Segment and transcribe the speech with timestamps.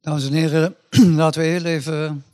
[0.00, 0.76] Dames en heren,
[1.20, 2.24] laten we heel even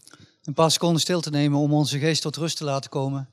[0.44, 3.30] een paar seconden stilte nemen om onze geest tot rust te laten komen.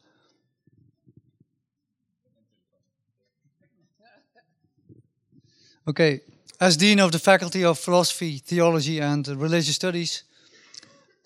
[5.85, 6.21] Okay,
[6.57, 10.25] as Dean of the Faculty of Philosophy, Theology and Religious Studies,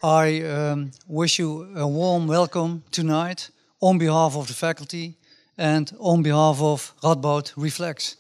[0.04, 5.18] I um, wish you a warm welcome tonight on behalf of the faculty
[5.56, 8.18] and on behalf of Radboud Reflex.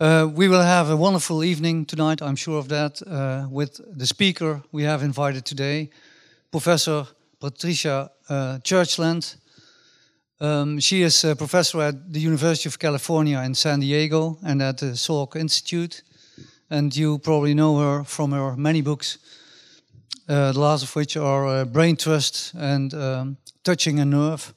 [0.00, 4.06] Uh, we will have a wonderful evening tonight, I'm sure of that, uh, with the
[4.06, 5.90] speaker we have invited today,
[6.52, 7.04] Professor
[7.40, 9.34] Patricia uh, Churchland.
[10.38, 14.78] Um, she is a professor at the University of California in San Diego and at
[14.78, 16.04] the Salk Institute.
[16.70, 19.18] And you probably know her from her many books,
[20.28, 24.54] uh, the last of which are uh, Brain Trust and um, Touching a Nerve.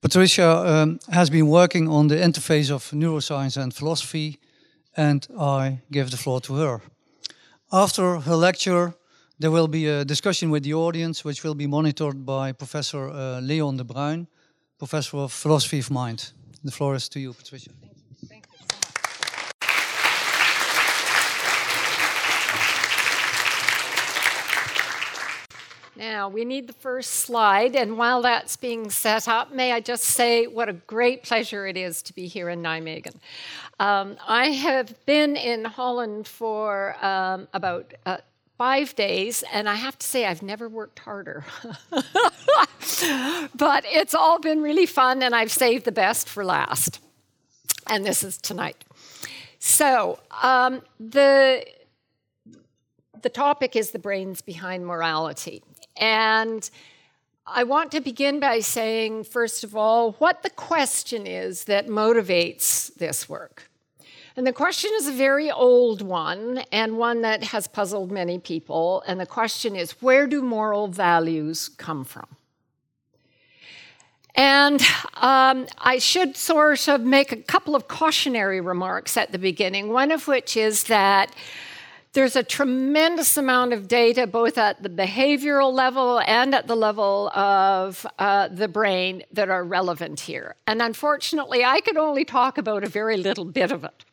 [0.00, 4.38] Patricia um, has been working on the interface of neuroscience and philosophy,
[4.96, 6.80] and I give the floor to her.
[7.72, 8.94] After her lecture,
[9.38, 13.40] there will be a discussion with the audience, which will be monitored by Professor uh,
[13.40, 14.26] Leon de Bruin,
[14.78, 16.32] Professor of Philosophy of Mind.
[16.62, 17.70] The floor is to you, Patricia.
[25.98, 30.04] Now, we need the first slide, and while that's being set up, may I just
[30.04, 33.16] say what a great pleasure it is to be here in Nijmegen.
[33.80, 38.18] Um, I have been in Holland for um, about uh,
[38.56, 41.44] five days, and I have to say, I've never worked harder.
[41.90, 42.04] but
[43.84, 47.00] it's all been really fun, and I've saved the best for last.
[47.88, 48.84] And this is tonight.
[49.58, 51.66] So, um, the
[53.20, 55.64] the topic is the brains behind morality.
[55.98, 56.68] And
[57.46, 62.94] I want to begin by saying, first of all, what the question is that motivates
[62.94, 63.70] this work.
[64.36, 69.02] And the question is a very old one and one that has puzzled many people.
[69.06, 72.26] And the question is where do moral values come from?
[74.36, 74.80] And
[75.14, 80.12] um, I should sort of make a couple of cautionary remarks at the beginning, one
[80.12, 81.34] of which is that
[82.12, 87.28] there's a tremendous amount of data, both at the behavioral level and at the level
[87.30, 90.54] of uh, the brain, that are relevant here.
[90.66, 94.04] And unfortunately, I could only talk about a very little bit of it.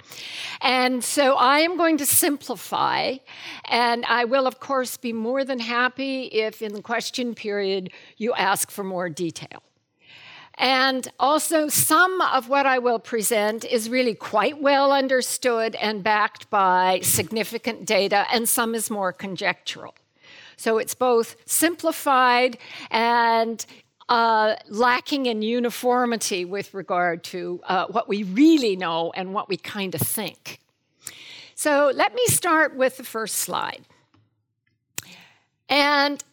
[0.62, 3.18] And so I am going to simplify,
[3.66, 8.34] and I will, of course, be more than happy if in the question period you
[8.34, 9.64] ask for more detail.
[10.58, 16.50] And also, some of what I will present is really quite well understood and backed
[16.50, 19.96] by significant data, and some is more conjectural.
[20.56, 22.58] So it's both simplified
[22.90, 23.66] and
[24.08, 29.58] uh, lacking in uniformity with regard to uh, what we really know and what we
[29.58, 30.60] kind of think.
[31.56, 33.86] So let me start with the first slide.
[35.68, 36.24] And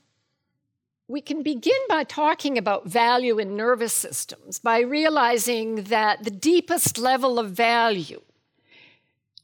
[1.08, 6.96] we can begin by talking about value in nervous systems by realizing that the deepest
[6.96, 8.20] level of value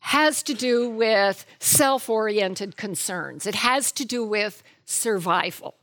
[0.01, 5.75] has to do with self oriented concerns, it has to do with survival.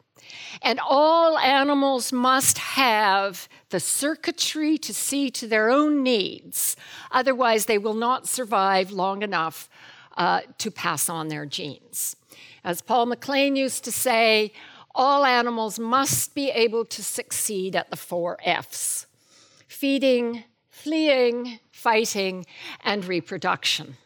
[0.62, 6.76] And all animals must have the circuitry to see to their own needs.
[7.12, 9.70] Otherwise, they will not survive long enough
[10.18, 12.16] uh, to pass on their genes.
[12.64, 14.52] As Paul MacLean used to say,
[14.96, 19.06] all animals must be able to succeed at the four F's
[19.68, 22.46] feeding, fleeing, fighting,
[22.84, 23.98] and reproduction.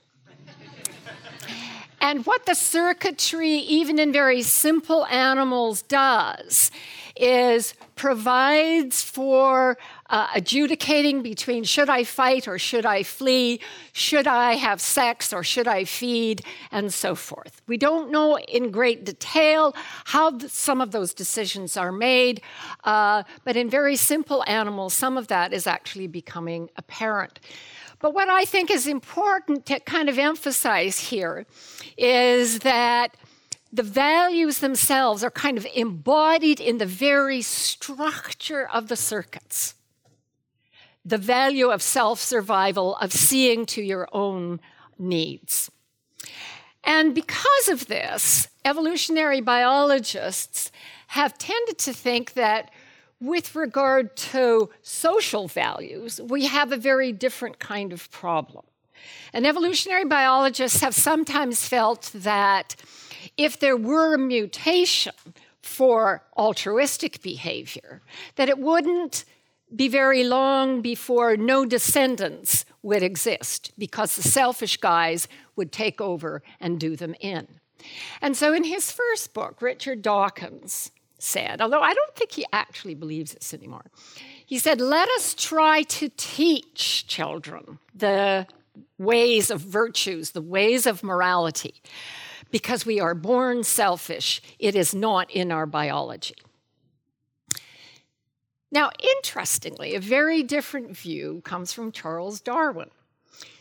[2.01, 6.71] and what the circuitry, even in very simple animals, does
[7.15, 9.77] is provides for
[10.09, 13.59] uh, adjudicating between should I fight or should I flee,
[13.93, 17.61] should I have sex or should I feed, and so forth.
[17.67, 19.75] We don't know in great detail
[20.05, 22.41] how some of those decisions are made,
[22.83, 27.39] uh, but in very simple animals, some of that is actually becoming apparent.
[27.99, 31.45] But what I think is important to kind of emphasize here
[31.97, 33.15] is that
[33.71, 39.75] the values themselves are kind of embodied in the very structure of the circuits.
[41.05, 44.59] The value of self survival, of seeing to your own
[44.97, 45.71] needs.
[46.83, 50.71] And because of this, evolutionary biologists
[51.07, 52.71] have tended to think that
[53.19, 58.65] with regard to social values, we have a very different kind of problem.
[59.33, 62.75] And evolutionary biologists have sometimes felt that
[63.37, 65.13] if there were a mutation
[65.61, 68.01] for altruistic behavior,
[68.35, 69.25] that it wouldn't
[69.75, 76.41] be very long before no descendants would exist because the selfish guys would take over
[76.59, 77.47] and do them in.
[78.21, 82.95] And so in his first book, Richard Dawkins said, although I don't think he actually
[82.95, 83.85] believes this anymore,
[84.45, 88.47] he said, Let us try to teach children the
[88.97, 91.75] ways of virtues, the ways of morality,
[92.51, 94.41] because we are born selfish.
[94.57, 96.35] It is not in our biology.
[98.71, 102.89] Now, interestingly, a very different view comes from Charles Darwin.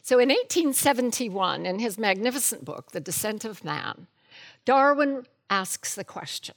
[0.03, 4.07] So in 1871, in his magnificent book, The Descent of Man,
[4.65, 6.55] Darwin asks the question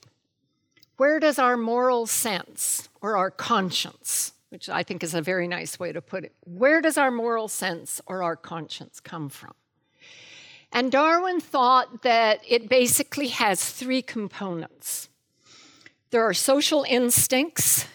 [0.98, 5.80] where does our moral sense or our conscience, which I think is a very nice
[5.80, 9.54] way to put it, where does our moral sense or our conscience come from?
[10.72, 15.10] And Darwin thought that it basically has three components.
[16.12, 17.88] There are social instincts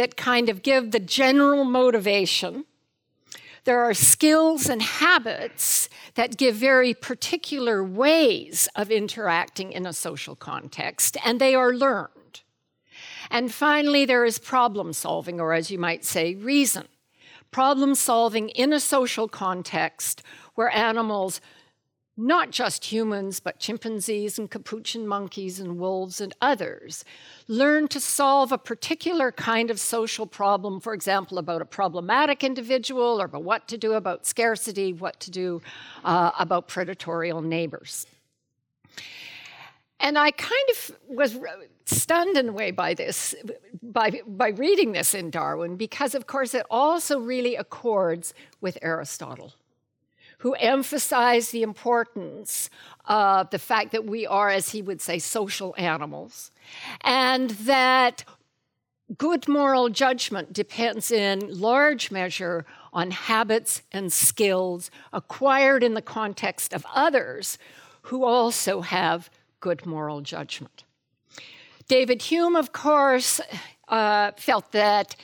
[0.00, 2.64] that kind of give the general motivation.
[3.64, 10.34] There are skills and habits that give very particular ways of interacting in a social
[10.34, 12.40] context, and they are learned.
[13.30, 16.88] And finally, there is problem solving, or as you might say, reason.
[17.50, 20.22] Problem solving in a social context
[20.54, 21.42] where animals,
[22.20, 27.04] not just humans, but chimpanzees and capuchin monkeys and wolves and others,
[27.48, 33.20] learn to solve a particular kind of social problem, for example, about a problematic individual
[33.20, 35.62] or about what to do about scarcity, what to do
[36.04, 38.06] uh, about predatory neighbors.
[39.98, 41.38] And I kind of was
[41.84, 43.34] stunned in a way by this,
[43.82, 49.52] by, by reading this in Darwin, because of course it also really accords with Aristotle,
[50.40, 52.70] who emphasized the importance
[53.04, 56.50] of the fact that we are, as he would say, social animals,
[57.02, 58.24] and that
[59.18, 66.72] good moral judgment depends in large measure on habits and skills acquired in the context
[66.72, 67.58] of others
[68.02, 70.84] who also have good moral judgment.
[71.86, 73.40] David Hume, of course,
[73.88, 75.16] uh, felt that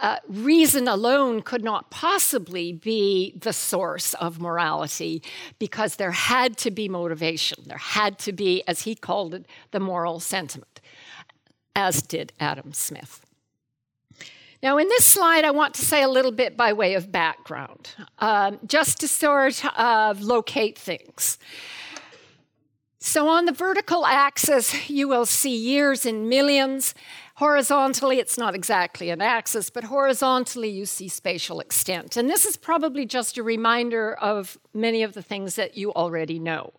[0.00, 5.22] uh, reason alone could not possibly be the source of morality
[5.58, 7.64] because there had to be motivation.
[7.66, 10.80] There had to be, as he called it, the moral sentiment,
[11.74, 13.20] as did Adam Smith.
[14.62, 17.90] Now, in this slide, I want to say a little bit by way of background,
[18.18, 21.38] um, just to sort of locate things.
[23.00, 26.94] So on the vertical axis, you will see years in millions.
[27.38, 32.16] Horizontally, it's not exactly an axis, but horizontally, you see spatial extent.
[32.16, 36.40] And this is probably just a reminder of many of the things that you already
[36.40, 36.72] know.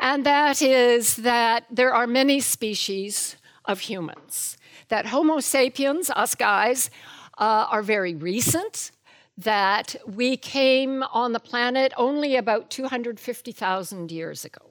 [0.00, 3.36] And that is that there are many species
[3.66, 4.56] of humans,
[4.88, 6.88] that Homo sapiens, us guys,
[7.36, 8.90] uh, are very recent,
[9.36, 14.67] that we came on the planet only about 250,000 years ago.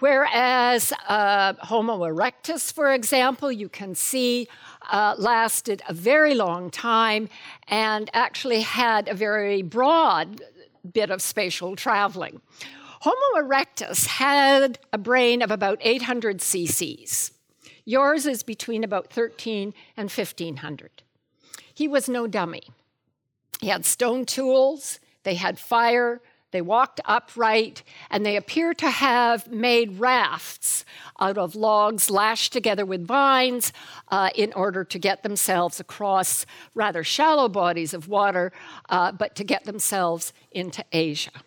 [0.00, 4.48] Whereas uh, Homo erectus, for example, you can see
[4.90, 7.28] uh, lasted a very long time
[7.68, 10.42] and actually had a very broad
[10.92, 12.40] bit of spatial traveling.
[13.00, 17.30] Homo erectus had a brain of about 800 cc's.
[17.84, 21.02] Yours is between about 13 and 1500.
[21.72, 22.62] He was no dummy.
[23.60, 26.20] He had stone tools, they had fire,
[26.54, 30.84] they walked upright, and they appear to have made rafts
[31.18, 33.72] out of logs lashed together with vines
[34.12, 38.52] uh, in order to get themselves across rather shallow bodies of water,
[38.88, 41.42] uh, but to get themselves into Asia.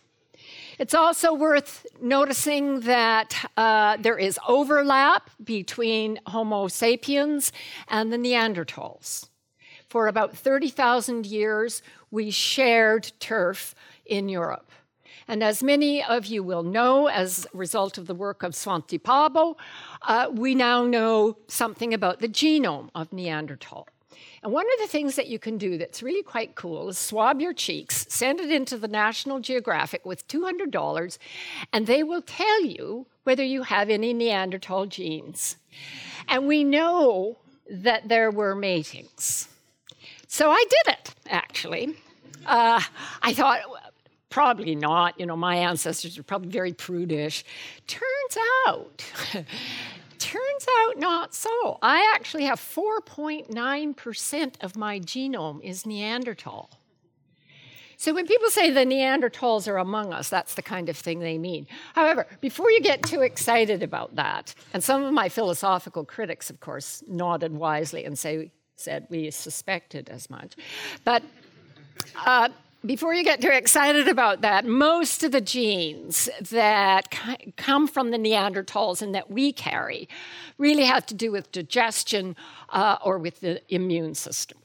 [0.78, 7.54] It's also worth noticing that uh, there is overlap between Homo sapiens
[7.88, 9.30] and the Neanderthals.
[9.88, 13.74] For about 30,000 years, we shared turf
[14.06, 14.67] in Europe.
[15.28, 19.00] And as many of you will know, as a result of the work of Svante
[19.00, 19.56] Pääbo,
[20.04, 23.88] uh, we now know something about the genome of Neanderthal.
[24.44, 27.42] And one of the things that you can do that's really quite cool is swab
[27.42, 31.18] your cheeks, send it into the National Geographic with $200,
[31.74, 35.58] and they will tell you whether you have any Neanderthal genes.
[36.28, 37.38] And we know
[37.70, 39.50] that there were matings.
[40.28, 41.96] So I did it, actually.
[42.46, 42.82] Uh,
[43.22, 43.62] I thought,
[44.30, 45.20] Probably not.
[45.20, 47.46] You know, my ancestors were probably very prudish.
[47.88, 49.06] Turns out,
[50.20, 51.80] turns out not so.
[51.82, 56.70] I actually have 4.9% of my genome is Neanderthal.
[58.00, 61.40] So when people say the Neanderthals are among us, that's the kind of thing they
[61.40, 61.66] mean.
[61.96, 66.60] However, before you get too excited about that, and some of my philosophical critics, of
[66.60, 70.56] course, nodded wisely and say, said we suspected as much,
[71.04, 71.24] but
[72.24, 72.50] uh,
[72.86, 77.16] before you get too excited about that, most of the genes that
[77.58, 80.08] come from the Neanderthals and that we carry
[80.58, 82.36] really have to do with digestion
[82.70, 84.60] uh, or with the immune system.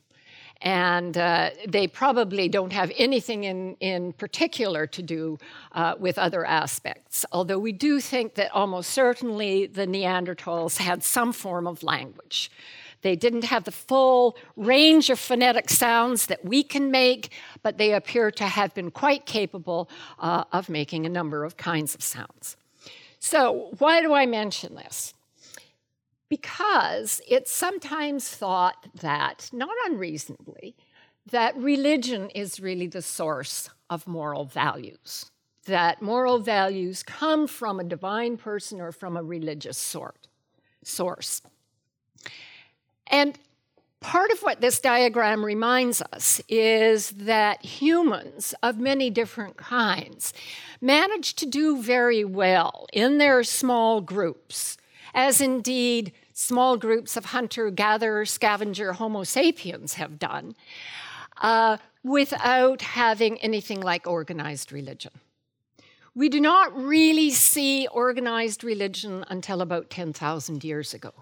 [0.60, 5.38] And uh, they probably don't have anything in, in particular to do
[5.72, 7.26] uh, with other aspects.
[7.32, 12.50] Although we do think that almost certainly the Neanderthals had some form of language.
[13.02, 17.30] They didn't have the full range of phonetic sounds that we can make,
[17.62, 21.94] but they appear to have been quite capable uh, of making a number of kinds
[21.94, 22.56] of sounds.
[23.18, 25.14] So, why do I mention this?
[26.28, 30.74] Because it's sometimes thought that, not unreasonably,
[31.30, 35.30] that religion is really the source of moral values,
[35.66, 40.28] that moral values come from a divine person or from a religious sort,
[40.82, 41.42] source.
[43.06, 43.38] And
[44.00, 50.34] part of what this diagram reminds us is that humans of many different kinds
[50.80, 54.76] manage to do very well in their small groups,
[55.14, 60.54] as indeed small groups of hunter gatherer scavenger Homo sapiens have done,
[61.40, 65.12] uh, without having anything like organized religion.
[66.14, 71.12] We do not really see organized religion until about 10,000 years ago.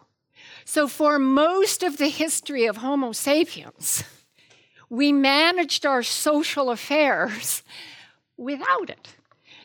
[0.70, 4.04] So, for most of the history of Homo sapiens,
[4.88, 7.64] we managed our social affairs
[8.36, 9.08] without it.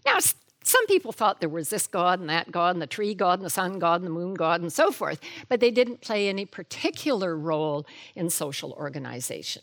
[0.04, 0.18] Now,
[0.64, 3.46] some people thought there was this god and that god, and the tree god, and
[3.46, 6.44] the sun god, and the moon god, and so forth, but they didn't play any
[6.44, 7.86] particular role
[8.16, 9.62] in social organization,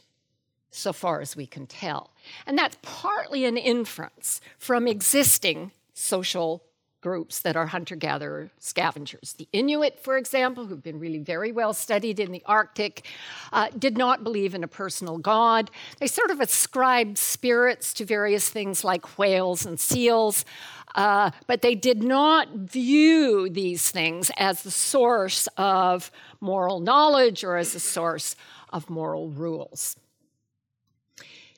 [0.71, 2.13] so far as we can tell.
[2.47, 6.63] And that's partly an inference from existing social
[7.03, 9.35] groups that are hunter gatherer scavengers.
[9.35, 13.07] The Inuit, for example, who've been really very well studied in the Arctic,
[13.53, 15.71] uh, did not believe in a personal god.
[15.99, 20.47] They sort of ascribed spirits to various things like whales and seals.
[20.95, 27.57] Uh, but they did not view these things as the source of moral knowledge or
[27.57, 28.37] as the source
[28.73, 29.97] of moral rules.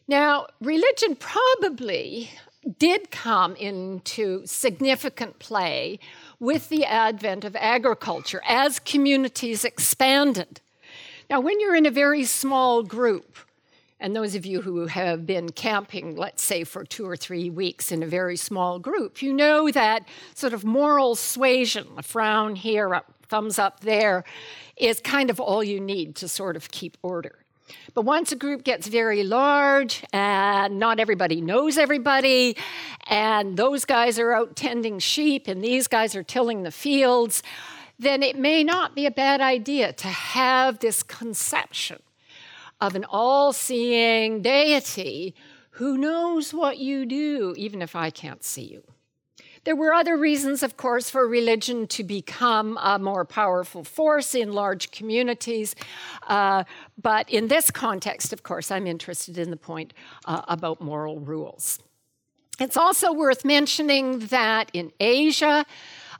[0.07, 2.31] Now, religion probably
[2.79, 5.99] did come into significant play
[6.41, 10.61] with the advent of agriculture as communities expanded.
[11.31, 13.39] Now, when you're in a very small group,
[14.01, 17.91] and those of you who have been camping, let's say for two or three weeks
[17.91, 22.93] in a very small group, you know that sort of moral suasion, a frown here,
[22.93, 24.25] a thumbs up there,
[24.77, 27.44] is kind of all you need to sort of keep order.
[27.95, 32.57] But once a group gets very large and not everybody knows everybody,
[33.07, 37.43] and those guys are out tending sheep and these guys are tilling the fields,
[37.99, 42.03] then it may not be a bad idea to have this conception
[42.81, 45.35] of an all seeing deity
[45.71, 48.94] who knows what you do, even if I can't see you.
[49.65, 54.53] There were other reasons, of course, for religion to become a more powerful force in
[54.53, 55.75] large communities.
[56.27, 56.65] Uh,
[57.01, 59.95] but in this context, of course, I'm interested in the point
[60.27, 61.79] uh, about moral rules.
[62.61, 65.65] It's also worth mentioning that in Asia,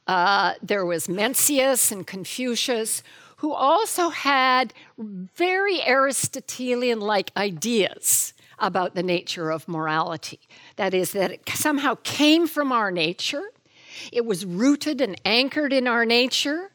[0.07, 3.03] uh, there was Mencius and Confucius,
[3.37, 10.41] who also had very Aristotelian like ideas about the nature of morality.
[10.77, 13.45] That is, that it somehow came from our nature,
[14.13, 16.71] it was rooted and anchored in our nature,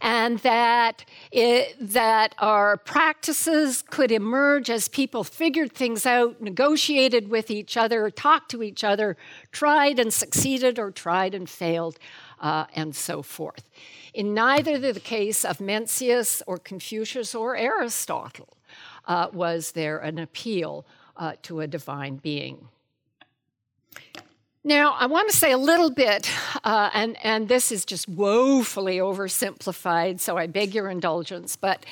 [0.00, 7.50] and that, it, that our practices could emerge as people figured things out, negotiated with
[7.50, 9.16] each other, talked to each other,
[9.50, 11.98] tried and succeeded, or tried and failed,
[12.40, 13.68] uh, and so forth.
[14.14, 18.56] In neither the case of Mencius or Confucius or Aristotle
[19.06, 20.86] uh, was there an appeal
[21.18, 22.68] uh, to a divine being.
[24.64, 26.30] Now, I want to say a little bit,
[26.64, 31.86] uh, and, and this is just woefully oversimplified, so I beg your indulgence, but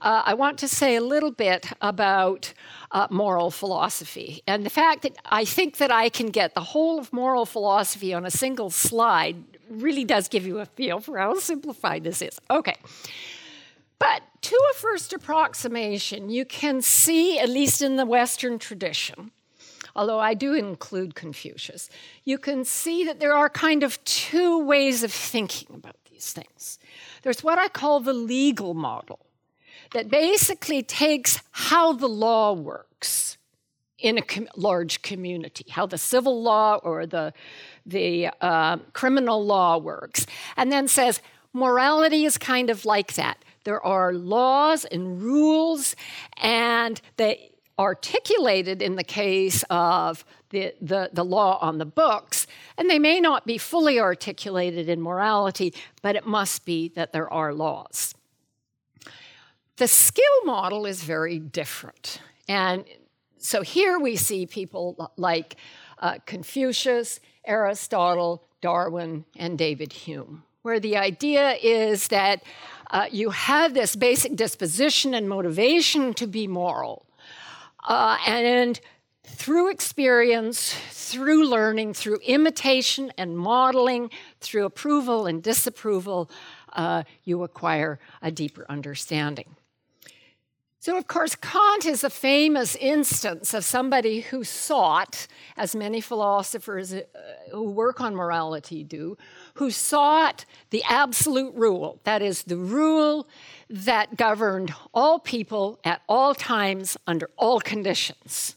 [0.00, 2.54] uh, I want to say a little bit about
[2.92, 4.42] uh, moral philosophy.
[4.46, 8.14] And the fact that I think that I can get the whole of moral philosophy
[8.14, 9.36] on a single slide
[9.68, 12.40] really does give you a feel for how simplified this is.
[12.48, 12.76] Okay.
[13.98, 19.30] But to a first approximation, you can see, at least in the Western tradition,
[19.96, 21.88] although I do include Confucius,
[22.24, 26.78] you can see that there are kind of two ways of thinking about these things.
[27.22, 29.20] There's what I call the legal model,
[29.92, 33.38] that basically takes how the law works
[33.98, 37.32] in a com- large community, how the civil law or the,
[37.86, 41.20] the uh, criminal law works, and then says
[41.52, 43.43] morality is kind of like that.
[43.64, 45.96] There are laws and rules,
[46.36, 52.46] and they articulated in the case of the, the, the, law on the books,
[52.78, 57.32] and they may not be fully articulated in morality, but it must be that there
[57.32, 58.14] are laws.
[59.76, 62.20] The skill model is very different.
[62.48, 62.84] And
[63.38, 65.56] so here we see people like
[65.98, 72.42] uh, Confucius, Aristotle, Darwin, and David Hume, where the idea is that
[72.90, 77.04] uh, you have this basic disposition and motivation to be moral.
[77.86, 78.80] Uh, and
[79.24, 84.08] through experience, through learning, through imitation and modeling,
[84.40, 86.30] through approval and disapproval,
[86.72, 89.56] uh, you acquire a deeper understanding.
[90.84, 95.26] So, of course, Kant is a famous instance of somebody who sought,
[95.56, 97.04] as many philosophers uh,
[97.50, 99.16] who work on morality do,
[99.54, 103.26] who sought the absolute rule, that is, the rule
[103.70, 108.56] that governed all people at all times under all conditions.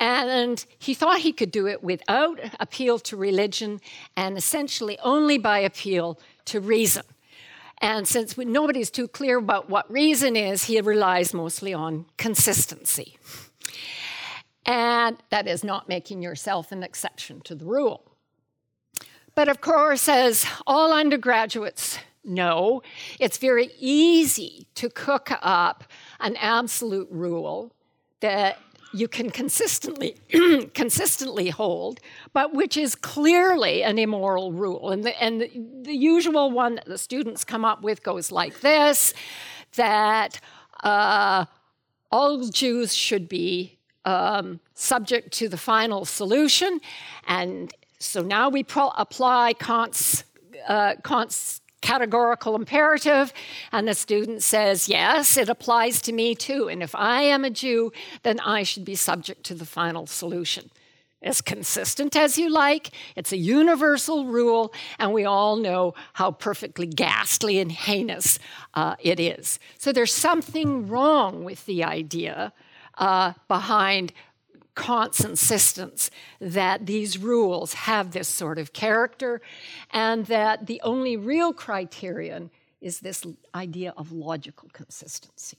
[0.00, 3.80] And he thought he could do it without appeal to religion
[4.16, 7.04] and essentially only by appeal to reason.
[7.80, 13.18] And since nobody's too clear about what reason is, he relies mostly on consistency.
[14.64, 18.02] And that is not making yourself an exception to the rule.
[19.34, 22.82] But of course, as all undergraduates know,
[23.20, 25.84] it's very easy to cook up
[26.18, 27.72] an absolute rule
[28.20, 28.58] that
[28.92, 30.16] you can consistently
[30.74, 32.00] consistently hold,
[32.32, 34.90] but which is clearly an immoral rule.
[34.90, 35.50] And the, and the,
[35.82, 39.12] the, usual one that the students come up with goes like this:
[39.74, 40.40] that
[40.82, 41.46] uh,
[42.10, 46.80] all Jews should be um, subject to the final solution,
[47.26, 50.24] and so now we pro- apply Kant's,
[50.68, 53.32] uh, Kant's categorical imperative,
[53.70, 56.68] and the student says, Yes, it applies to me too.
[56.68, 57.92] And if I am a Jew,
[58.24, 60.70] then I should be subject to the final solution.
[61.22, 66.86] As consistent as you like, it's a universal rule, and we all know how perfectly
[66.86, 68.38] ghastly and heinous
[68.74, 69.58] uh, it is.
[69.78, 72.52] So there's something wrong with the idea
[72.98, 74.12] uh, behind
[74.76, 76.10] Kant's insistence
[76.40, 79.40] that these rules have this sort of character
[79.90, 85.58] and that the only real criterion is this idea of logical consistency.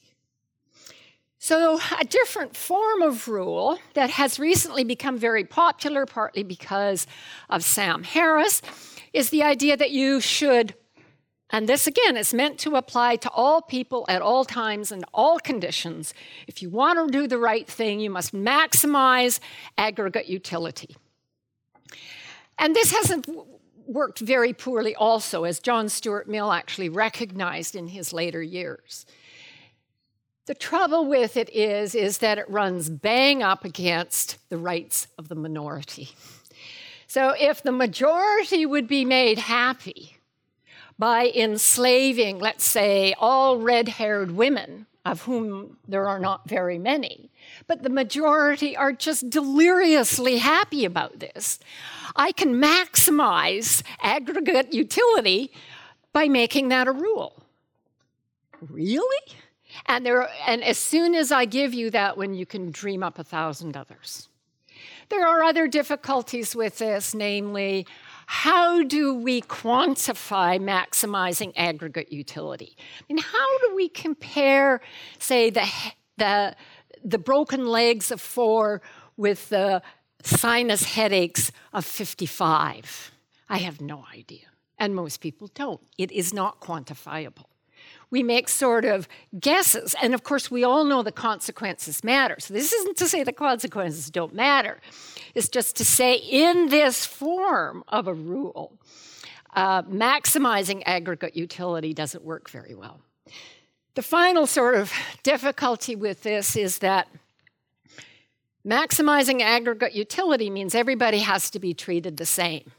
[1.39, 7.05] So, a different form of rule that has recently become very popular, partly because
[7.49, 8.61] of Sam Harris,
[9.13, 10.73] is the idea that you should
[11.49, 15.39] and this, again, is meant to apply to all people at all times and all
[15.39, 16.13] conditions.
[16.45, 19.39] If you want to do the right thing, you must maximize
[19.77, 20.97] aggregate utility.
[22.59, 23.29] And this hasn't
[23.87, 29.05] worked very poorly, also, as John Stuart Mill actually recognized in his later years.
[30.47, 35.29] The trouble with it is, is that it runs bang up against the rights of
[35.29, 36.09] the minority.
[37.05, 40.16] So if the majority would be made happy,
[40.99, 47.29] by enslaving, let's say, all red haired women, of whom there are not very many,
[47.65, 51.59] but the majority are just deliriously happy about this.
[52.15, 55.51] I can maximize aggregate utility
[56.11, 57.43] by making that a rule.
[58.69, 59.33] Really?
[59.85, 63.19] And, there, and as soon as I give you that one, you can dream up
[63.19, 64.27] a thousand others.
[65.09, 67.87] There are other difficulties with this, namely,
[68.27, 72.75] how do we quantify maximizing aggregate utility?
[72.77, 74.81] I mean, how do we compare,
[75.17, 75.65] say, the,
[76.17, 76.53] the,
[77.03, 78.81] the broken legs of four
[79.15, 79.81] with the
[80.23, 83.11] sinus headaches of 55?
[83.47, 84.47] I have no idea.
[84.77, 85.81] And most people don't.
[85.97, 87.45] It is not quantifiable
[88.09, 89.07] we make sort of
[89.39, 89.95] guesses.
[90.01, 92.37] And of course, we all know the consequences matter.
[92.39, 94.79] So this isn't to say the consequences don't matter,
[95.35, 98.77] it's just to say in this form of a rule,
[99.55, 103.01] uh, maximizing aggregate utility doesn't work very well.
[103.95, 104.93] The final sort of
[105.23, 107.07] difficulty with this is that
[108.65, 112.71] maximizing aggregate utility means everybody has to be treated the same.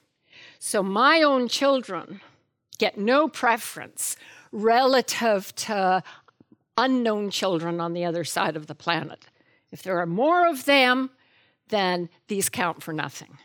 [0.60, 2.20] So my own children
[2.78, 4.16] get no preference
[4.52, 6.02] relative to
[6.76, 9.26] unknown children on the other side of the planet.
[9.70, 11.10] If there are more of them,
[11.68, 13.38] then these count for nothing.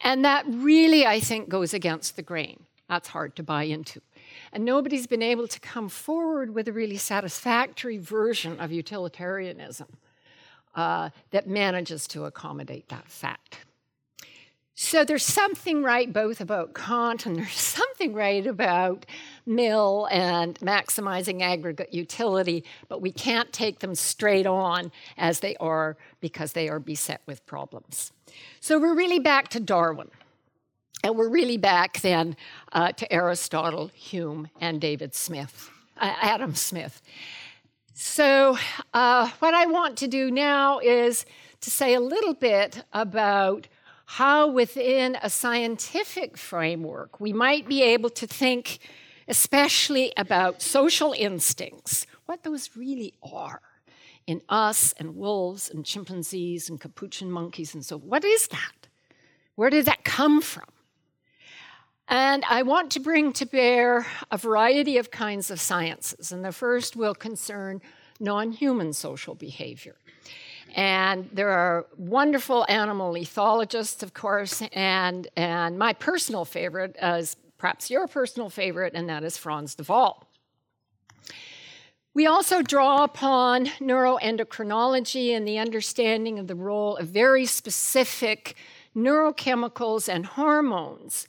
[0.00, 2.64] And that really, I think, goes against the grain.
[2.88, 4.00] That's hard to buy into.
[4.52, 9.88] And nobody's been able to come forward with a really satisfactory version of utilitarianism
[10.74, 13.58] uh, that manages to accommodate that fact.
[14.78, 19.06] So there's something right both about Kant and there's something right about
[19.46, 25.96] Mill and maximizing aggregate utility, but we can't take them straight on as they are
[26.20, 28.12] because they are beset with problems.
[28.60, 30.10] So we're really back to Darwin.
[31.02, 32.36] And we're really back then
[32.72, 37.00] uh, to Aristotle, Hume, and David Smith, uh, Adam Smith.
[37.94, 38.58] So,
[38.92, 41.24] uh, what I want to do now is
[41.60, 43.68] to say a little bit about
[44.06, 48.78] how, within a scientific framework, we might be able to think
[49.28, 53.60] especially about social instincts, what those really are
[54.26, 58.88] in us and wolves and chimpanzees and capuchin monkeys and so what is that?
[59.56, 60.64] Where did that come from?
[62.08, 66.30] And I want to bring to bear a variety of kinds of sciences.
[66.30, 67.80] And the first will concern
[68.20, 69.96] non human social behavior.
[70.74, 77.90] And there are wonderful animal ethologists, of course, and, and my personal favorite is perhaps
[77.90, 80.26] your personal favorite, and that is Frans de Waal.
[82.14, 88.56] We also draw upon neuroendocrinology and the understanding of the role of very specific
[88.96, 91.28] neurochemicals and hormones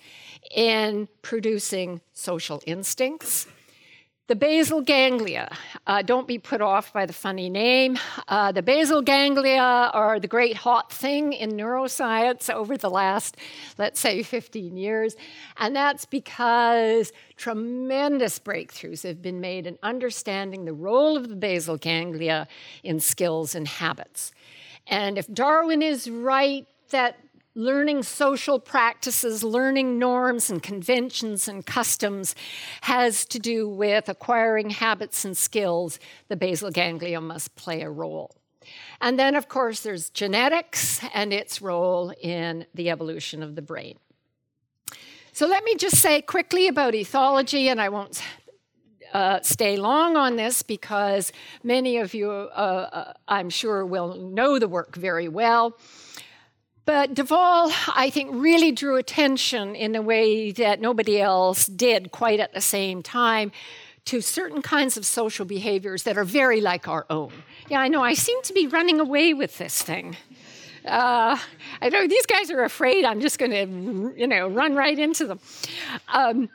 [0.49, 3.47] in producing social instincts.
[4.27, 5.49] The basal ganglia,
[5.87, 7.97] uh, don't be put off by the funny name.
[8.27, 13.37] Uh, the basal ganglia are the great hot thing in neuroscience over the last,
[13.77, 15.15] let's say, 15 years.
[15.55, 21.77] And that's because tremendous breakthroughs have been made in understanding the role of the basal
[21.77, 22.49] ganglia
[22.83, 24.33] in skills and habits.
[24.87, 27.17] And if Darwin is right that
[27.57, 32.35] learning social practices, learning norms and conventions and customs
[32.81, 38.35] has to do with acquiring habits and skills, the basal ganglia must play a role.
[39.01, 43.97] And then, of course, there's genetics and its role in the evolution of the brain.
[45.31, 48.21] So, let me just say quickly about ethology, and I won't
[49.13, 51.31] uh, stay long on this because
[51.63, 55.77] many of you, uh, uh, I'm sure, will know the work very well.
[56.87, 62.13] But de Waal, I think, really drew attention in a way that nobody else did
[62.13, 63.51] quite at the same time
[64.05, 67.33] to certain kinds of social behaviors that are very like our own.
[67.67, 70.15] Yeah, I know, I seem to be running away with this thing.
[70.85, 71.37] Uh,
[71.81, 75.27] I know these guys are afraid I'm just going to, you know, run right into
[75.27, 75.41] them.
[76.07, 76.47] Um,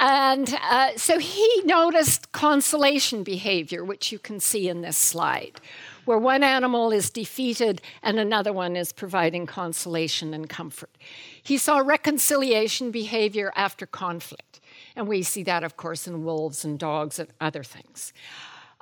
[0.00, 5.60] and uh, so he noticed consolation behavior, which you can see in this slide,
[6.08, 10.96] where one animal is defeated and another one is providing consolation and comfort.
[11.42, 14.58] He saw reconciliation behavior after conflict,
[14.96, 18.14] and we see that, of course, in wolves and dogs and other things.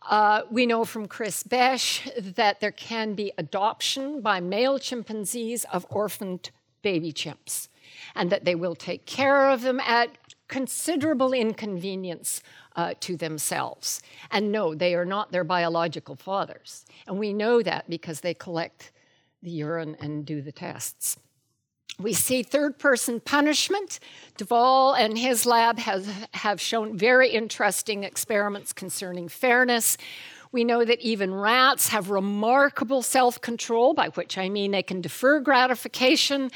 [0.09, 5.85] Uh, we know from Chris Boesch that there can be adoption by male chimpanzees of
[5.91, 6.51] orphaned
[6.83, 7.67] baby chimps,
[8.15, 10.11] and that they will take care of them at
[10.47, 12.41] considerable inconvenience
[12.77, 14.03] uh, to themselves.
[14.31, 16.85] And no, they are not their biological fathers.
[17.07, 18.93] And we know that because they collect
[19.43, 21.17] the urine and do the tests.
[21.99, 24.01] We see third person punishment.
[24.37, 29.97] de Waal and his lab have, have shown very interesting experiments concerning fairness.
[30.53, 35.01] We know that even rats have remarkable self control, by which I mean they can
[35.01, 36.51] defer gratification,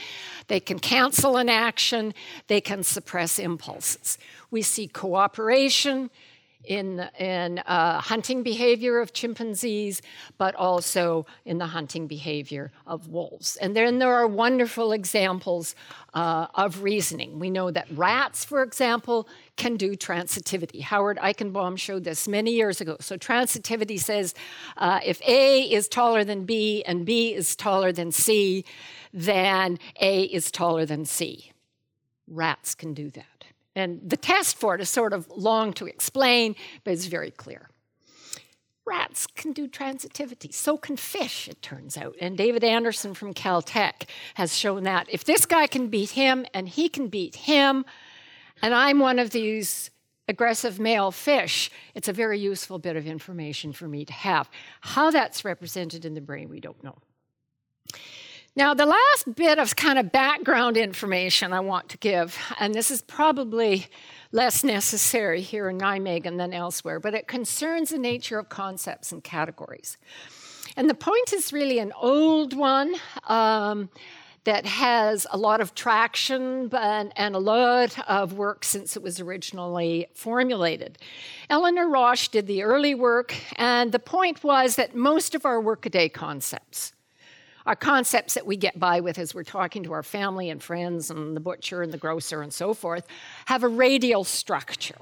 [0.49, 2.15] they can cancel an action,
[2.47, 4.19] they can suppress impulses.
[4.51, 6.11] We see cooperation,
[6.65, 10.03] in, in uh, hunting behavior of chimpanzees,
[10.39, 13.57] but also in the hunting behavior of wolves.
[13.57, 15.75] And then there are wonderful examples
[16.15, 17.39] uh, of reasoning.
[17.39, 20.83] We know that rats, for example, can do transitivity.
[20.83, 22.97] Howard Eichenbaum showed this many years ago.
[23.01, 24.35] So, transitivity says
[24.77, 28.65] uh, if A is taller than B and B is taller than C,
[29.13, 31.53] then A is taller than C.
[32.27, 33.30] Rats can do that.
[33.81, 37.69] And the test for it is sort of long to explain, but it's very clear.
[38.87, 40.53] Rats can do transitivity.
[40.53, 42.17] So can fish, it turns out.
[42.21, 45.07] And David Anderson from Caltech has shown that.
[45.11, 47.85] If this guy can beat him and he can beat him,
[48.63, 49.91] and I'm one of these
[50.27, 54.51] aggressive male fish, it's a very useful bit of information for me to have.
[54.81, 56.99] How that's represented in the brain, we don't know.
[58.61, 62.91] Now, the last bit of kind of background information I want to give, and this
[62.91, 63.87] is probably
[64.33, 69.25] less necessary here in Nijmegen than elsewhere, but it concerns the nature of concepts and
[69.25, 69.97] categories.
[70.77, 72.97] And the point is really an old one
[73.29, 73.89] um,
[74.45, 79.21] that has a lot of traction and, and, a lot of work since it was
[79.21, 80.99] originally formulated.
[81.49, 86.11] Eleanor Rosch did the early work, and the point was that most of our workaday
[86.11, 86.93] concepts,
[87.67, 91.11] are concepts that we get by with as we're talking to our family and friends
[91.11, 93.07] and the butcher and the grocer and so forth,
[93.47, 94.99] have a radial structure.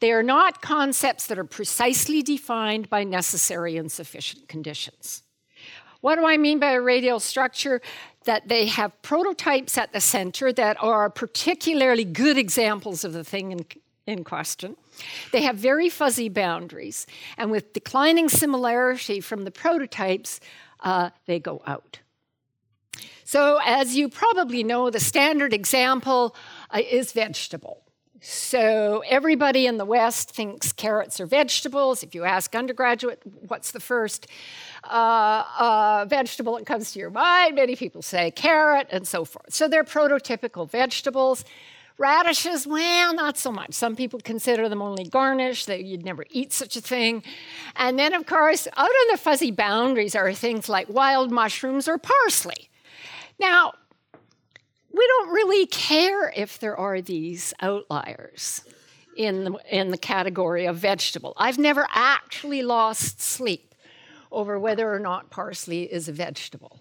[0.00, 5.22] They are not concepts that are precisely defined by necessary and sufficient conditions.
[6.00, 7.80] What do I mean by a radial structure?
[8.24, 13.52] That they have prototypes at the center that are particularly good examples of the thing
[13.52, 13.66] in,
[14.06, 14.76] in question.
[15.32, 17.06] They have very fuzzy boundaries,
[17.38, 20.40] and with declining similarity from the prototypes,
[20.84, 21.98] uh, they go out.
[23.24, 26.36] So, as you probably know, the standard example
[26.70, 27.80] uh, is vegetable.
[28.20, 32.02] So, everybody in the West thinks carrots are vegetables.
[32.02, 34.26] If you ask undergraduate, what's the first
[34.84, 37.56] uh, uh, vegetable that comes to your mind?
[37.56, 39.52] Many people say carrot and so forth.
[39.52, 41.44] So, they're prototypical vegetables.
[41.96, 43.72] Radishes, well, not so much.
[43.72, 47.22] Some people consider them only garnish, that you'd never eat such a thing.
[47.76, 51.98] And then, of course, out on the fuzzy boundaries are things like wild mushrooms or
[51.98, 52.68] parsley.
[53.38, 53.74] Now,
[54.92, 58.62] we don't really care if there are these outliers
[59.16, 61.34] in the, in the category of vegetable.
[61.36, 63.74] I've never actually lost sleep
[64.32, 66.80] over whether or not parsley is a vegetable.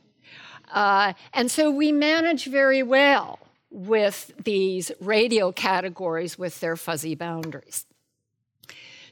[0.72, 3.40] Uh, and so we manage very well
[3.74, 7.86] with these radial categories with their fuzzy boundaries.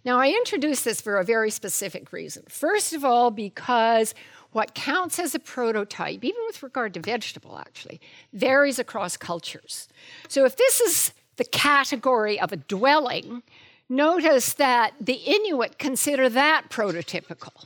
[0.06, 2.44] Now, I introduce this for a very specific reason.
[2.48, 4.14] First of all, because
[4.52, 8.00] what counts as a prototype, even with regard to vegetable actually,
[8.34, 9.88] varies across cultures.
[10.28, 13.44] So if this is the category of a dwelling,
[13.90, 17.66] notice that the Inuit consider that prototypical.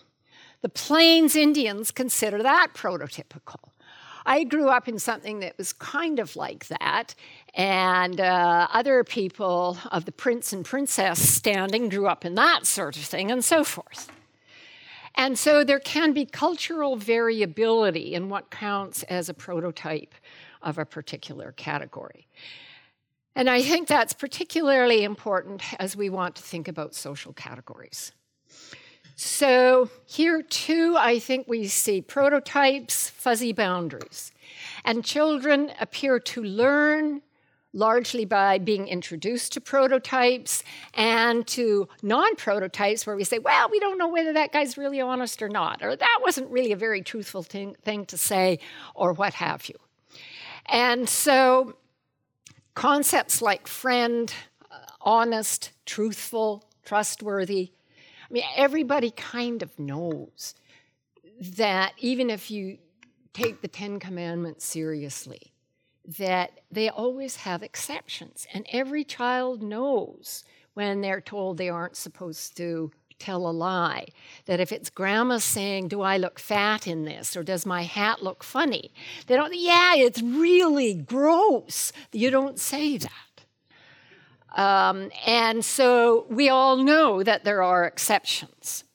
[0.62, 3.70] The Plains Indians consider that prototypical.
[4.26, 7.14] I grew up in something that was kind of like that,
[7.54, 12.98] and uh, other people of the prince and princess standing grew up in that sort
[12.98, 14.12] of thing, and so forth.
[15.16, 20.14] And so there can be cultural variability in what counts as a prototype
[20.62, 22.28] of a particular category.
[23.36, 28.12] And I think that's particularly important as we want to think about social categories.
[29.18, 34.34] So, here too, I think we see prototypes, fuzzy boundaries.
[34.84, 37.22] And children appear to learn
[37.72, 43.80] largely by being introduced to prototypes and to non prototypes where we say, well, we
[43.80, 47.02] don't know whether that guy's really honest or not, or that wasn't really a very
[47.02, 48.60] truthful thing, thing to say,
[48.96, 49.76] or what have you.
[50.66, 51.78] And so,
[52.74, 54.34] concepts like friend,
[55.00, 57.72] honest, truthful, trustworthy,
[58.30, 60.56] I mean, everybody kind of knows
[61.40, 62.78] that even if you
[63.34, 65.54] take the Ten Commandments seriously,
[66.18, 68.48] that they always have exceptions.
[68.54, 74.08] And every child knows when they're told they aren't supposed to tell a lie.
[74.46, 77.36] That if it's grandma saying, Do I look fat in this?
[77.36, 78.92] or Does my hat look funny?
[79.28, 81.92] They don't, yeah, it's really gross.
[82.12, 83.12] You don't say that.
[84.56, 88.86] Um, and so we all know that there are exceptions.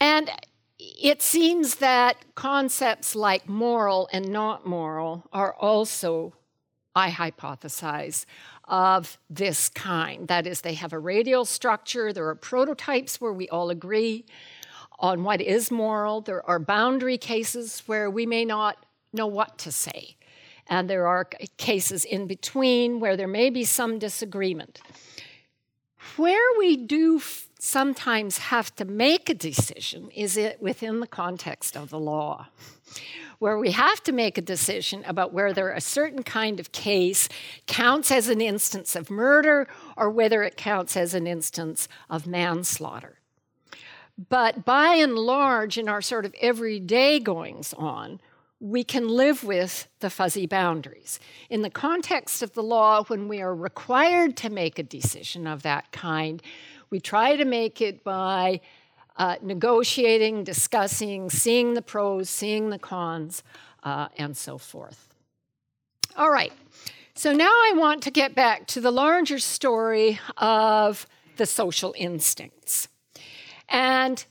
[0.00, 0.30] And
[0.78, 6.34] it seems that concepts like moral and not moral are also,
[6.94, 8.24] I hypothesize,
[8.66, 10.26] of this kind.
[10.28, 14.24] That is, they have a radial structure, there are prototypes where we all agree
[14.98, 19.70] on what is moral, there are boundary cases where we may not know what to
[19.70, 20.16] say
[20.66, 24.80] and there are cases in between where there may be some disagreement.
[26.16, 27.20] Where we do
[27.58, 32.48] sometimes have to make a decision is it within the context of the law.
[33.38, 37.28] Where we have to make a decision about whether a certain kind of case
[37.66, 43.18] counts as an instance of murder or whether it counts as an instance of manslaughter.
[44.28, 48.20] But by and large, in our sort of everyday goings on,
[48.64, 51.20] we can live with the fuzzy boundaries.
[51.50, 55.62] In the context of the law, when we are required to make a decision of
[55.64, 56.42] that kind,
[56.88, 58.62] we try to make it by
[59.18, 63.42] uh, negotiating, discussing, seeing the pros, seeing the cons,
[63.82, 65.14] uh, and so forth.
[66.16, 66.52] All right,
[67.14, 72.88] so now I want to get back to the larger story of the social instincts.
[73.68, 74.24] And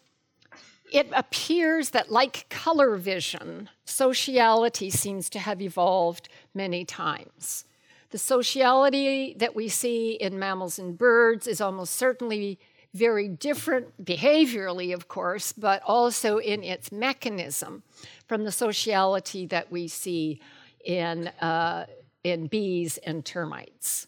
[0.93, 7.65] it appears that, like color vision, sociality seems to have evolved many times.
[8.12, 12.60] The sociality that we see in mammals and birds is almost certainly
[12.93, 17.82] very different behaviorally, of course, but also in its mechanism
[18.27, 20.39] from the sociality that we see
[20.86, 21.88] in, uh,
[22.23, 24.06] in bees and termites.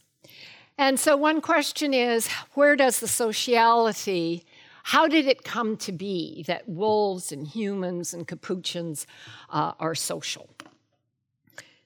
[0.77, 4.45] And so, one question is where does the sociality
[4.89, 9.07] how did it come to be that wolves and humans and capuchins
[9.49, 10.47] uh, are social?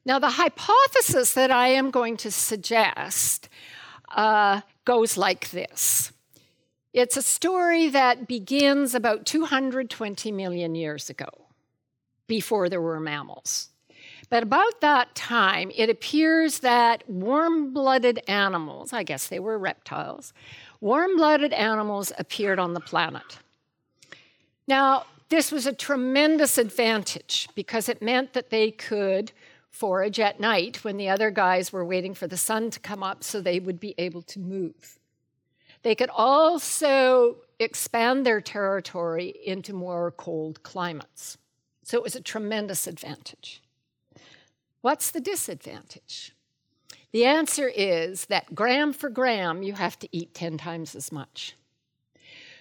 [0.03, 3.47] Now, the hypothesis that I am going to suggest
[4.13, 6.11] uh, goes like this
[6.91, 11.29] it's a story that begins about 220 million years ago,
[12.27, 13.69] before there were mammals.
[14.29, 20.33] But about that time, it appears that warm blooded animals, I guess they were reptiles,
[20.81, 23.39] warm blooded animals appeared on the planet.
[24.67, 29.31] Now, this was a tremendous advantage because it meant that they could
[29.69, 33.23] forage at night when the other guys were waiting for the sun to come up
[33.23, 34.99] so they would be able to move.
[35.83, 41.37] They could also expand their territory into more cold climates.
[41.83, 43.61] So it was a tremendous advantage.
[44.81, 46.33] What's the disadvantage?
[47.11, 51.55] The answer is that gram for gram, you have to eat 10 times as much.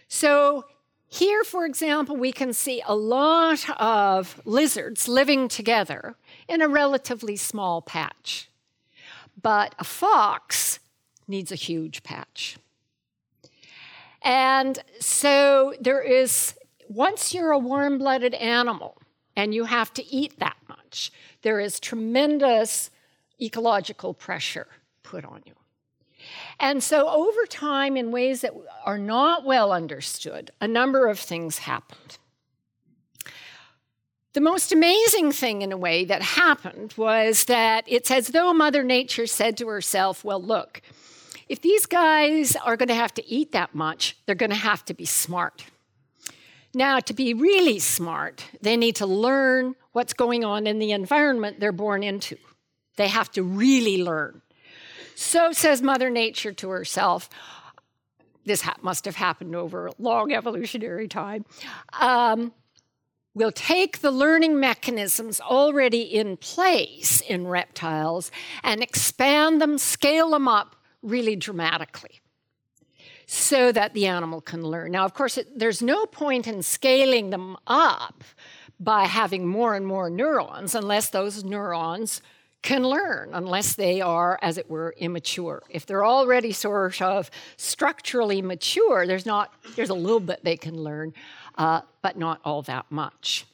[0.08, 0.64] So,
[1.11, 7.37] here, for example, we can see a lot of lizards living together in a relatively
[7.37, 8.50] small patch.
[9.40, 10.80] But a fox
[11.26, 12.58] needs a huge patch.
[14.22, 16.54] And so there is,
[16.88, 19.00] once you're a warm blooded animal
[19.37, 22.90] and you have to eat that much, there is tremendous
[23.40, 24.66] ecological pressure
[25.03, 25.55] put on you.
[26.59, 28.53] And so, over time, in ways that
[28.85, 32.18] are not well understood, a number of things happened.
[34.33, 38.83] The most amazing thing, in a way, that happened was that it's as though Mother
[38.83, 40.83] Nature said to herself, Well, look,
[41.48, 44.85] if these guys are going to have to eat that much, they're going to have
[44.87, 45.64] to be smart.
[46.74, 51.61] Now, to be really smart, they need to learn what's going on in the environment
[51.61, 52.37] they're born into.
[52.98, 54.42] They have to really learn.
[55.14, 57.30] So says Mother Nature to herself.
[58.44, 61.44] This ha- must have happened over a long evolutionary time.
[61.98, 62.52] Um,
[63.34, 68.30] we'll take the learning mechanisms already in place in reptiles
[68.64, 72.20] and expand them, scale them up really dramatically
[73.26, 74.90] so that the animal can learn.
[74.90, 78.24] Now, of course, it, there's no point in scaling them up
[78.80, 82.22] by having more and more neurons unless those neurons
[82.68, 85.62] can learn, unless they are, as it were, immature.
[85.70, 90.76] If they're already sort of structurally mature, there's not there's a little bit they can
[90.76, 91.14] learn,
[91.57, 93.46] uh, but not all that much.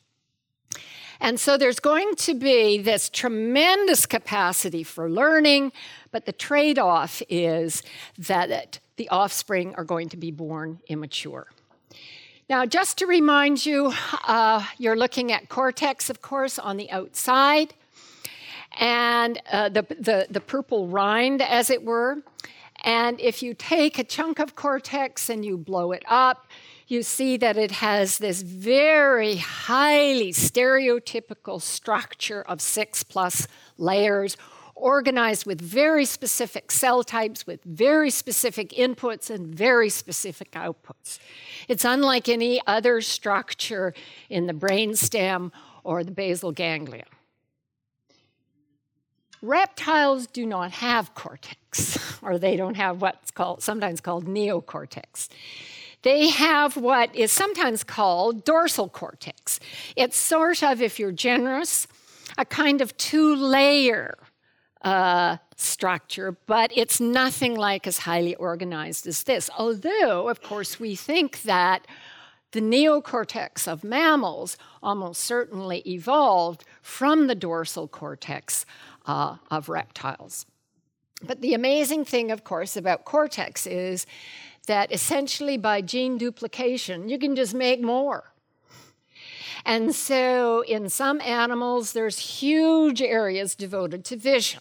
[1.20, 5.70] And so there's going to be this tremendous capacity for learning,
[6.10, 7.84] but the trade off is
[8.18, 11.46] that the offspring are going to be born immature.
[12.50, 13.92] Now, just to remind you,
[14.26, 17.74] uh, you're looking at cortex, of course, on the outside,
[18.72, 22.22] and uh, the, the, the purple rind, as it were.
[22.84, 26.46] And if you take a chunk of cortex and you blow it up,
[26.86, 33.48] you see that it has this very highly stereotypical structure of six plus
[33.78, 34.36] layers
[34.74, 41.18] organized with very specific cell types, with very specific inputs and very specific outputs.
[41.68, 43.94] It's unlike any other structure
[44.28, 45.52] in the brainstem
[45.84, 47.04] or the basal ganglia.
[49.44, 55.28] Reptiles do not have cortex, or they don't have what's called sometimes called neocortex.
[56.02, 59.60] They have what is sometimes called dorsal cortex.
[59.96, 61.86] It's sort of, if you're generous,
[62.36, 64.18] a kind of two layer
[64.82, 69.48] uh, structure, but it's nothing like as highly organized as this.
[69.58, 71.86] Although, of course, we think that
[72.52, 78.64] the neocortex of mammals almost certainly evolved from the dorsal cortex
[79.06, 80.46] uh, of reptiles.
[81.22, 84.06] But the amazing thing, of course, about cortex is
[84.66, 88.32] that essentially by gene duplication, you can just make more.
[89.64, 94.60] And so in some animals, there's huge areas devoted to vision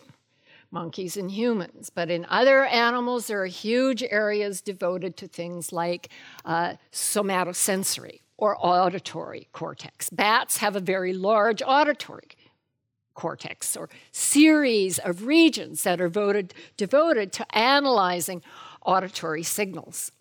[0.73, 1.91] monkeys and humans.
[1.91, 6.09] But in other animals, there are huge areas devoted to things like
[6.43, 10.09] uh, somatosensory or auditory cortex.
[10.09, 12.27] Bats have a very large auditory
[13.13, 18.41] cortex or series of regions that are voted, devoted to analyzing
[18.85, 20.11] auditory signals.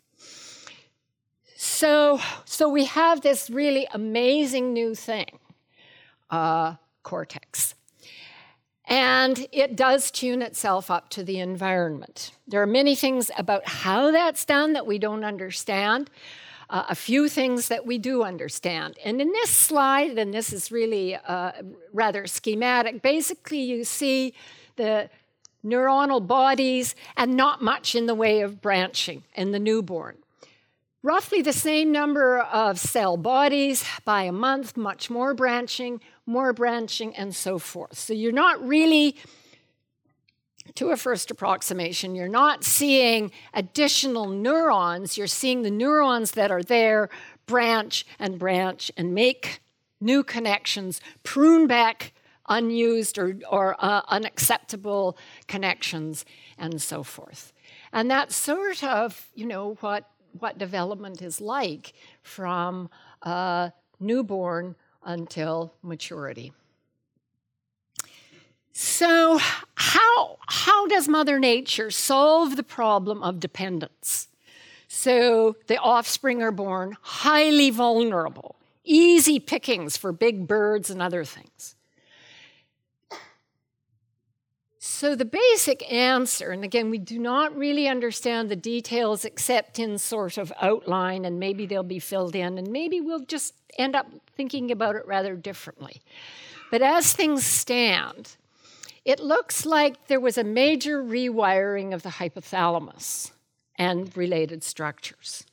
[1.55, 5.39] So, so we have this really amazing new thing,
[6.29, 7.75] uh, cortex.
[8.85, 12.31] And it does tune itself up to the environment.
[12.47, 16.09] There are many things about how that's done that we don't understand,
[16.69, 18.97] uh, a few things that we do understand.
[19.05, 21.51] And in this slide, and this is really uh,
[21.93, 24.33] rather schematic, basically you see
[24.75, 25.09] the
[25.63, 30.17] neuronal bodies and not much in the way of branching in the newborn.
[31.03, 37.13] roughly the same number of cell bodies by a month, much more branching, more branching,
[37.15, 37.97] and so forth.
[37.97, 39.17] So you're not really,
[40.75, 46.63] to a first approximation, you're not seeing additional neurons, you're seeing the neurons that are
[46.63, 47.09] there
[47.45, 49.61] branch and branch and make
[49.99, 52.13] new connections, prune back
[52.49, 56.25] unused or, or uh, unacceptable connections,
[56.57, 57.53] and so forth.
[57.91, 60.09] And that's sort of, you know, what
[60.39, 61.93] what development is like
[62.23, 62.89] from
[63.21, 66.51] uh, newborn until maturity.
[68.75, 69.39] So,
[69.75, 74.27] how, how does Mother Nature solve the problem of dependence?
[74.87, 81.75] So, the offspring are born highly vulnerable, easy pickings for big birds and other things.
[84.79, 89.99] So, the basic answer, and again, we do not really understand the details except in
[89.99, 94.07] sort of outline, and maybe they'll be filled in, and maybe we'll just end up
[94.35, 96.01] thinking about it rather differently.
[96.71, 98.35] But as things stand,
[99.05, 103.31] it looks like there was a major rewiring of the hypothalamus
[103.75, 105.45] and related structures.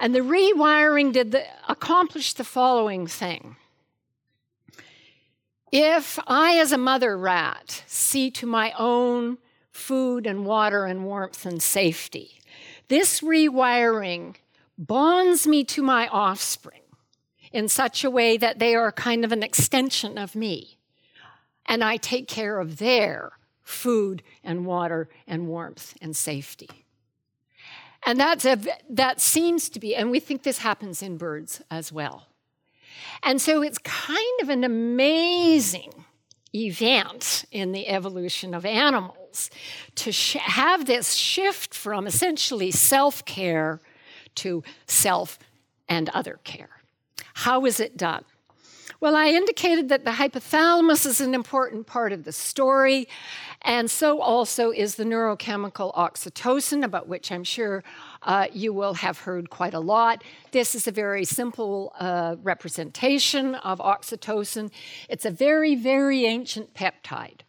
[0.00, 3.56] And the rewiring did the, accomplish the following thing.
[5.72, 9.38] If I, as a mother rat, see to my own
[9.72, 12.40] food and water and warmth and safety,
[12.88, 14.36] this rewiring
[14.78, 16.82] bonds me to my offspring
[17.52, 20.78] in such a way that they are kind of an extension of me.
[21.66, 26.68] And I take care of their food and water and warmth and safety.
[28.06, 28.58] And that's a,
[28.90, 32.26] that seems to be, and we think this happens in birds as well.
[33.22, 36.04] And so it's kind of an amazing
[36.54, 39.50] event in the evolution of animals
[39.96, 43.80] to sh- have this shift from essentially self care
[44.36, 45.38] to self
[45.88, 46.82] and other care.
[47.34, 48.24] How is it done?
[49.04, 53.06] Well, I indicated that the hypothalamus is an important part of the story,
[53.60, 57.84] and so also is the neurochemical oxytocin, about which I'm sure
[58.22, 60.24] uh, you will have heard quite a lot.
[60.52, 64.70] This is a very simple uh, representation of oxytocin.
[65.10, 67.40] It's a very, very ancient peptide.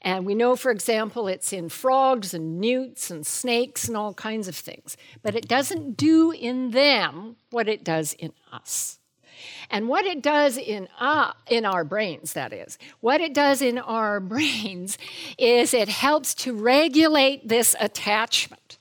[0.00, 4.48] And we know, for example, it's in frogs and newts and snakes and all kinds
[4.48, 4.96] of things.
[5.22, 8.95] But it doesn't do in them what it does in us.
[9.70, 13.78] And what it does in, uh, in our brains, that is, what it does in
[13.78, 14.98] our brains
[15.38, 18.78] is it helps to regulate this attachment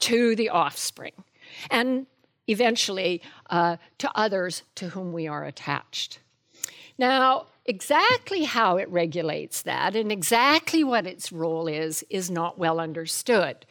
[0.00, 1.12] to the offspring
[1.70, 2.06] and
[2.48, 6.18] eventually uh, to others to whom we are attached.
[6.98, 12.80] Now, exactly how it regulates that and exactly what its role is is not well
[12.80, 13.64] understood.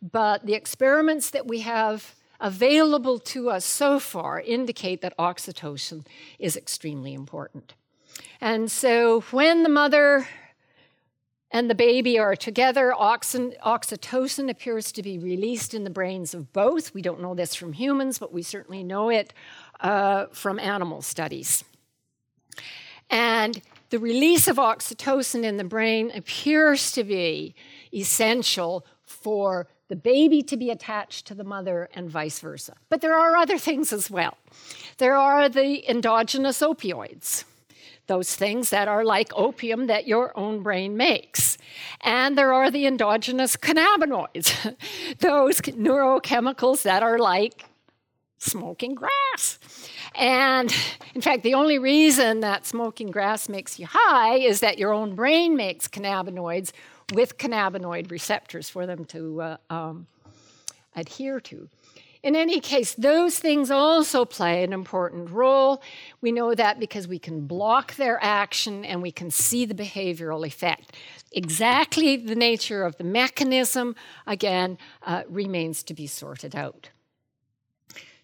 [0.00, 6.06] But the experiments that we have available to us so far indicate that oxytocin
[6.38, 7.74] is extremely important.
[8.40, 10.28] And so when the mother
[11.50, 16.94] and the baby are together, oxytocin appears to be released in the brains of both.
[16.94, 19.32] We don't know this from humans, but we certainly know it
[19.80, 21.64] uh, from animal studies.
[23.10, 27.54] And the release of oxytocin in the brain appears to be
[27.94, 32.74] essential for the baby to be attached to the mother and vice versa.
[32.88, 34.36] But there are other things as well.
[34.98, 37.44] There are the endogenous opioids,
[38.06, 41.56] those things that are like opium that your own brain makes.
[42.02, 44.76] And there are the endogenous cannabinoids,
[45.20, 47.64] those neurochemicals that are like
[48.38, 49.58] smoking grass.
[50.14, 50.74] And
[51.14, 55.14] in fact, the only reason that smoking grass makes you high is that your own
[55.14, 56.72] brain makes cannabinoids,
[57.12, 60.06] with cannabinoid receptors for them to uh, um,
[60.94, 61.68] adhere to.
[62.22, 65.80] In any case, those things also play an important role.
[66.20, 70.44] We know that because we can block their action and we can see the behavioral
[70.44, 70.96] effect.
[71.30, 73.94] Exactly the nature of the mechanism,
[74.26, 76.90] again, uh, remains to be sorted out.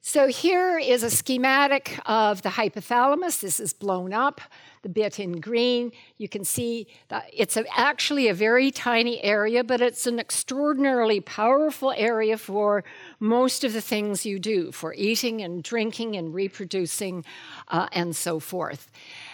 [0.06, 3.40] So here is a schematic of the hypothalamus.
[3.40, 4.42] This is blown up
[4.82, 5.92] the bit in green.
[6.18, 11.94] You can see that it's actually a very tiny area, but it's an extraordinarily powerful
[11.96, 12.84] area for
[13.18, 17.24] most of the things you do, for eating and drinking and reproducing
[17.68, 18.90] uh, and so forth.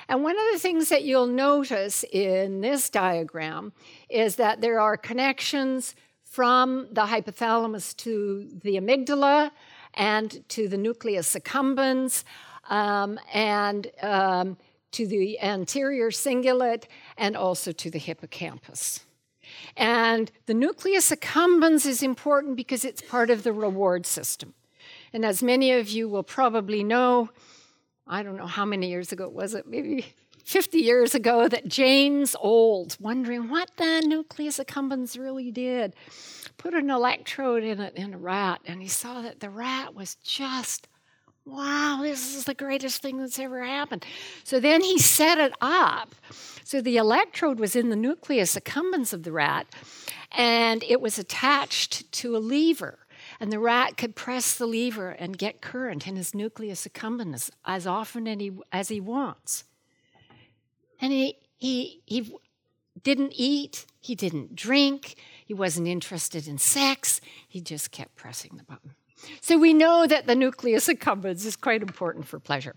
[0.09, 3.73] And one of the things that you'll notice in this diagram
[4.09, 9.51] is that there are connections from the hypothalamus to the amygdala
[9.95, 12.25] and to the nucleus accumbens.
[12.69, 14.57] Um, and um,
[14.93, 16.85] to the anterior cingulate,
[17.17, 19.01] and also to the hippocampus.
[19.77, 24.55] And the nucleus accumbens is important because it's part of the reward system.
[25.13, 27.31] And as many of you will probably know,
[28.07, 30.07] I don't know how many years ago was it, maybe
[30.45, 35.95] 50 years ago, that James Olds, wondering what the nucleus accumbens really did,
[36.61, 40.17] put an electrode in it in a rat, and he saw that the rat was
[40.17, 40.89] just
[41.47, 44.05] wow, this is the greatest thing that's ever happened.
[44.45, 46.15] So then he set it up.
[46.65, 49.67] So the electrode was in the nucleus accumbens of the rat,
[50.31, 52.99] and it was attached to a lever.
[53.41, 57.87] And the rat could press the lever and get current in his nucleus accumbens as
[57.87, 59.65] often as he, as he wants.
[61.01, 62.37] And he, he, he
[63.03, 65.17] didn't eat, he didn't drink,
[65.51, 68.95] he wasn't interested in sex, he just kept pressing the button.
[69.41, 72.77] So we know that the nucleus accumbens is quite important for pleasure.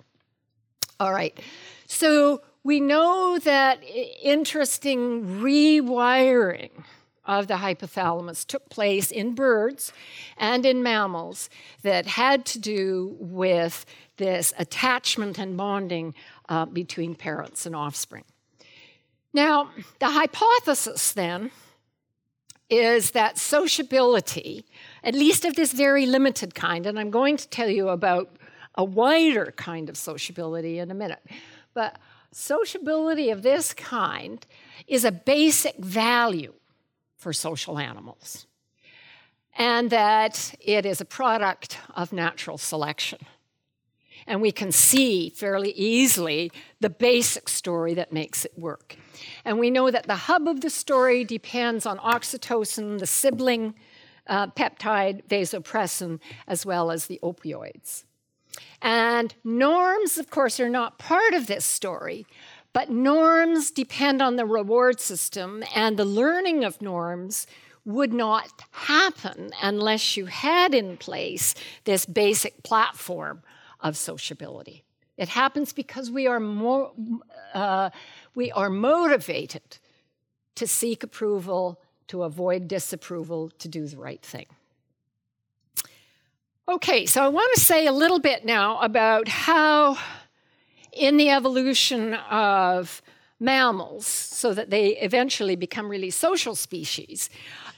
[1.00, 1.40] All right.
[1.86, 3.78] So we know that
[4.24, 6.72] interesting rewiring
[7.26, 9.94] of the hypothalamus took place in birds
[10.36, 11.52] and in mammals
[11.84, 13.86] that had to do with
[14.18, 16.16] this attachment and bonding
[16.50, 18.24] uh, between parents and offspring.
[19.32, 19.70] Now,
[20.00, 21.52] the hypothesis then
[22.70, 24.66] is that sociability,
[25.04, 28.36] at least of this very limited kind, and I'm going to tell you about
[28.76, 31.24] a wider kind of sociability in a minute,
[31.74, 32.00] but
[32.32, 34.46] sociability of this kind
[34.88, 36.54] is a basic value
[37.16, 38.48] for social animals,
[39.56, 43.20] and that it is a product of natural selection.
[44.28, 48.96] And we can see fairly easily the basic story that makes it work.
[49.46, 53.76] And we know that the hub of the story depends on oxytocin, the sibling
[54.28, 58.04] uh, peptide vasopressin, as well as the opioids.
[58.82, 62.26] And norms, of course, are not part of this story,
[62.74, 67.48] but norms depend on the reward system, and the learning of norms
[67.86, 71.54] would not happen unless you had in place
[71.84, 73.42] this basic platform
[73.84, 74.84] of sociability.
[75.18, 76.92] It happens because we are more,
[77.54, 77.92] uh,
[78.34, 79.78] we are motivated
[80.56, 84.48] to seek approval, to avoid disapproval, to do the right thing.
[86.68, 89.98] Okay, so I want to say a little bit now about how,
[90.94, 93.02] in the evolution of
[93.40, 97.30] mammals, so that they eventually become really social species,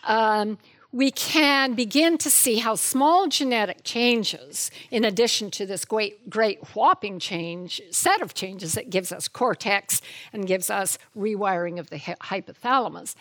[0.03, 0.57] um,
[0.95, 6.73] we can begin to see how small genetic changes, in addition to this great, great
[6.73, 11.97] whopping change, set of changes that gives us cortex and gives us rewiring of the
[11.97, 13.13] hypothalamus,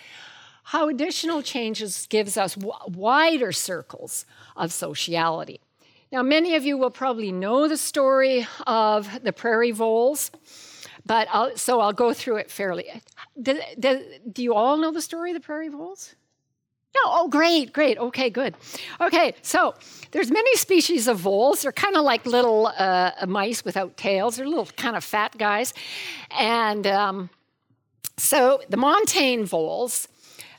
[0.63, 4.25] how additional changes gives us w- wider circles
[4.57, 5.61] of sociality.
[6.13, 10.31] Now, many of you will probably know the story of the prairie voles,
[11.05, 13.03] but I'll, so I'll go through it fairly.
[13.43, 14.01] Do, do,
[14.33, 16.15] do you all know the story of the prairie voles?
[16.95, 17.99] No, oh, great, great.
[17.99, 18.55] Okay, good.
[19.01, 19.75] Okay, so
[20.13, 21.63] there's many species of voles.
[21.63, 24.37] They're kind of like little uh, mice without tails.
[24.37, 25.75] They're little kind of fat guys.
[26.31, 27.31] And um,
[28.17, 30.07] so the montane voles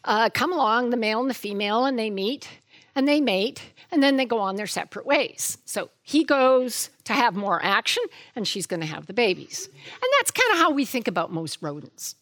[0.04, 2.50] uh, come along, the male and the female, and they meet
[2.96, 3.62] and they mate,
[3.92, 5.58] and then they go on their separate ways.
[5.66, 8.04] So he goes to have more action,
[8.36, 9.68] and she's going to have the babies.
[9.68, 12.16] And that's kind of how we think about most rodents,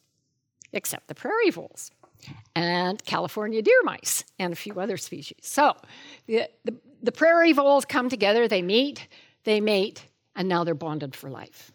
[0.71, 1.91] except the prairie voles
[2.55, 5.39] and California deer mice and a few other species.
[5.41, 5.75] So
[6.27, 9.07] the, the, the prairie voles come together, they meet,
[9.43, 10.05] they mate,
[10.35, 11.71] and now they're bonded for life.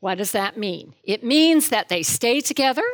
[0.00, 0.94] What does that mean?
[1.02, 2.84] It means that they stay together.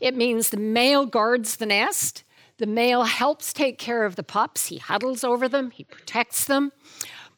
[0.00, 2.24] It means the male guards the nest.
[2.58, 4.66] The male helps take care of the pups.
[4.66, 6.72] He huddles over them, he protects them.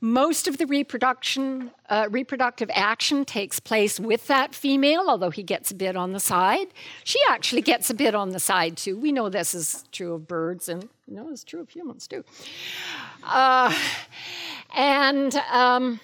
[0.05, 5.71] Most of the reproduction, uh, reproductive action takes place with that female, although he gets
[5.71, 6.67] a bit on the side.
[7.05, 8.99] She actually gets a bit on the side too.
[8.99, 12.23] We know this is true of birds, and you know it's true of humans too.
[13.23, 13.75] Uh,
[14.77, 16.01] and um,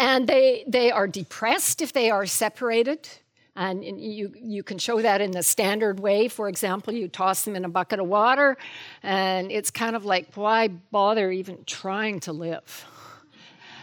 [0.00, 3.08] and they they are depressed if they are separated.
[3.54, 6.28] And you, you can show that in the standard way.
[6.28, 8.56] For example, you toss them in a bucket of water,
[9.02, 12.86] and it's kind of like, why bother even trying to live?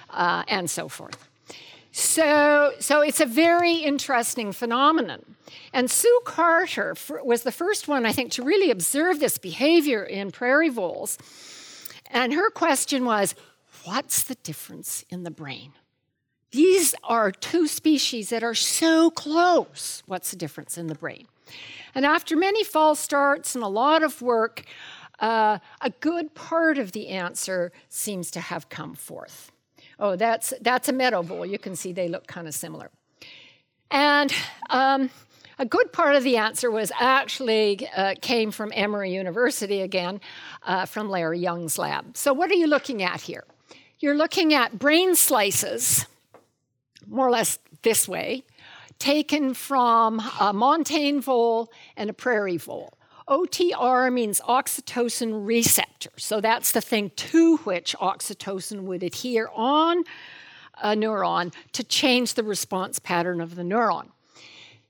[0.09, 1.29] Uh, and so forth.
[1.91, 5.35] So, so it's a very interesting phenomenon.
[5.73, 10.31] And Sue Carter was the first one, I think, to really observe this behavior in
[10.31, 11.17] prairie voles.
[12.11, 13.35] And her question was
[13.83, 15.73] what's the difference in the brain?
[16.51, 20.03] These are two species that are so close.
[20.07, 21.27] What's the difference in the brain?
[21.93, 24.63] And after many false starts and a lot of work,
[25.19, 29.51] uh, a good part of the answer seems to have come forth.
[29.99, 31.45] Oh, that's, that's a meadow vole.
[31.45, 32.89] You can see they look kind of similar.
[33.91, 34.33] And
[34.69, 35.09] um,
[35.57, 40.21] a good part of the answer was actually uh, came from Emory University again,
[40.65, 42.15] uh, from Larry Young's lab.
[42.15, 43.43] So, what are you looking at here?
[43.99, 46.05] You're looking at brain slices,
[47.07, 48.43] more or less this way,
[48.99, 52.93] taken from a montane vole and a prairie vole.
[53.27, 56.09] OTR means oxytocin receptor.
[56.17, 60.03] So that's the thing to which oxytocin would adhere on
[60.81, 64.09] a neuron to change the response pattern of the neuron.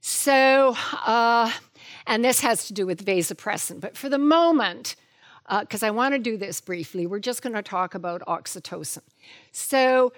[0.01, 1.51] So, uh,
[2.07, 3.81] and this has to do with vasopressin.
[3.81, 4.95] But for the moment,
[5.59, 9.01] because uh, I want to do this briefly, we're just going to talk about oxytocin.
[9.51, 10.13] So,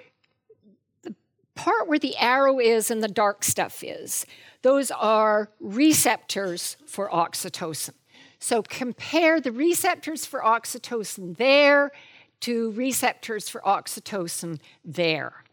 [1.55, 4.25] part where the arrow is and the dark stuff is,
[4.61, 7.93] those are receptors for oxytocin.
[8.39, 11.91] So, compare the receptors for oxytocin there
[12.41, 15.43] to receptors for oxytocin there.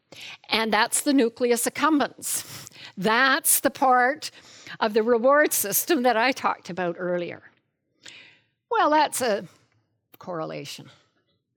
[0.49, 2.71] And that's the nucleus accumbens.
[2.97, 4.31] That's the part
[4.81, 7.43] of the reward system that I talked about earlier.
[8.71, 9.45] Well, that's a
[10.19, 10.89] correlation.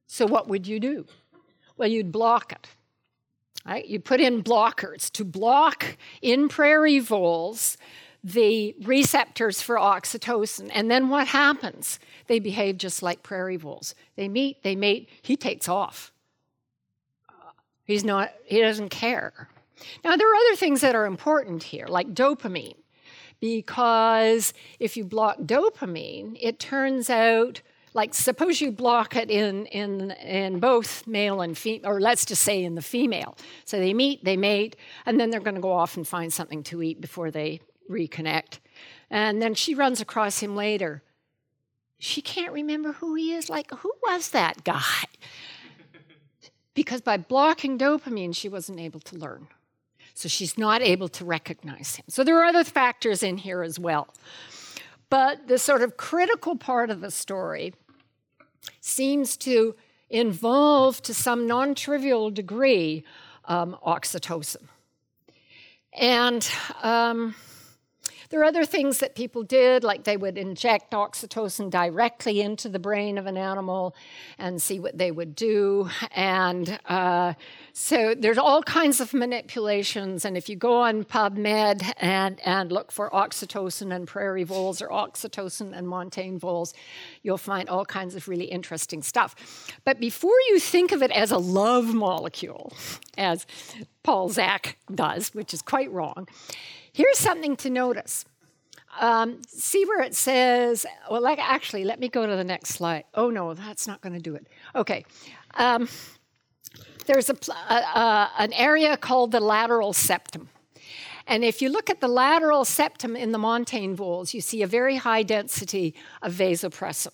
[0.07, 1.05] So, what would you do?
[1.77, 2.67] Well, you'd block it.
[3.65, 3.85] Right?
[3.85, 7.77] You put in blockers to block in prairie voles
[8.23, 10.69] the receptors for oxytocin.
[10.73, 11.99] And then what happens?
[12.27, 13.95] They behave just like prairie voles.
[14.15, 16.11] They meet, they mate, he takes off.
[17.83, 19.49] He's not, he doesn't care.
[20.03, 22.77] Now, there are other things that are important here, like dopamine,
[23.39, 27.61] because if you block dopamine, it turns out
[27.93, 32.41] like suppose you block it in in in both male and female or let's just
[32.41, 34.75] say in the female so they meet they mate
[35.05, 38.59] and then they're going to go off and find something to eat before they reconnect
[39.09, 41.03] and then she runs across him later
[41.99, 45.03] she can't remember who he is like who was that guy
[46.73, 49.47] because by blocking dopamine, she wasn't able to learn.
[50.13, 52.05] So she's not able to recognize him.
[52.09, 54.13] So there are other factors in here as well.
[55.11, 57.73] But the sort of critical part of the story
[58.79, 59.75] seems to
[60.09, 63.03] involve, to some non trivial degree,
[63.43, 64.69] um, oxytocin.
[65.91, 66.49] And
[66.81, 67.35] um,
[68.31, 72.79] there are other things that people did, like they would inject oxytocin directly into the
[72.79, 73.93] brain of an animal
[74.39, 75.89] and see what they would do.
[76.11, 77.33] And uh,
[77.73, 80.23] so there's all kinds of manipulations.
[80.23, 84.87] And if you go on PubMed and, and look for oxytocin and prairie voles or
[84.87, 86.73] oxytocin and montane voles,
[87.23, 89.35] you'll find all kinds of really interesting stuff.
[89.83, 92.71] But before you think of it as a love molecule,
[93.17, 93.45] as
[94.03, 96.29] Paul Zak does, which is quite wrong,
[96.93, 98.25] Here's something to notice.
[98.99, 103.05] Um, see where it says, well, like, actually, let me go to the next slide.
[103.13, 104.47] Oh, no, that's not going to do it.
[104.75, 105.05] Okay.
[105.55, 105.87] Um,
[107.05, 107.35] there's a,
[108.37, 110.49] an area called the lateral septum.
[111.27, 114.67] And if you look at the lateral septum in the montane voles, you see a
[114.67, 117.13] very high density of vasopressin.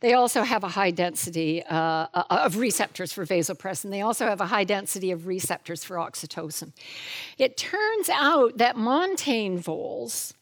[0.00, 3.90] They also have a high density uh, uh, of receptors for vasopressin.
[3.90, 6.72] They also have a high density of receptors for oxytocin.
[7.38, 10.34] It turns out that montane voles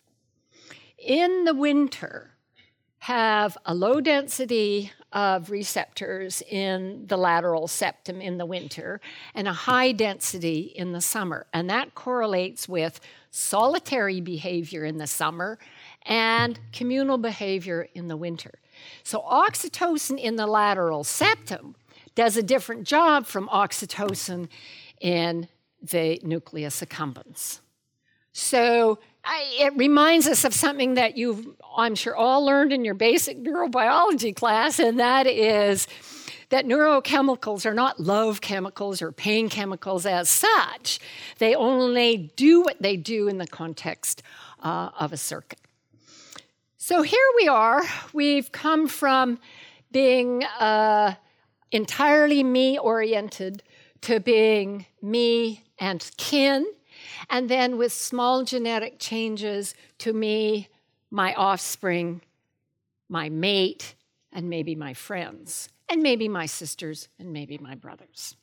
[0.98, 2.30] in the winter
[2.98, 8.98] have a low density of receptors in the lateral septum in the winter
[9.34, 11.46] and a high density in the summer.
[11.52, 13.00] And that correlates with
[13.30, 15.58] solitary behavior in the summer
[16.06, 18.58] and communal behavior in the winter.
[19.02, 21.74] So, oxytocin in the lateral septum
[22.14, 24.48] does a different job from oxytocin
[25.00, 25.48] in
[25.82, 27.60] the nucleus accumbens.
[28.32, 32.94] So, I, it reminds us of something that you've, I'm sure, all learned in your
[32.94, 35.86] basic neurobiology class, and that is
[36.50, 41.00] that neurochemicals are not love chemicals or pain chemicals as such.
[41.38, 44.22] They only do what they do in the context
[44.62, 45.58] uh, of a circuit.
[46.86, 47.82] So here we are.
[48.12, 49.38] We've come from
[49.90, 51.14] being uh,
[51.72, 53.62] entirely me oriented
[54.02, 56.66] to being me and kin,
[57.30, 60.68] and then with small genetic changes to me,
[61.10, 62.20] my offspring,
[63.08, 63.94] my mate,
[64.30, 68.36] and maybe my friends, and maybe my sisters, and maybe my brothers.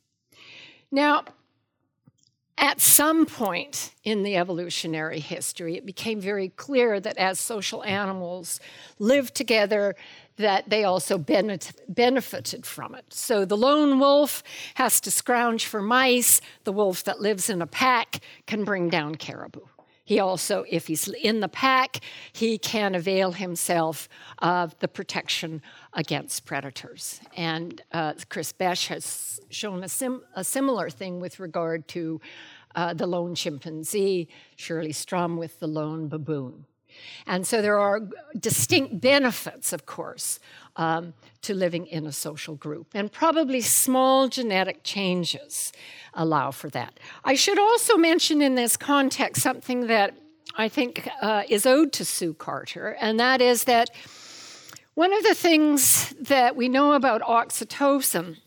[0.92, 1.26] Now,
[2.58, 8.60] at some point in the evolutionary history, it became very clear that as social animals
[9.00, 9.96] lived together,
[10.38, 13.06] that they also benefited from it.
[13.14, 14.44] So the lone wolf
[14.76, 16.42] has to scrounge for mice.
[16.64, 19.62] The wolf that lives in a pack can bring down caribou.
[20.04, 22.00] He also, if he's in the pack,
[22.34, 25.62] he can avail himself of the protection
[25.94, 27.22] against predators.
[27.38, 32.20] And uh, Chris Boesch has shown a, sim- a, similar thing with regard to
[32.76, 36.66] uh, the lone chimpanzee, Shirley Strum with the lone baboon.
[37.26, 38.02] And so there are
[38.38, 40.40] distinct benefits, of course,
[40.76, 42.88] um, to living in a social group.
[42.94, 45.72] And probably small genetic changes
[46.14, 47.00] allow for that.
[47.24, 50.16] I should also mention in this context something that
[50.56, 53.90] I think uh, is owed to Sue Carter, and that is that
[54.94, 58.38] one of the things that we know about oxytocin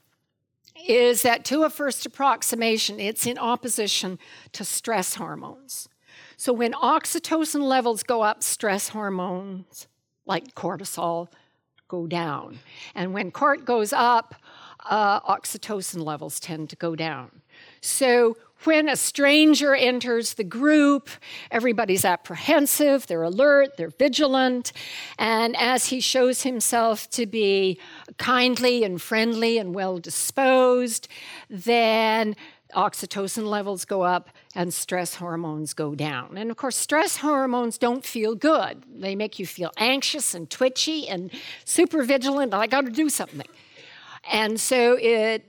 [0.87, 4.19] is that to a first approximation, it's in opposition
[4.53, 5.89] to stress hormones.
[6.37, 9.89] So when oxytocin levels go up, stress hormones
[10.27, 11.29] like cortisol
[11.89, 12.59] go down.
[12.95, 14.35] And when cort goes up,
[14.85, 17.31] uh, oxytocin levels tend to go down.
[17.81, 21.11] So when a stranger enters the group,
[21.51, 24.73] everybody's apprehensive, they're alert, they're vigilant,
[25.19, 27.79] and as he shows himself to be
[28.17, 31.09] kindly and friendly and well disposed,
[31.51, 32.37] then
[32.75, 36.37] oxytocin levels go up and stress hormones go down.
[36.37, 38.85] And of course, stress hormones don't feel good.
[38.95, 41.31] They make you feel anxious and twitchy and
[41.65, 42.55] super vigilant.
[42.55, 43.49] I got to do something.
[44.31, 45.45] And so it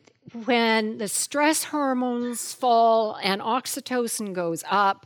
[0.45, 5.06] when the stress hormones fall and oxytocin goes up,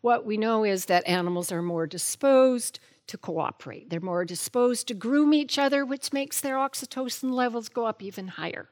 [0.00, 3.88] what we know is that animals are more disposed to cooperate.
[3.88, 8.28] They're more disposed to groom each other, which makes their oxytocin levels go up even
[8.28, 8.68] higher.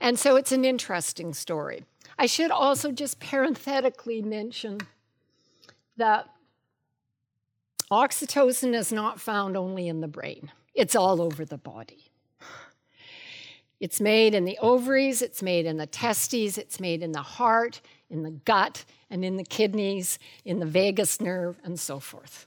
[0.00, 1.84] And so it's an interesting story.
[2.18, 4.78] I should also just parenthetically mention
[5.96, 6.28] that
[7.90, 12.10] oxytocin is not found only in the brain, it's all over the body.
[13.78, 17.82] It's made in the ovaries, it's made in the testes, it's made in the heart,
[18.08, 22.46] in the gut, and in the kidneys, in the vagus nerve, and so forth.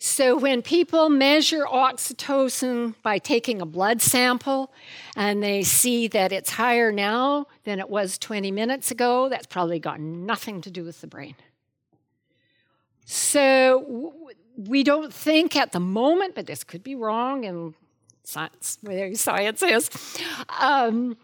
[0.00, 4.72] So, when people measure oxytocin by taking a blood sample
[5.16, 9.80] and they see that it's higher now than it was 20 minutes ago, that's probably
[9.80, 11.34] got nothing to do with the brain.
[13.06, 14.14] So,
[14.56, 17.74] we don't think at the moment, but this could be wrong, and
[18.22, 19.90] science, where science is,
[20.60, 21.16] um,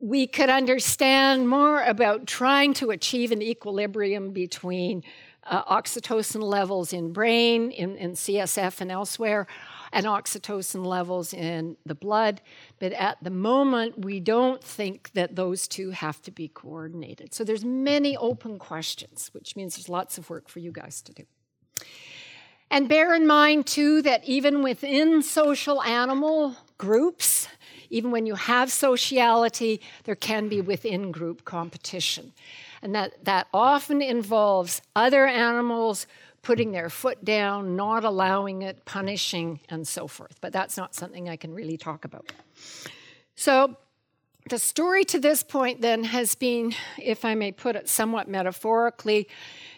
[0.00, 5.04] we could understand more about trying to achieve an equilibrium between
[5.50, 9.46] uh, oxytocin levels in brain, in, in CSF, and elsewhere,
[9.92, 12.40] and oxytocin levels in the blood.
[12.78, 17.34] But at the moment, we don't think that those two have to be coordinated.
[17.34, 21.12] So there's many open questions, which means there's lots of work for you guys to
[21.12, 21.24] do.
[22.70, 27.48] And bear in mind, too, that even within social animal groups,
[27.90, 32.32] even when you have sociality, there can be within group competition.
[32.82, 36.06] And that, that often involves other animals
[36.42, 40.40] putting their foot down, not allowing it, punishing, and so forth.
[40.40, 42.32] But that's not something I can really talk about.
[43.34, 43.76] So,
[44.48, 49.28] the story to this point then has been, if I may put it somewhat metaphorically,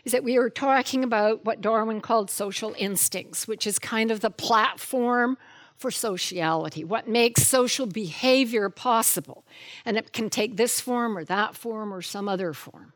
[0.05, 4.21] is that we are talking about what Darwin called social instincts, which is kind of
[4.21, 5.37] the platform
[5.83, 9.45] for sociality, what makes social behavior possible.
[9.85, 12.93] And it can take this form or that form or some other form.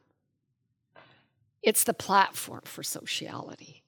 [1.62, 3.82] It's the platform for sociality.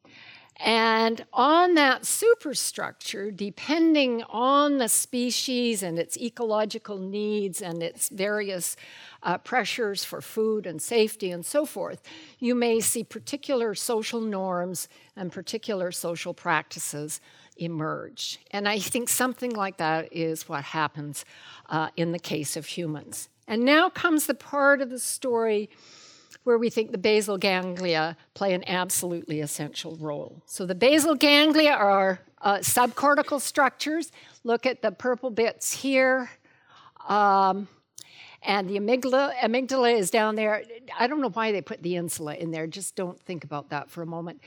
[0.61, 8.75] And on that superstructure, depending on the species and its ecological needs and its various
[9.23, 12.03] uh, pressures for food and safety and so forth,
[12.41, 17.21] you may see particular social norms and particular social practices
[17.59, 18.39] emerge.
[18.51, 21.25] And I think something like that is what happens
[21.69, 23.29] uh, in the case of humans.
[23.47, 25.71] And now comes the part of the story
[26.45, 30.43] where we think the basal ganglia play an absolutely essential role.
[30.47, 34.11] So the basal ganglia are uh, subcortical structures.
[34.45, 36.31] Look at the purple bits here.
[37.07, 37.69] Um,
[38.43, 40.63] and the amygdala, amygdala is down there.
[40.99, 42.67] I don't know why they put the insula in there.
[42.67, 44.41] Just don't think about that for a moment.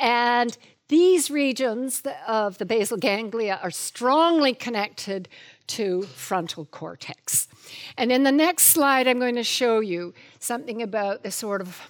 [0.00, 0.56] And
[0.88, 5.28] these regions of the basal ganglia are strongly connected
[5.66, 7.48] to frontal cortex.
[7.96, 11.80] And in the next slide, I'm going to show you something about the sort of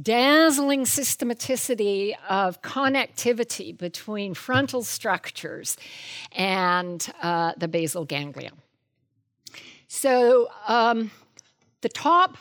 [0.00, 5.76] dazzling systematicity of connectivity between frontal structures
[6.32, 8.50] and uh, the basal ganglia.
[9.86, 11.12] So um,
[11.82, 12.36] the top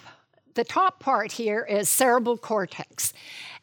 [0.56, 3.12] the top part here is cerebral cortex,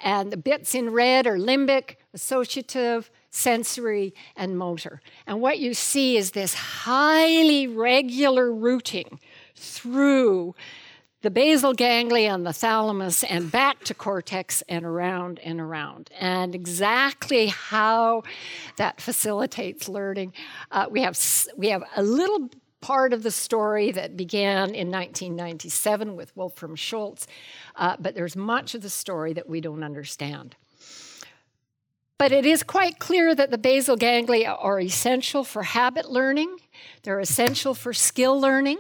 [0.01, 5.01] and the bits in red are limbic, associative, sensory, and motor.
[5.27, 9.21] And what you see is this highly regular routing
[9.55, 10.55] through
[11.23, 16.11] the basal ganglia and the thalamus and back to cortex and around and around.
[16.19, 18.23] And exactly how
[18.77, 20.33] that facilitates learning,
[20.71, 21.19] uh, we, have,
[21.57, 22.49] we have a little
[22.81, 27.27] part of the story that began in 1997 with Wolfram Schultz,
[27.77, 30.57] uh, but there's much of the story that we don't understand.
[32.21, 36.59] But it is quite clear that the basal ganglia are essential for habit learning,
[37.03, 38.77] they're essential for skill learning,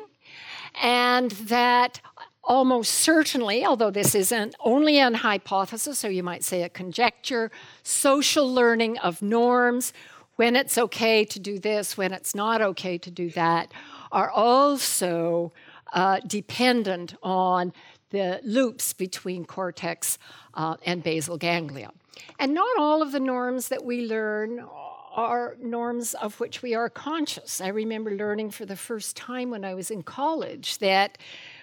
[0.82, 2.02] and that
[2.44, 7.50] almost certainly, although this isn't only an hypothesis, so you might say a conjecture,
[7.82, 9.94] social learning of norms,
[10.36, 13.72] when it's okay to do this, when it's not okay to do that,
[14.12, 15.50] are also
[15.94, 17.72] uh, dependent on
[18.10, 20.18] the loops between cortex
[20.52, 21.90] uh, and basal ganglia.
[22.38, 24.64] And not all of the norms that we learn
[25.12, 27.60] are norms of which we are conscious.
[27.60, 31.18] I remember learning for the first time when I was in college that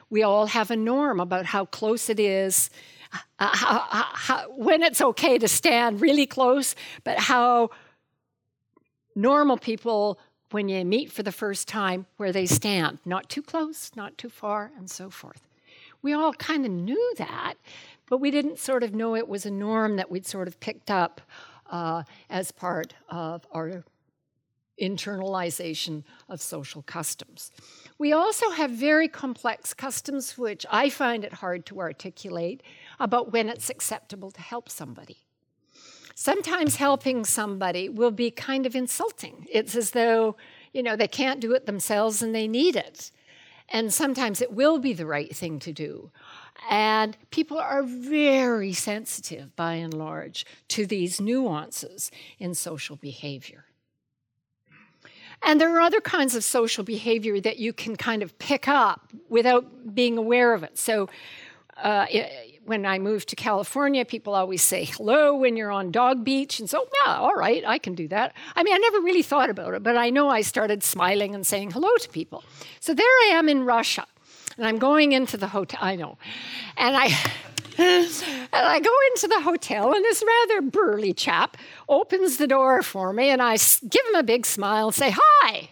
[0.10, 2.70] we all have a norm about how close it is,
[3.14, 7.70] uh, how, how, when it's okay to stand really close, but how
[9.16, 10.20] normal people,
[10.52, 14.30] when you meet for the first time, where they stand, not too close, not too
[14.30, 15.42] far, and so forth.
[16.02, 17.56] We all kind of knew that,
[18.10, 20.90] but we didn't sort of know it was a norm that we'd sort of picked
[20.90, 21.22] up
[21.70, 23.84] uh, as part of our
[24.82, 27.52] internalization of social customs.
[27.98, 32.62] We also have very complex customs, which I find it hard to articulate
[33.00, 35.18] about when it's acceptable to help somebody.
[36.14, 39.46] Sometimes helping somebody will be kind of insulting.
[39.52, 40.36] It's as though,
[40.74, 43.12] you know, they can't do it themselves and they need it.
[43.70, 46.12] And sometimes it will be the right thing to do.
[46.70, 53.66] And people are very sensitive, by and large, to these nuances in social behavior.
[55.44, 59.14] And there are other kinds of social behavior that you can kind of pick up
[59.30, 60.78] without being aware of it.
[60.78, 61.10] So,
[61.78, 62.08] uh,
[62.66, 66.60] when I moved to California, people always say hello when you're on Dog Beach.
[66.60, 68.34] And so, yeah, all right, I can do that.
[68.56, 71.48] I mean, I never really thought about it, but I know I started smiling and
[71.48, 72.44] saying hello to people.
[72.82, 74.06] So there I am in Russia,
[74.58, 75.80] and I'm going into the hotel.
[75.82, 76.18] I know.
[76.78, 77.06] And I.
[77.80, 83.14] and I go into the hotel, and this rather burly chap opens the door for
[83.14, 85.70] me, and I give him a big smile and say, Hi.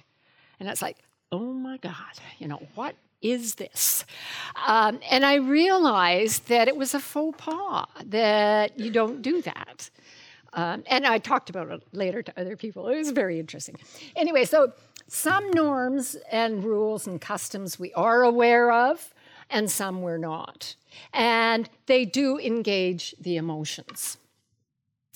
[0.60, 0.98] And it's like,
[1.32, 1.94] oh my God,
[2.40, 4.06] you know, what is this?
[4.68, 9.90] Um, and I realized that it was a faux pas, that you don't do that.
[10.56, 12.88] Um, and I talked about it later to other people.
[12.88, 13.76] It was very interesting.
[14.16, 14.72] Anyway, so
[15.08, 19.14] some norms and rules and customs we are aware of,
[19.50, 20.76] and some we're not.
[21.14, 24.18] And they do engage the emotions.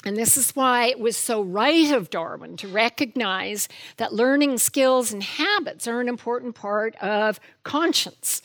[0.06, 3.68] And this is why it was so right of Darwin to recognize
[3.98, 8.42] that learning skills and habits are an important part of conscience,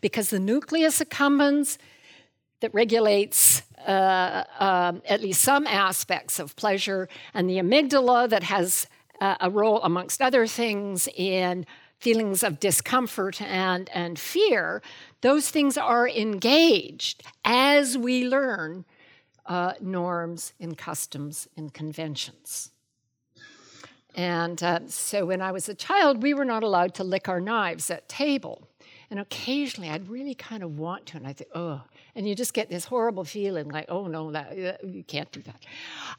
[0.00, 1.78] because the nucleus accumbens
[2.60, 8.86] that regulates uh, um, at least some aspects of pleasure, and the amygdala that has
[9.20, 11.66] uh, a role, amongst other things, in
[11.98, 14.80] feelings of discomfort and, and fear,
[15.20, 18.84] those things are engaged as we learn
[19.46, 22.70] uh, norms and customs and conventions.
[24.14, 27.40] And uh, so when I was a child, we were not allowed to lick our
[27.40, 28.68] knives at table.
[29.10, 31.82] And occasionally I'd really kind of want to, and I'd think, oh,
[32.14, 35.64] and you just get this horrible feeling like, oh no, that, you can't do that.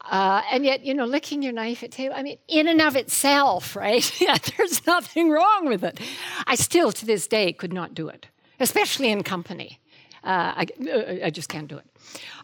[0.09, 2.95] Uh, and yet, you know, licking your knife at table, I mean, in and of
[2.95, 4.11] itself, right?
[4.57, 5.99] there's nothing wrong with it.
[6.47, 8.27] I still, to this day, could not do it,
[8.59, 9.79] especially in company.
[10.23, 11.85] Uh, I, uh, I just can't do it.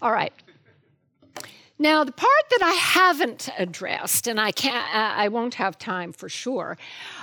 [0.01, 0.33] All right.
[1.77, 6.29] Now, the part that I haven't addressed, and I can't, I won't have time for
[6.29, 6.77] sure,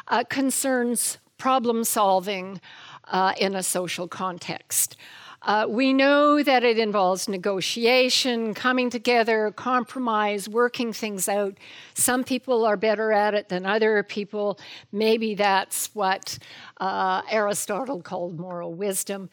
[0.09, 2.61] uh, concerns problem solving
[3.09, 4.97] uh, in a social context.
[5.45, 11.59] Uh, we know that it involves negotiation, coming together, compromise, working things out.
[11.95, 14.59] Some people are better at it than other people.
[14.93, 16.39] Maybe that's what
[16.81, 19.31] uh, Aristotle called moral wisdom.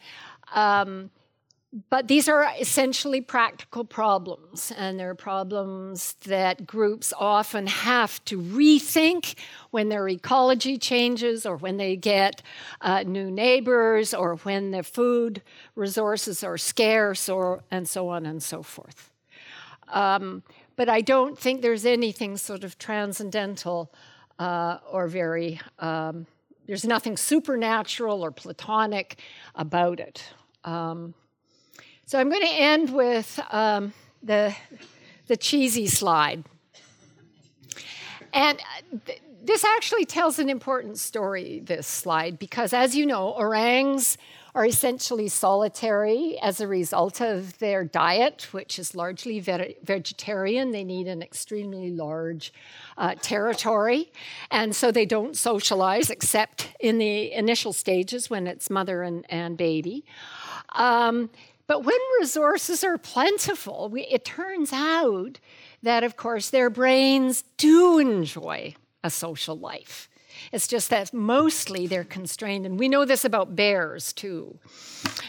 [0.52, 1.10] Um,
[1.88, 9.36] but these are essentially practical problems, and they're problems that groups often have to rethink
[9.70, 12.42] when their ecology changes, or when they get
[12.80, 15.42] uh, new neighbors, or when their food
[15.76, 19.12] resources are scarce, or and so on and so forth.
[19.88, 20.42] Um,
[20.74, 23.92] but I don't think there's anything sort of transcendental
[24.40, 25.60] uh, or very.
[25.78, 26.26] Um,
[26.66, 29.20] there's nothing supernatural or platonic
[29.54, 30.24] about it.
[30.64, 31.14] Um,
[32.10, 34.52] so I'm going to end with um, the,
[35.28, 36.42] the cheesy slide.
[38.32, 43.28] And uh, th- this actually tells an important story, this slide, because as you know,
[43.30, 44.18] orangs
[44.56, 50.72] are essentially solitary as a result of their diet, which is largely ve- vegetarian.
[50.72, 52.52] They need an extremely large
[52.98, 54.10] uh, territory,
[54.50, 59.56] and so they don't socialize except in the initial stages when it's mother and, and
[59.56, 60.04] baby.
[60.74, 61.30] Um,
[61.70, 65.38] but when resources are plentiful, we, it turns out
[65.84, 70.08] that, of course, their brains do enjoy a social life.
[70.50, 74.58] It's just that mostly they're constrained, and we know this about bears too.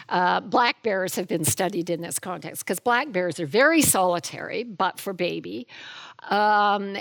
[0.09, 4.63] Uh, black bears have been studied in this context because black bears are very solitary,
[4.63, 5.67] but for baby.
[6.23, 6.97] Um,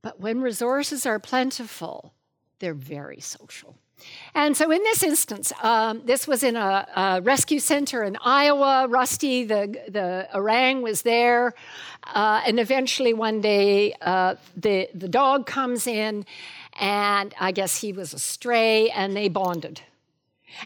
[0.00, 2.14] but when resources are plentiful,
[2.60, 3.76] they're very social.
[4.34, 8.88] And so, in this instance, um, this was in a, a, rescue center in Iowa.
[8.88, 11.54] Rusty, the, the orang, was there.
[12.02, 16.26] Uh, and eventually, one day, uh, the, the dog comes in,
[16.80, 19.80] and I guess he was a stray, and they bonded.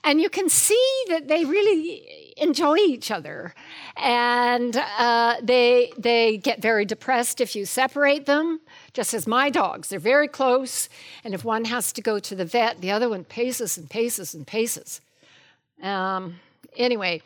[0.05, 3.55] And you can see that they really enjoy each other.
[3.97, 8.61] And uh, they, they get very depressed if you separate them,
[8.99, 9.90] just as my dogs.
[9.90, 10.88] They're very close.
[11.22, 14.34] And if one has to go to the vet, the other one paces and paces
[14.34, 15.01] and paces.
[15.80, 16.40] Um,
[16.76, 17.22] anyway,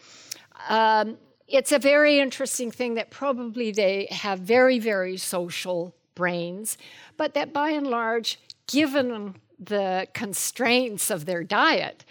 [0.68, 1.16] um,
[1.48, 6.76] it's a very interesting thing that probably they have very, very social brains,
[7.16, 12.04] but that by and large, given the constraints of their diet,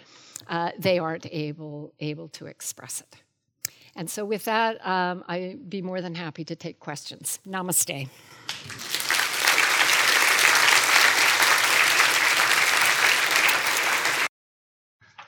[0.48, 3.14] uh, they aren't able, able to express it.
[3.94, 7.38] And so, with that, um, I'd be more than happy to take questions.
[7.46, 8.08] Namaste.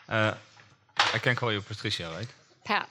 [0.09, 0.35] Uh,
[0.97, 2.29] I can call you Patricia, right?
[2.65, 2.89] Pat.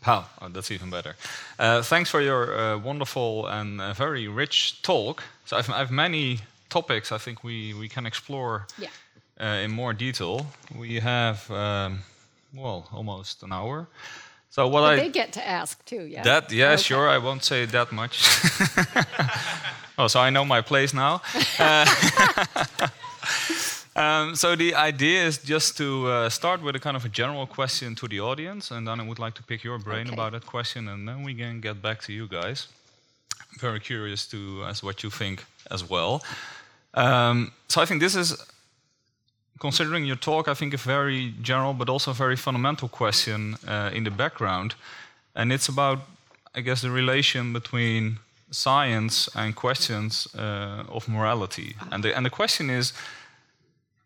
[0.00, 1.16] Pal, oh, that's even better.
[1.58, 5.24] Uh, thanks for your uh, wonderful and uh, very rich talk.
[5.46, 8.88] So I've, I've many topics I think we, we can explore yeah.
[9.40, 10.46] uh, in more detail.
[10.78, 12.00] We have, um,
[12.54, 13.88] well, almost an hour.
[14.50, 16.22] So what I they get to ask too, yeah.
[16.22, 16.82] That yeah, okay.
[16.82, 17.08] sure.
[17.08, 18.24] I won't say that much.
[19.98, 21.20] oh, so I know my place now.
[23.96, 27.46] Um, so the idea is just to uh, start with a kind of a general
[27.46, 30.12] question to the audience, and then I would like to pick your brain okay.
[30.12, 32.68] about that question, and then we can get back to you guys.
[33.40, 36.22] I'm very curious to as what you think as well.
[36.92, 38.36] Um, so I think this is,
[39.58, 44.04] considering your talk, I think a very general but also very fundamental question uh, in
[44.04, 44.74] the background.
[45.34, 46.00] And it's about,
[46.54, 48.18] I guess, the relation between
[48.50, 51.76] science and questions uh, of morality.
[51.90, 52.92] And the, and the question is,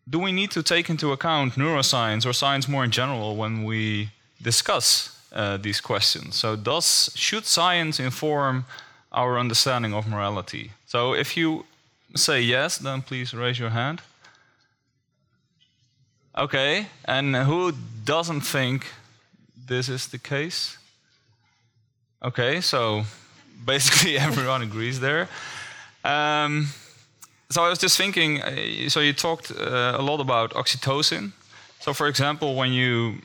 [0.09, 4.09] do we need to take into account neuroscience or science more in general when we
[4.41, 6.35] discuss uh, these questions?
[6.35, 8.65] So does, should science inform
[9.11, 10.71] our understanding of morality?
[10.85, 11.65] So if you
[12.15, 14.01] say yes, then please raise your hand.
[16.37, 17.73] Okay, and who
[18.05, 18.87] doesn't think
[19.67, 20.77] this is the case?
[22.23, 23.03] Okay, so
[23.65, 25.27] basically everyone agrees there.
[26.03, 26.69] Um,
[27.51, 28.41] so I was just thinking.
[28.41, 31.31] Uh, so you talked uh, a lot about oxytocin.
[31.79, 33.21] So, for example, when you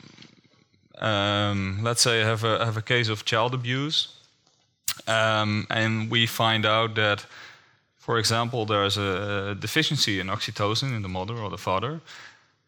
[0.99, 4.09] um, let's say have a have a case of child abuse,
[5.07, 7.27] um, and we find out that
[8.07, 12.01] for example, there's a deficiency in oxytocin in the mother or the father,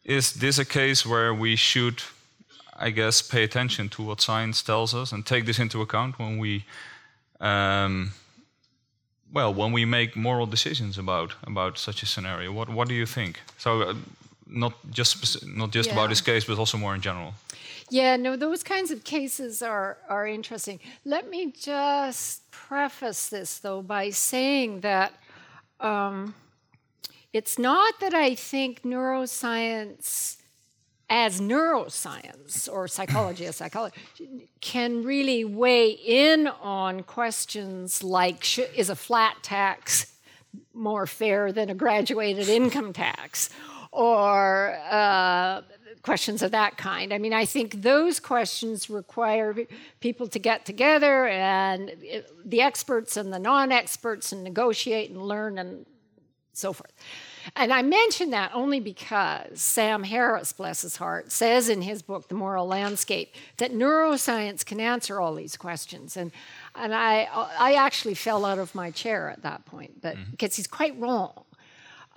[0.05, 2.03] is this a case where we should,
[2.77, 6.39] I guess, pay attention to what science tells us and take this into account when
[6.39, 6.65] we,
[7.41, 8.15] um,
[9.33, 12.53] well, when we make moral decisions about about such a scenario?
[12.53, 13.41] What What do you think?
[13.59, 13.95] So, uh,
[14.47, 15.95] not just not just yeah.
[15.95, 17.35] about this case, but also more in general.
[17.91, 20.81] Yeah, no, those kinds of cases are are interesting.
[21.05, 25.13] Let me just preface this though by saying that
[25.81, 26.35] um,
[27.33, 30.38] it's not that I think neuroscience
[31.11, 34.01] as neuroscience or psychology as psychology
[34.61, 40.13] can really weigh in on questions like is a flat tax
[40.75, 43.51] more fair than a graduated income tax
[43.91, 45.63] or uh,
[46.03, 47.13] questions of that kind.
[47.13, 49.55] I mean, I think those questions require
[50.01, 51.93] people to get together and
[52.45, 55.87] the experts and the non experts and negotiate and learn and
[56.53, 56.93] so forth.
[57.57, 62.29] And I mention that only because Sam Harris, bless his heart, says in his book,
[62.29, 66.17] The Moral Landscape, that neuroscience can answer all these questions.
[66.17, 66.33] And,
[66.75, 67.29] and I,
[67.59, 70.31] I actually fell out of my chair at that point, but, mm-hmm.
[70.31, 71.45] because he's quite wrong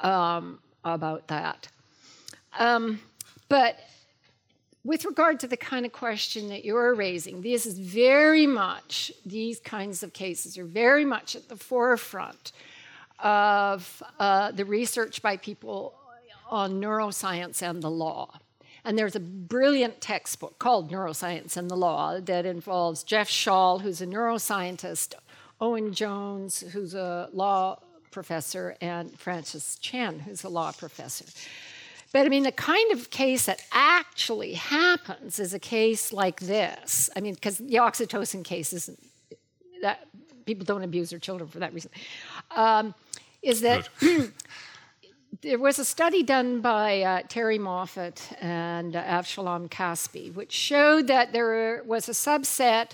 [0.02, 1.68] um, about that.
[2.60, 3.00] Um,
[3.50, 3.80] but
[4.84, 9.60] with regard to the kind of question that you're raising, this is very much, these
[9.60, 12.52] kinds of cases are very much at the forefront
[13.22, 15.96] of uh, the research by people
[16.50, 18.40] on neuroscience and the law.
[18.84, 24.02] And there's a brilliant textbook called Neuroscience and the Law that involves Jeff Schall, who's
[24.02, 25.14] a neuroscientist,
[25.60, 31.26] Owen Jones, who's a law professor, and Francis Shen, who's a law professor.
[32.12, 37.10] But I mean, the kind of case that actually happens is a case like this.
[37.16, 39.00] I mean, because the oxytocin case isn't
[39.82, 40.08] that
[40.46, 41.92] people don't abuse their children for that reason.
[42.52, 42.94] Um,
[43.42, 43.90] is that
[45.42, 51.08] there was a study done by uh, Terrie Moffitt and uh, Avshalom Caspi, which showed
[51.08, 52.92] that there was a subset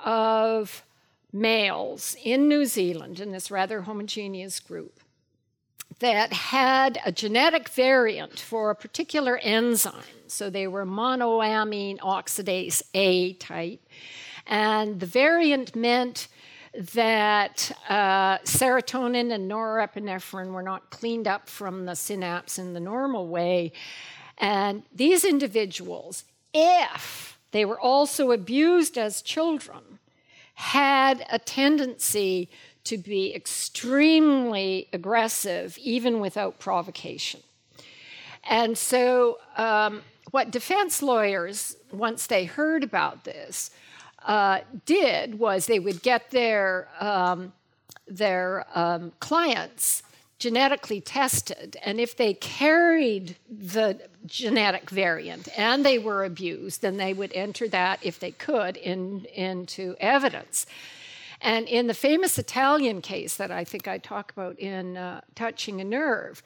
[0.00, 0.82] of
[1.32, 5.00] males in New Zealand in this rather homogeneous group
[5.98, 9.94] that had a genetic variant for a particular enzyme.
[10.26, 13.80] So they were monoamine oxidase A type.
[14.46, 16.28] And the variant meant
[16.94, 23.28] that uh, serotonin and norepinephrine were not cleaned up from the synapse in the normal
[23.28, 23.72] way.
[24.38, 29.98] And these individuals, if they were also abused as children,
[30.54, 32.48] had a tendency
[32.84, 37.40] to be extremely aggressive, even without provocation.
[38.44, 43.70] And so, um, what defense lawyers, once they heard about this,
[44.26, 47.52] uh, did was they would get their um,
[48.06, 50.02] their um, clients
[50.38, 57.14] genetically tested, and if they carried the genetic variant and they were abused, then they
[57.14, 60.66] would enter that, if they could, in, into evidence.
[61.40, 65.80] And in the famous Italian case that I think I talk about in uh, Touching
[65.80, 66.42] a Nerve,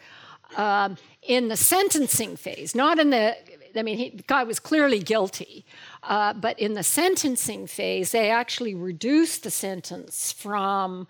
[0.57, 3.37] um, in the sentencing phase, not in the,
[3.77, 5.65] I mean, he, the guy was clearly guilty,
[6.03, 11.07] uh, but in the sentencing phase, they actually reduced the sentence from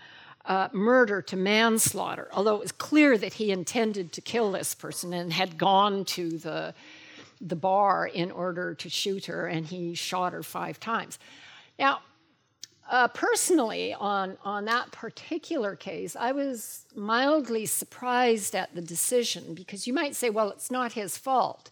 [0.47, 5.13] uh, murder to manslaughter, although it was clear that he intended to kill this person
[5.13, 6.75] and had gone to the,
[7.41, 11.19] the bar in order to shoot her, and he shot her five times.
[11.79, 12.01] Now,
[12.91, 19.87] uh, personally, on, on that particular case, I was mildly surprised at the decision because
[19.87, 21.71] you might say, well, it's not his fault.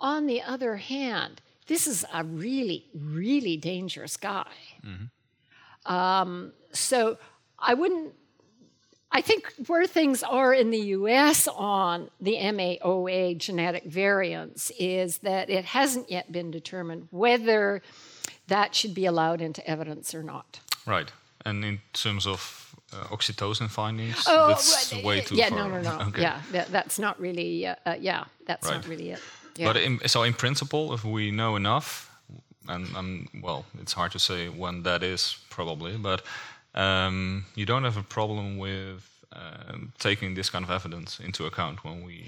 [0.00, 4.50] On the other hand, this is a really, really dangerous guy.
[4.84, 5.92] Mm-hmm.
[5.92, 7.18] Um, so
[7.58, 8.14] I wouldn't.
[9.12, 15.50] I think where things are in the US on the MAOA genetic variants is that
[15.50, 17.82] it hasn't yet been determined whether
[18.46, 20.60] that should be allowed into evidence or not.
[20.86, 21.10] Right.
[21.44, 25.58] And in terms of uh, oxytocin findings, oh, that's well, way too yeah, far.
[25.58, 26.04] Yeah, no, no, no.
[26.08, 26.22] Okay.
[26.22, 27.66] Yeah, that, that's not really.
[27.66, 28.76] Uh, uh, yeah, that's right.
[28.76, 29.20] not really it.
[29.60, 29.72] Yeah.
[29.72, 32.10] But in, so, in principle, if we know enough,
[32.66, 36.22] and, and well, it's hard to say when that is probably, but
[36.74, 41.84] um, you don't have a problem with uh, taking this kind of evidence into account
[41.84, 42.24] when we.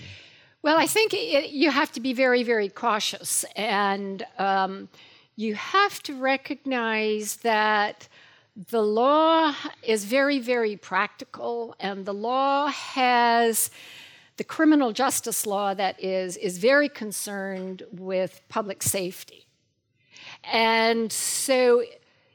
[0.60, 4.26] Well, I think it, you have to be very, very cautious, and.
[4.38, 4.88] Um,
[5.34, 8.06] you have to recognize that
[8.54, 13.70] the law is very, very practical, and the law has
[14.42, 19.46] the criminal justice law that is, is very concerned with public safety.
[20.42, 21.84] And so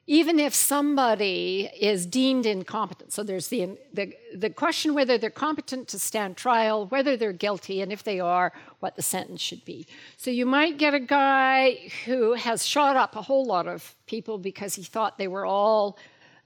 [0.06, 5.90] even if somebody is deemed incompetent, so there's the, the, the, question whether they're competent
[5.90, 9.86] to stand trial, whether they're guilty, and if they are, what the sentence should be.
[10.16, 14.38] So you might get a guy who has shot up a whole lot of people
[14.38, 15.98] because he thought they were all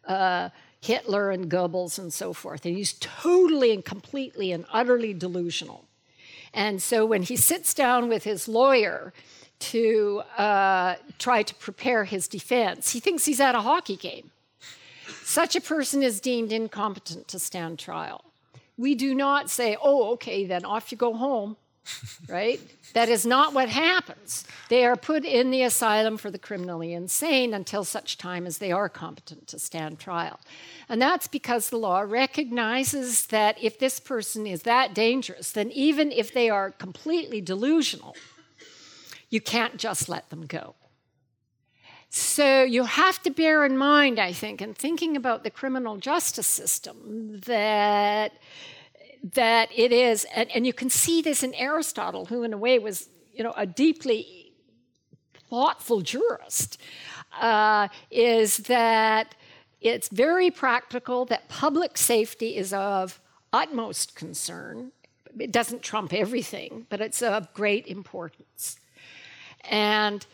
[0.07, 0.49] uh,
[0.81, 5.85] Hitler and Goebbels and so forth, and he's totally and completely and utterly delusional.
[6.53, 9.13] And so when he sits down with his lawyer,
[9.61, 12.91] to uh, try to prepare his defense.
[12.91, 14.31] He thinks he's at a hockey game.
[15.23, 18.25] Such a person is deemed incompetent to stand trial.
[18.77, 21.57] We do not say, oh, okay, then off you go home,
[22.27, 22.59] right?
[22.93, 24.45] That is not what happens.
[24.69, 28.71] They are put in the asylum for the criminally insane until such time as they
[28.71, 30.39] are competent to stand trial.
[30.89, 36.11] And that's because the law recognizes that if this person is that dangerous, then even
[36.11, 38.15] if they are completely delusional,
[39.29, 40.75] you can't just let them go.
[42.13, 46.47] So you have to bear in mind, I think, in thinking about the criminal justice
[46.47, 48.33] system, that
[49.33, 52.79] that it is, and, and you can see this in Aristotle, who in a way
[52.79, 54.53] was, you know, a deeply
[55.49, 56.79] thoughtful jurist,
[57.39, 59.35] uh, is that
[59.79, 63.19] it's very practical that public safety is of
[63.53, 64.91] utmost concern.
[65.39, 68.77] It doesn't trump everything, but it's of great importance.
[69.69, 70.25] And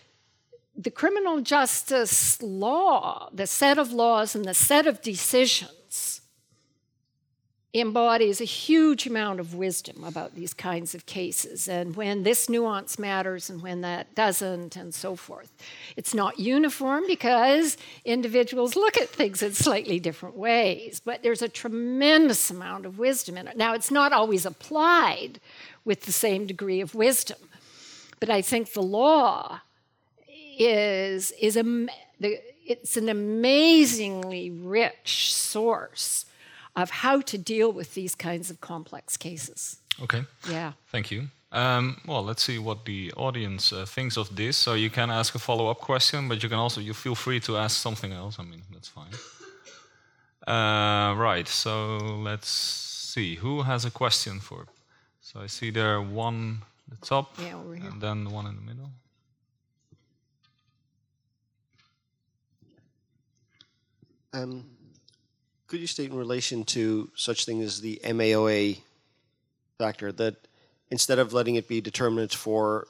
[0.75, 5.71] the criminal justice law, the set of laws and the set of decisions,
[7.79, 12.97] embodies a huge amount of wisdom about these kinds of cases and when this nuance
[12.97, 15.51] matters and when that doesn't, and so forth.
[15.95, 21.49] It's not uniform because individuals look at things in slightly different ways, but there's a
[21.49, 23.57] tremendous amount of wisdom in it.
[23.57, 25.39] Now, it's not always applied
[25.83, 27.37] with the same degree of wisdom.
[28.19, 29.61] But I think the law
[30.57, 31.63] is, is, a,
[32.19, 36.25] the, it's an amazingly rich source
[36.77, 39.77] of how to deal with these kinds of complex cases.
[40.03, 40.23] Okay.
[40.49, 40.73] Yeah.
[40.91, 41.27] Thank you.
[41.51, 44.55] Um, well, let's see what the audience uh, thinks of this.
[44.57, 47.57] So you can ask a follow-up question, but you can also you feel free to
[47.57, 48.37] ask something else.
[48.39, 49.13] I mean, that's fine.
[50.45, 51.47] Uh, right.
[51.47, 54.67] So let's see who has a question for.
[55.21, 57.89] So I see there one at the top, Yeah, over here.
[57.89, 58.89] and then the one in the middle.
[64.33, 64.65] Um,
[65.67, 68.79] could you state in relation to such thing as the MAOA
[69.77, 70.35] factor that
[70.89, 72.87] instead of letting it be determinant for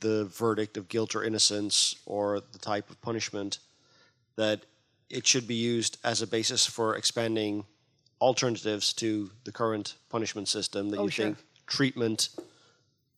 [0.00, 3.58] the verdict of guilt or innocence or the type of punishment,
[4.36, 4.60] that
[5.10, 7.64] it should be used as a basis for expanding
[8.20, 11.24] alternatives to the current punishment system that Oh, you sure.
[11.26, 12.28] think treatment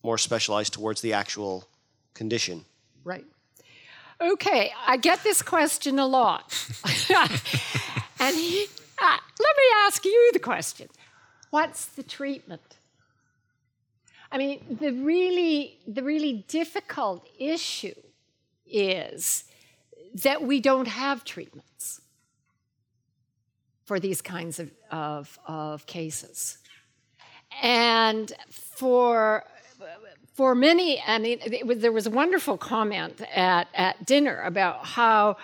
[0.03, 1.69] more specialized towards the actual
[2.15, 2.65] condition?
[3.05, 3.25] Right.
[4.21, 6.53] Okay, I get this question a lot.
[8.21, 8.67] and he,
[9.11, 10.89] let me ask you the question
[11.51, 12.77] What's the treatment?
[14.33, 17.95] I mean, the really, the really difficult issue
[18.67, 19.45] is
[20.23, 22.01] that we don't have treatments
[23.85, 26.59] for these kinds of, of, of cases.
[27.63, 29.45] And for
[30.35, 34.85] for many, I mean, it was, there was a wonderful comment at, at dinner about
[34.85, 35.37] how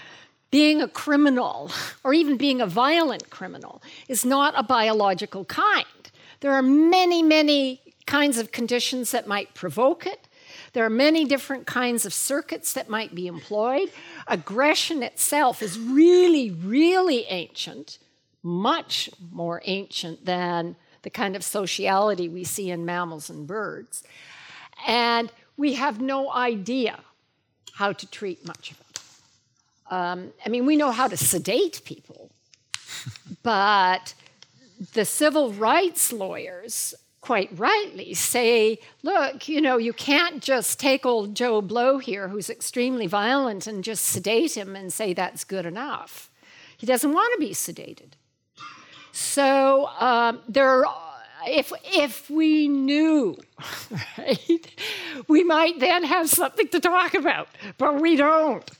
[0.51, 1.70] being a criminal,
[2.05, 5.86] or even being a violent criminal, is not a biological kind.
[6.40, 10.27] There are many, many kinds of conditions that might provoke it.
[10.72, 13.90] There are many different kinds of circuits that might be employed.
[14.27, 17.98] Aggression itself is really, really ancient,
[18.43, 24.02] much more ancient than the kind of sociality we see in mammals and birds.
[24.86, 27.01] And we have no idea
[27.74, 28.90] how to treat much of it.
[29.91, 32.31] Um, I mean, we know how to sedate people,
[33.43, 34.15] but
[34.95, 41.35] the civil rights lawyers quite rightly say, look, you know, you can't just take old
[41.35, 46.31] Joe Blow here, who's extremely violent, and just sedate him and say that's good enough.
[46.77, 48.12] He doesn't want to be sedated.
[49.12, 50.85] So um, there,
[51.47, 53.37] if if we knew,
[54.19, 54.67] right,
[55.29, 58.71] we might then have something to talk about, but we don't.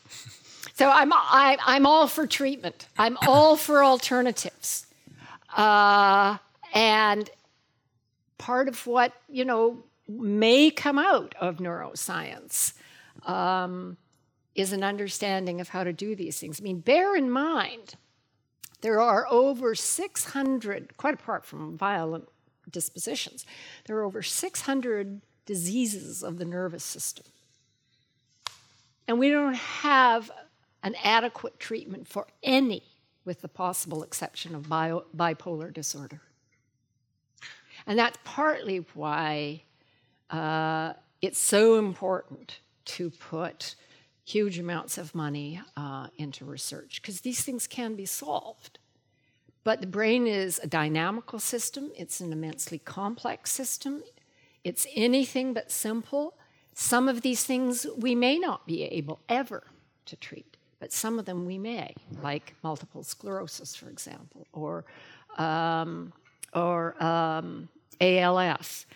[0.81, 2.89] So I'm I, I'm all for treatment.
[2.97, 4.87] I'm all for alternatives,
[5.55, 6.39] uh,
[6.73, 7.29] and
[8.39, 12.73] part of what you know may come out of neuroscience
[13.27, 13.99] um,
[14.55, 16.63] is an understanding of how to do these things.
[16.63, 17.97] I mean, bear in mind
[18.81, 22.27] there are over 600, quite apart from violent
[22.71, 23.45] dispositions,
[23.85, 27.27] there are over 600 diseases of the nervous system.
[29.07, 30.31] And we don't have
[30.83, 32.83] an adequate treatment for any,
[33.25, 36.23] with the possible exception of bio, bipolar disorder.
[37.87, 39.63] And that's partly why
[40.31, 43.75] uh, it's so important to put
[44.25, 48.79] huge amounts of money uh, into research because these things can be solved.
[49.65, 54.03] But the brain is a dynamical system, it's an immensely complex system,
[54.65, 56.35] it's anything but simple.
[56.73, 59.65] Some of these things we may not be able ever
[60.07, 60.50] to treat,
[60.81, 64.85] but some of them we may, like multiple sclerosis, for example, or,
[65.37, 66.13] um,
[66.55, 67.69] or um,
[68.01, 68.87] ALS.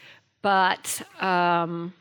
[0.41, 1.93] But um,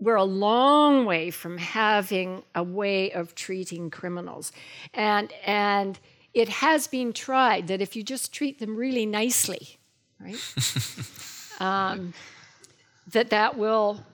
[0.00, 4.52] we're a long way from having a way of treating criminals.
[4.92, 5.98] And, and
[6.34, 9.78] it has been tried that if you just treat them really nicely,
[10.20, 10.36] right,
[11.60, 12.12] um,
[13.12, 14.04] that that will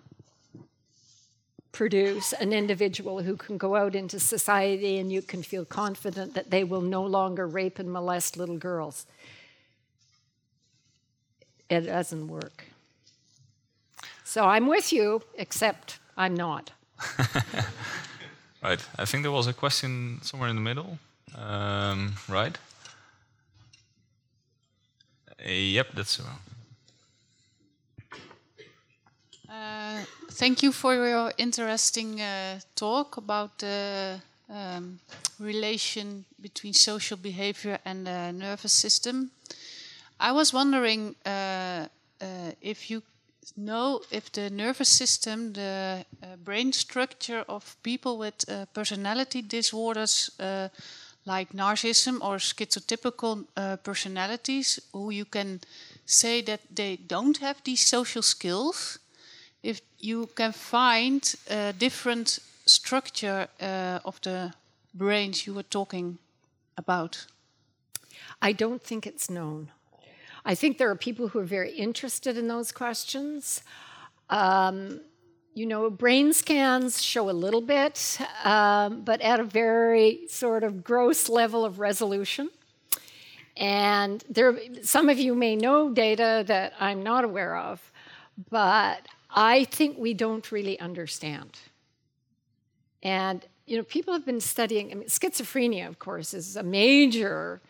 [1.73, 6.51] produce an individual who can go out into society and you can feel confident that
[6.51, 9.07] they will no longer rape and molest little girls.
[11.69, 12.65] It doesn't work.
[14.25, 16.73] So I'm with you, except I'm not.
[18.63, 18.85] Right.
[18.99, 20.99] I think there was a question somewhere in the middle.
[21.35, 22.59] Um, right.
[25.43, 26.25] Uh, yep, that's uh,
[29.61, 30.01] Uh,
[30.31, 34.19] thank you for your interesting uh, talk about the
[34.49, 34.99] um,
[35.39, 39.31] relation between social behavior and the nervous system.
[40.21, 43.03] I was wondering uh, uh, if you
[43.57, 50.31] know if the nervous system, the uh, brain structure of people with uh, personality disorders
[50.41, 50.69] uh,
[51.27, 55.61] like narcissism or schizotypical uh, personalities, who you can
[56.07, 59.00] say that they don't have these social skills,
[60.01, 64.53] you can find a different structure uh, of the
[64.95, 66.19] brains you were talking
[66.77, 67.27] about?
[68.43, 69.71] I don't think it's known.
[70.45, 73.63] I think there are people who are very interested in those questions.
[74.31, 75.01] Um,
[75.55, 80.83] you know, brain scans show a little bit, um, but at a very sort of
[80.83, 82.49] gross level of resolution.
[83.57, 87.93] And there, some of you may know data that I'm not aware of,
[88.49, 91.59] but I think we don't really understand.
[93.03, 94.91] And you know, people have been studying.
[94.91, 97.61] I mean, schizophrenia, of course, is a major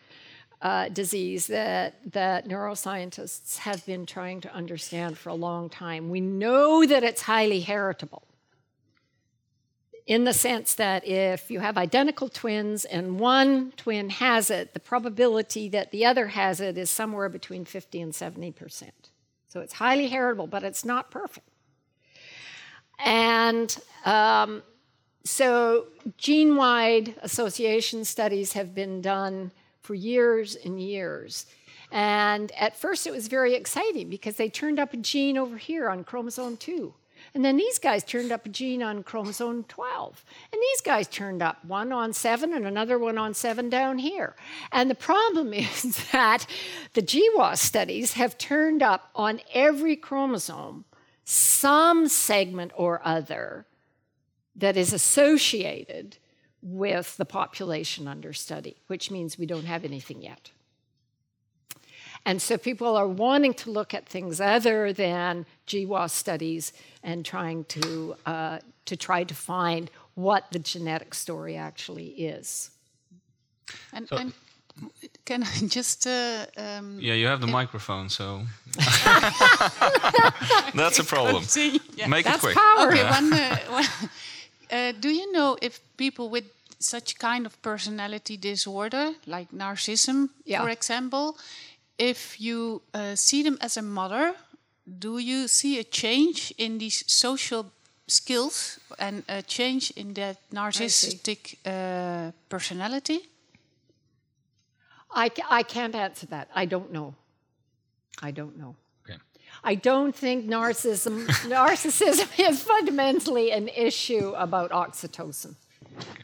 [0.61, 6.09] uh, disease that that neuroscientists have been trying to understand for a long time.
[6.09, 8.23] We know that it's highly heritable.
[10.07, 14.79] In the sense that if you have identical twins and one twin has it, the
[14.79, 19.09] probability that the other has it is somewhere between 50 and 70 percent.
[19.47, 21.50] So it's highly heritable, but it's not perfect.
[23.51, 24.63] And um,
[25.25, 25.87] so
[26.17, 29.51] gene wide association studies have been done
[29.81, 31.47] for years and years.
[31.91, 35.89] And at first it was very exciting because they turned up a gene over here
[35.89, 36.93] on chromosome 2.
[37.33, 40.23] And then these guys turned up a gene on chromosome 12.
[40.53, 44.37] And these guys turned up one on 7 and another one on 7 down here.
[44.71, 46.47] And the problem is that
[46.93, 50.85] the GWAS studies have turned up on every chromosome
[51.23, 53.65] some segment or other
[54.55, 56.17] that is associated
[56.61, 60.51] with the population under study, which means we don't have anything yet.
[62.25, 66.71] And so people are wanting to look at things other than GWAS studies
[67.03, 72.69] and trying to, uh, to try to find what the genetic story actually is.
[73.91, 74.33] And, so, and
[75.25, 76.07] can I just?
[76.07, 78.41] Uh, um, yeah, you have the microphone, so
[80.75, 81.43] that's a problem.
[81.95, 82.07] Yeah.
[82.07, 82.55] Make that's it quick.
[82.55, 82.87] Power.
[82.87, 83.85] Okay, one, uh, one
[84.71, 86.45] uh, do you know if people with
[86.79, 90.61] such kind of personality disorder, like narcissism, yeah.
[90.61, 91.37] for example,
[91.97, 94.33] if you uh, see them as a mother,
[94.99, 97.65] do you see a change in these social
[98.07, 103.30] skills and a change in that narcissistic uh, personality?
[105.13, 106.49] I, I can't answer that.
[106.55, 107.15] I don't know.
[108.21, 108.75] I don't know.
[109.03, 109.19] Okay.
[109.63, 115.55] I don't think narcissism, narcissism is fundamentally an issue about oxytocin.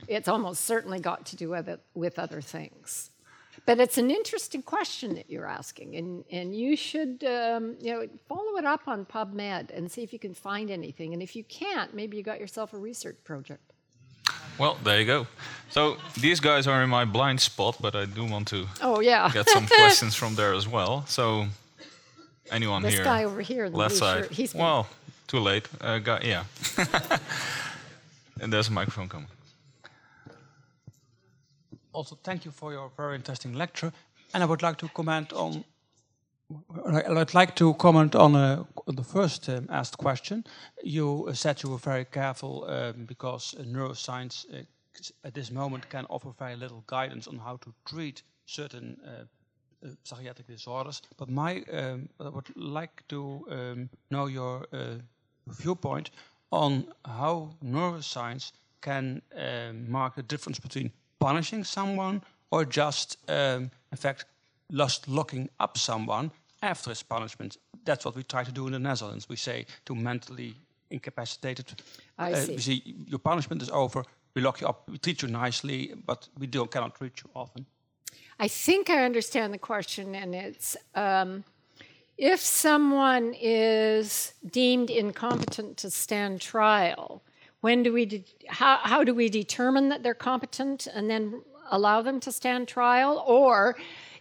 [0.07, 3.11] It's almost certainly got to do with, it, with other things.
[3.65, 8.07] But it's an interesting question that you're asking, and, and you should um, you know,
[8.29, 11.11] follow it up on PubMed and see if you can find anything.
[11.13, 13.73] And if you can't, maybe you got yourself a research project.
[14.57, 15.27] Well, there you go.
[15.69, 19.29] So these guys are in my blind spot, but I do want to oh, yeah.
[19.31, 21.05] get some questions from there as well.
[21.07, 21.47] So
[22.51, 23.03] anyone this here?
[23.03, 24.23] This guy over here, left side.
[24.23, 24.87] Shirt, he's well,
[25.27, 25.67] too late.
[25.81, 26.43] Uh, guy, yeah.
[28.41, 29.27] and there's a microphone coming.
[31.93, 33.91] Also, thank you for your very interesting lecture.
[34.33, 35.63] And I would like to comment on.
[36.85, 38.63] I'd like to comment on uh,
[38.95, 40.45] the first um, asked question.
[40.83, 44.63] You uh, said you were very careful um, because uh, neuroscience uh,
[45.23, 49.25] at this moment can offer very little guidance on how to treat certain uh,
[49.85, 51.01] uh, psychiatric disorders.
[51.17, 54.95] But my, um, I would like to um, know your uh,
[55.47, 56.11] viewpoint
[56.51, 58.51] on how neuroscience
[58.81, 64.25] can um, mark the difference between punishing someone or just, um, in fact,
[64.71, 66.31] just locking up someone
[66.61, 67.57] after his punishment.
[67.87, 69.27] That's what we try to do in the Netherlands.
[69.29, 70.55] We say to mentally
[70.89, 71.81] incapacitated.
[72.17, 72.55] I uh, see.
[72.55, 74.03] We see your punishment is over.
[74.35, 74.89] We lock you up.
[74.89, 77.65] We treat you nicely, but we don't cannot treat you often.
[78.39, 81.43] I think I understand the question, and it's um,
[82.17, 87.21] if someone is deemed incompetent to stand trial,
[87.61, 91.41] when do we how, how do we determine that they're competent and then
[91.71, 93.23] allow them to stand trial?
[93.25, 93.75] Or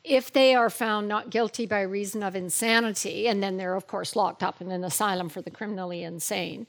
[0.07, 4.15] if they are found not guilty by reason of insanity, and then they're, of course,
[4.15, 6.67] locked up in an asylum for the criminally insane,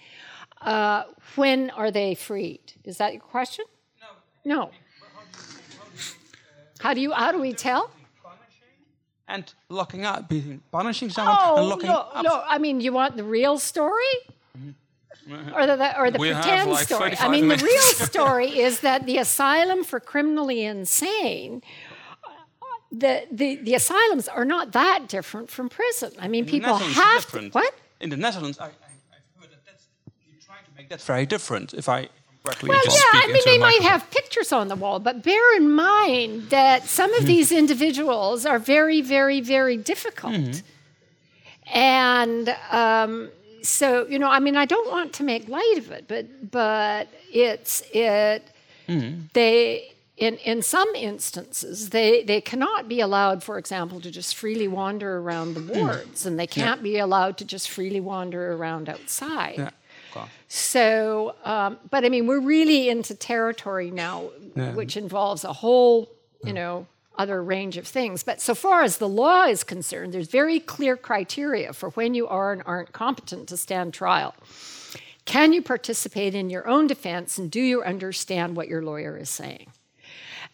[0.62, 1.04] uh,
[1.36, 2.74] when are they freed?
[2.84, 3.66] Is that your question?
[4.46, 4.66] No.
[4.66, 4.72] No.
[6.80, 7.12] How do you?
[7.12, 7.92] How do we tell?
[9.28, 10.32] And locking up,
[10.72, 12.24] punishing someone oh, and locking no, up.
[12.24, 14.04] No, I mean, you want the real story?
[14.58, 15.54] Mm-hmm.
[15.54, 17.14] Or the, or the pretend like story.
[17.20, 17.62] I mean, minutes.
[17.62, 21.62] the real story is that the asylum for criminally insane,
[22.92, 26.12] the, the, the asylums are not that different from prison.
[26.20, 27.74] I mean, In people have to, what?
[28.00, 28.74] In the Netherlands, I, I, have
[29.40, 29.88] heard that that's,
[30.28, 31.74] you try to make that very different.
[31.74, 32.10] If I
[32.64, 36.50] well, yeah, I mean, they might have pictures on the wall, but bear in mind
[36.50, 37.28] that some of mm.
[37.28, 40.34] these individuals are very, very, very difficult.
[40.34, 41.78] Mm-hmm.
[41.78, 43.30] And um,
[43.62, 47.10] so, you know, I mean, I don't want to make light of it, but but
[47.34, 48.44] it's it.
[48.88, 49.24] Mm-hmm.
[49.34, 54.68] They in, in some instances, they, they cannot be allowed, for example, to just freely
[54.68, 59.56] wander around the wards, and they can't be allowed to just freely wander around outside.
[59.58, 59.70] Yeah.
[60.48, 64.74] So, um, but I mean, we're really into territory now, Yeah.
[64.74, 66.10] which involves a whole,
[66.44, 66.88] you know,
[67.18, 68.24] other range of things.
[68.24, 72.28] But so far as the law is concerned, there's very clear criteria for when you
[72.28, 74.34] are and aren't competent to stand trial.
[75.26, 79.30] Can you participate in your own defense and do you understand what your lawyer is
[79.30, 79.68] saying?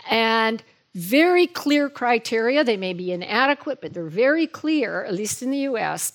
[0.10, 0.64] And
[0.96, 5.60] very clear criteria, they may be inadequate, but they're very clear, at least in the
[5.60, 6.14] US,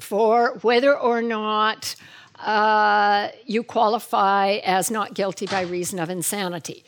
[0.00, 1.94] for whether or not
[2.38, 6.84] uh, you qualify as not guilty by reason of insanity.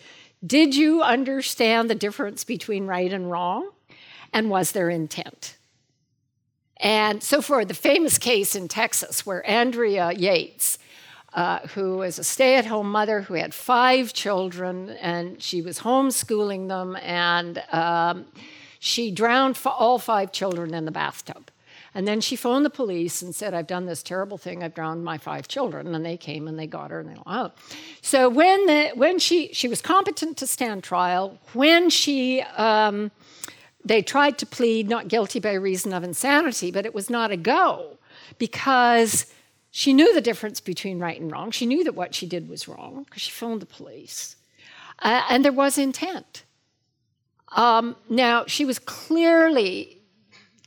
[0.47, 3.71] Did you understand the difference between right and wrong?
[4.33, 5.57] And was there intent?
[6.79, 10.79] And so, for the famous case in Texas where Andrea Yates,
[11.33, 15.81] uh, who was a stay at home mother who had five children and she was
[15.81, 18.27] homeschooling them, and um,
[18.79, 21.51] she drowned all five children in the bathtub.
[21.95, 24.63] And then she phoned the police and said, I've done this terrible thing.
[24.63, 25.93] I've drowned my five children.
[25.93, 27.57] And they came and they got her and they went out.
[28.01, 33.11] So when, the, when she, she was competent to stand trial, when she, um,
[33.85, 37.37] they tried to plead not guilty by reason of insanity, but it was not a
[37.37, 37.99] go
[38.39, 39.27] because
[39.71, 41.51] she knew the difference between right and wrong.
[41.51, 44.37] She knew that what she did was wrong because she phoned the police.
[44.99, 46.45] Uh, and there was intent.
[47.53, 50.01] Um, now, she was clearly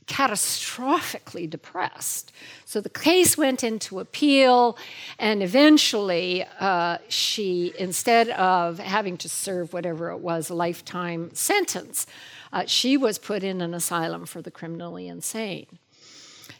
[0.06, 2.32] catastrophically depressed.
[2.66, 4.76] So the case went into appeal,
[5.18, 12.06] and eventually uh, she, instead of having to serve whatever it was, a lifetime sentence,
[12.52, 15.78] uh, she was put in an asylum for the criminally insane.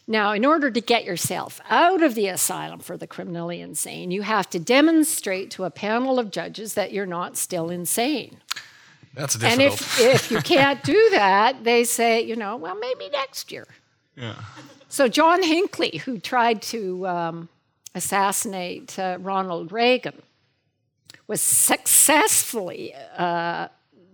[0.07, 4.21] Now, in order to get yourself out of the asylum for the criminally insane, you
[4.21, 8.37] have to demonstrate to a panel of judges that you're not still insane.
[9.15, 10.15] That's And difficult.
[10.15, 13.65] if, if you can't do that, they say, you know, well, maybe next year.
[14.15, 14.35] yeah.
[14.89, 17.49] So John Hinckley, who tried to um,
[17.95, 20.21] assassinate uh, Ronald Reagan,
[21.27, 23.67] was successfully uh,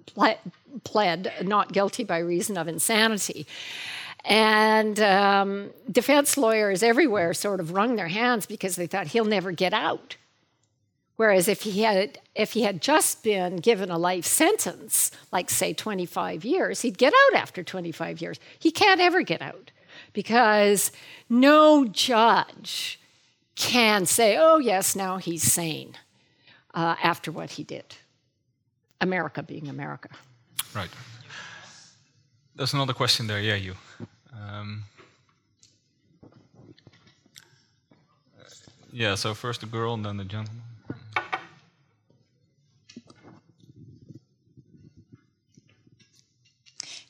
[0.08, 0.40] ple-
[0.84, 3.46] pled not guilty by reason of insanity.
[4.24, 9.52] And um, defense lawyers everywhere sort of wrung their hands because they thought he'll never
[9.52, 10.18] get out.
[11.16, 15.74] Whereas if he had if he had just been given a life sentence, like say
[15.74, 18.40] 25 years, he'd get out after 25 years.
[18.58, 19.72] He can't ever get out
[20.14, 20.92] because
[21.30, 23.00] no judge
[23.56, 25.96] can say, "Oh yes, now he's sane,"
[26.74, 27.98] uh, after what he did.
[29.00, 30.10] America being America.
[30.74, 30.90] Right.
[32.56, 33.40] There's another question there.
[33.40, 33.76] Yeah, you.
[34.34, 34.84] Um,
[38.92, 39.16] yeah.
[39.16, 40.62] So first the girl, and then the gentleman.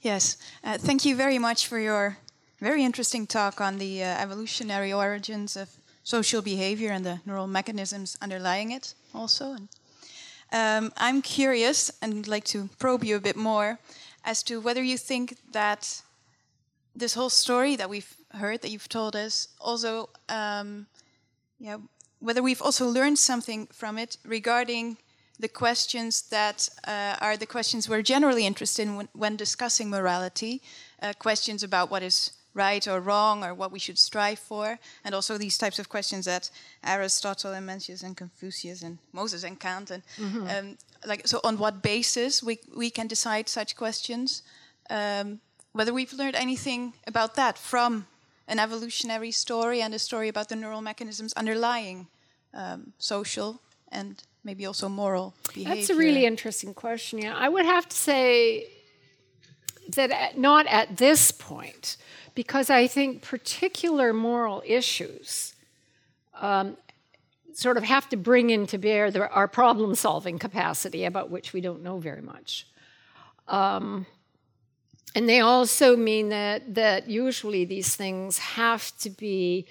[0.01, 2.17] Yes, uh, thank you very much for your
[2.59, 5.69] very interesting talk on the uh, evolutionary origins of
[6.03, 9.53] social behavior and the neural mechanisms underlying it, also.
[9.53, 9.67] And,
[10.51, 13.77] um, I'm curious and like to probe you a bit more
[14.23, 16.01] as to whether you think that
[16.95, 20.87] this whole story that we've heard, that you've told us, also, um,
[21.59, 21.77] yeah,
[22.19, 24.97] whether we've also learned something from it regarding
[25.39, 30.61] the questions that uh, are the questions we're generally interested in when, when discussing morality,
[31.01, 35.15] uh, questions about what is right or wrong or what we should strive for, and
[35.15, 36.51] also these types of questions that
[36.83, 40.03] Aristotle and Mencius and Confucius and Moses and Kant and
[40.49, 44.43] um, like so on what basis we we can decide such questions.
[44.89, 45.39] Um,
[45.73, 48.07] whether we've learned anything about that from
[48.47, 52.07] an evolutionary story and a story about the neural mechanisms underlying
[52.53, 53.61] um, social
[53.91, 55.75] and maybe also moral behavior.
[55.75, 57.19] That's a really interesting question.
[57.19, 58.67] Yeah, I would have to say
[59.95, 61.97] that at, not at this point,
[62.35, 65.53] because I think particular moral issues
[66.41, 66.77] um,
[67.61, 71.61] sort of have to bring into bear the, our problem solving capacity, about which we
[71.61, 72.67] don't know very much.
[73.47, 74.05] Um,
[75.13, 79.67] and they also mean that, that usually these things have to be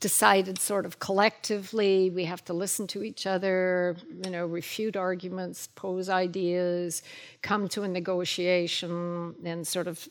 [0.00, 2.10] decided sort of collectively.
[2.10, 7.02] We have to listen to each other, you know, refute arguments, pose ideas,
[7.42, 10.08] come to a negotiation, and sort of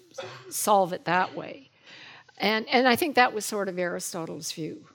[0.50, 1.70] solve it that way.
[2.38, 4.86] And, and I think that was sort of Aristotle's view.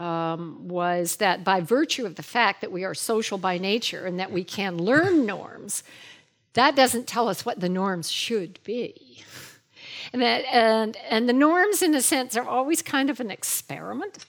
[0.00, 4.18] Um, was that by virtue of the fact that we are social by nature and
[4.18, 5.82] that we can learn norms,
[6.54, 9.22] that doesn't tell us what the norms should be.
[10.12, 14.24] And, that, and, and the norms, in a sense, are always kind of an experiment.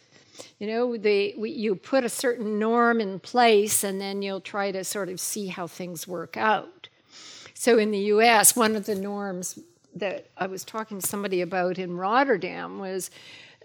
[0.59, 4.71] You know, the, we, you put a certain norm in place and then you'll try
[4.71, 6.89] to sort of see how things work out.
[7.53, 9.57] So in the US, one of the norms
[9.95, 13.09] that I was talking to somebody about in Rotterdam was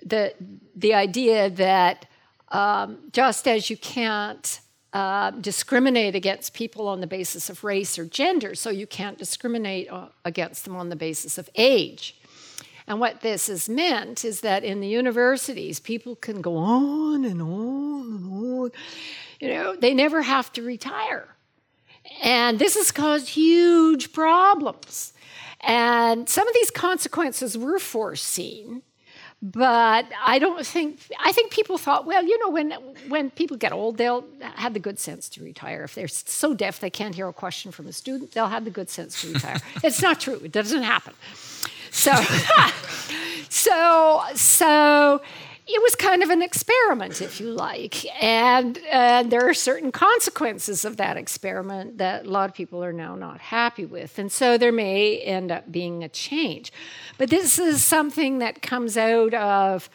[0.05, 0.35] the,
[0.75, 2.07] the idea that
[2.49, 4.61] um, just as you can't
[4.93, 9.91] uh, discriminate against people on the basis of race or gender, so you can't discriminate
[9.91, 12.19] uh, against them on the basis of age.
[12.87, 17.43] And what this has meant is that in the universities, people can go on and
[17.43, 18.71] on and on.
[19.41, 21.37] You know, they never have to retire.
[22.23, 25.13] And this has caused huge problems.
[25.61, 28.83] And some of these consequences were foreseen,
[29.53, 32.73] but I don't think I think people thought, well, you know, when
[33.09, 35.85] when people get old, they'll have the good sense to retire.
[35.85, 38.71] If they're so deaf they can't hear a question from a student, they'll have the
[38.71, 39.61] good sense to retire.
[39.85, 40.41] it's not true.
[40.43, 41.15] It doesn't happen.
[41.93, 42.13] So,
[43.49, 45.23] so, so
[45.69, 48.05] it was kind of an experiment, if you like.
[48.23, 52.93] And, and there are certain consequences of that experiment that a lot of people are
[52.93, 54.17] now not happy with.
[54.19, 56.73] And so there may end up being a change.
[57.19, 59.91] But this is something that comes out of,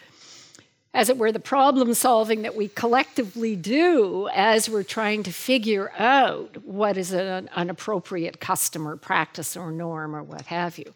[0.93, 5.93] as it were, the problem solving that we collectively do as we're trying to figure
[5.98, 10.93] out what is an, an appropriate customer practice or norm or what have you.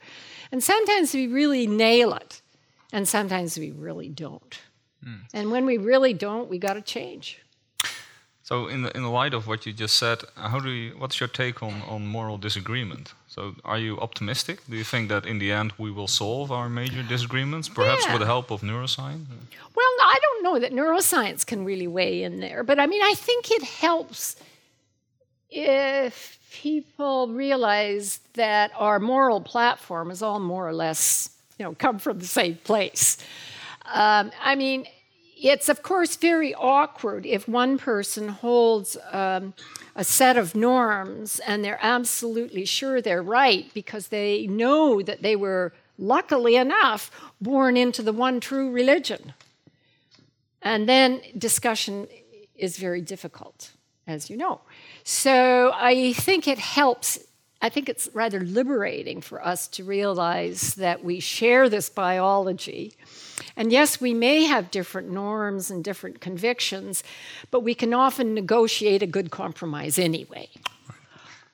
[0.51, 2.41] And sometimes we really nail it,
[2.91, 4.59] and sometimes we really don't.
[5.05, 5.21] Mm.
[5.33, 7.39] And when we really don't, we got to change.
[8.43, 11.19] So, in the in the light of what you just said, how do you, what's
[11.19, 13.15] your take on, on moral disagreement?
[13.27, 14.59] So, are you optimistic?
[14.69, 18.13] Do you think that in the end we will solve our major disagreements, perhaps yeah.
[18.13, 19.25] with the help of neuroscience?
[19.75, 23.15] Well, I don't know that neuroscience can really weigh in there, but I mean, I
[23.15, 24.35] think it helps
[25.49, 31.99] if people realize that our moral platform is all more or less, you know, come
[31.99, 33.17] from the same place.
[33.85, 34.85] Um, I mean,
[35.37, 39.53] it's of course very awkward if one person holds um,
[39.95, 45.35] a set of norms and they're absolutely sure they're right because they know that they
[45.35, 49.33] were, luckily enough, born into the one true religion.
[50.61, 52.07] And then discussion
[52.55, 53.71] is very difficult,
[54.07, 54.61] as you know.
[55.03, 57.19] So I think it helps.
[57.65, 62.93] I think it's rather liberating for us to realize that we share this biology.
[63.57, 67.03] And yes, we may have different norms and different convictions,
[67.49, 70.47] but we can often negotiate a good compromise anyway.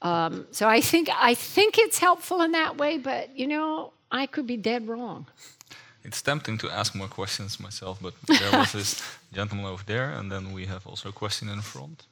[0.02, 4.26] Um, so I think I think it's helpful in that way, but you know, I
[4.26, 5.28] could be dead wrong.
[6.04, 9.02] It's tempting to ask more questions myself, but there was this
[9.32, 12.04] gentleman over there, and then we have also a question in front.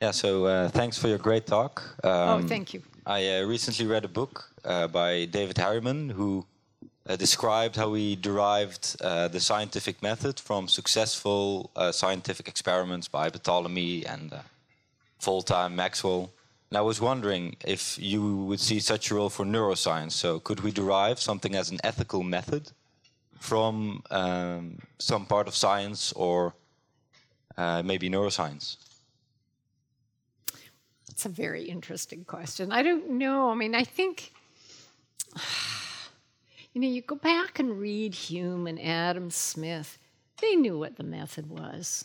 [0.00, 1.82] Yeah, so uh, thanks for your great talk.
[2.04, 2.82] Oh, um, oh, thank you.
[3.04, 6.46] I uh, recently read a book uh, by David Harriman who
[7.08, 13.28] uh, described how he derived uh, the scientific method from successful uh, scientific experiments by
[13.28, 14.32] Ptolemy and
[15.20, 16.30] Volta and Maxwell.
[16.70, 20.12] And I was wondering if you would see such a role for neuroscience.
[20.12, 22.70] So, could we derive something as an ethical method
[23.40, 26.54] from um, some part of science or
[27.82, 28.76] maybe neuroscience?
[31.18, 32.70] That's a very interesting question.
[32.70, 33.50] I don't know.
[33.50, 34.32] I mean, I think,
[36.72, 39.98] you know, you go back and read Hume and Adam Smith,
[40.40, 42.04] they knew what the method was.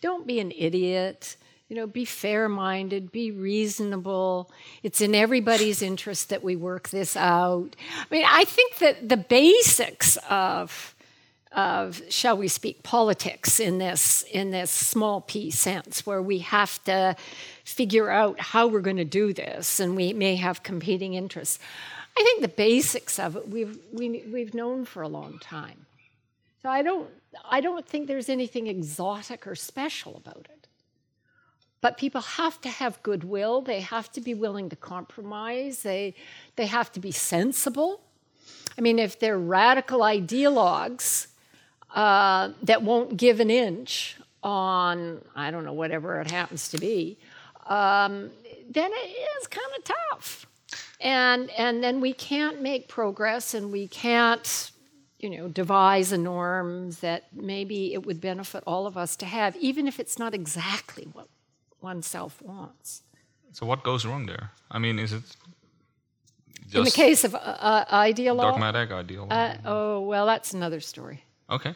[0.00, 1.36] Don't be an idiot.
[1.68, 4.50] You know, be fair minded, be reasonable.
[4.82, 7.76] It's in everybody's interest that we work this out.
[8.00, 10.96] I mean, I think that the basics of
[11.52, 16.82] of, shall we speak, politics in this in this small p sense, where we have
[16.84, 17.16] to
[17.64, 21.58] figure out how we're going to do this, and we may have competing interests.
[22.16, 25.38] I think the basics of it we've we, have we have known for a long
[25.38, 25.86] time.
[26.62, 27.08] So I don't
[27.48, 30.66] I don't think there's anything exotic or special about it.
[31.80, 33.62] But people have to have goodwill.
[33.62, 35.82] They have to be willing to compromise.
[35.82, 36.14] They
[36.56, 38.00] they have to be sensible.
[38.76, 41.28] I mean, if they're radical ideologues,
[41.94, 47.18] uh, that won't give an inch on, I don't know, whatever it happens to be,
[47.66, 48.30] um,
[48.70, 50.46] then it is kind of tough.
[51.00, 54.70] And, and then we can't make progress and we can't,
[55.18, 59.56] you know, devise a norm that maybe it would benefit all of us to have,
[59.56, 61.28] even if it's not exactly what
[61.80, 63.02] oneself wants.
[63.52, 64.50] So what goes wrong there?
[64.70, 65.22] I mean, is it
[66.72, 69.26] in the case of uh, uh ideal dogmatic ideal?
[69.30, 71.24] Uh, oh well, that's another story.
[71.50, 71.74] Okay.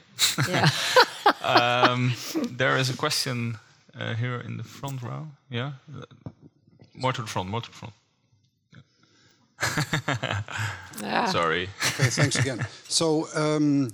[0.48, 0.68] Yeah.
[1.42, 2.14] um,
[2.56, 3.58] there is a question
[3.98, 5.26] uh, here in the front row.
[5.50, 5.72] Yeah.
[6.94, 7.48] More to the front.
[7.48, 7.94] More to the front.
[11.00, 11.26] Yeah.
[11.30, 11.62] Sorry.
[11.62, 12.10] Okay.
[12.10, 12.66] Thanks again.
[12.88, 13.92] So, um,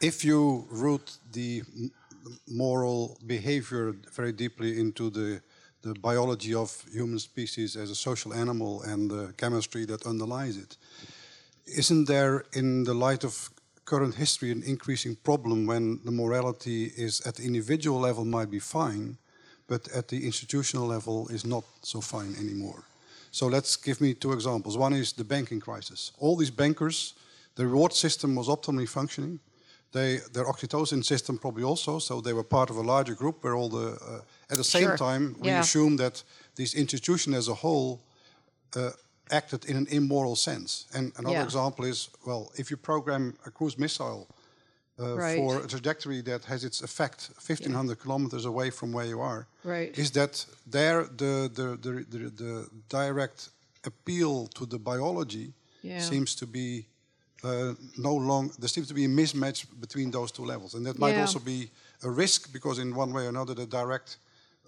[0.00, 1.62] if you root the
[2.48, 5.40] moral behavior very deeply into the
[5.86, 10.76] the biology of human species as a social animal and the chemistry that underlies it.
[11.64, 13.50] Isn't there, in the light of
[13.86, 18.58] current history, an increasing problem when the morality is at the individual level might be
[18.58, 19.16] fine,
[19.68, 22.82] but at the institutional level is not so fine anymore?
[23.30, 24.76] So let's give me two examples.
[24.76, 26.12] One is the banking crisis.
[26.18, 27.14] All these bankers,
[27.54, 29.40] the reward system was optimally functioning.
[29.92, 33.54] They, their oxytocin system probably also, so they were part of a larger group where
[33.54, 34.96] all the, uh, at the same Sure.
[34.96, 35.60] time, we Yeah.
[35.60, 38.00] assume that this institution as a whole
[38.74, 38.90] uh,
[39.30, 40.86] acted in an immoral sense.
[40.94, 41.44] And another Yeah.
[41.44, 44.26] example is, well, if you program a cruise missile
[44.98, 45.36] uh, Right.
[45.36, 49.96] for a trajectory that has its effect 1,500 kilometers away from where you are, Right.
[49.98, 53.50] is that there the, the, the, the, the direct
[53.84, 56.00] appeal to the biology Yeah.
[56.00, 56.86] seems to be
[57.44, 58.50] uh, no long.
[58.58, 61.20] There seems to be a mismatch between those two levels, and that might Yeah.
[61.20, 61.70] also be
[62.02, 64.16] a risk because in one way or another, the direct,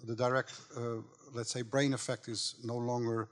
[0.05, 1.01] the direct, uh,
[1.33, 3.27] let's say, brain effect is no longer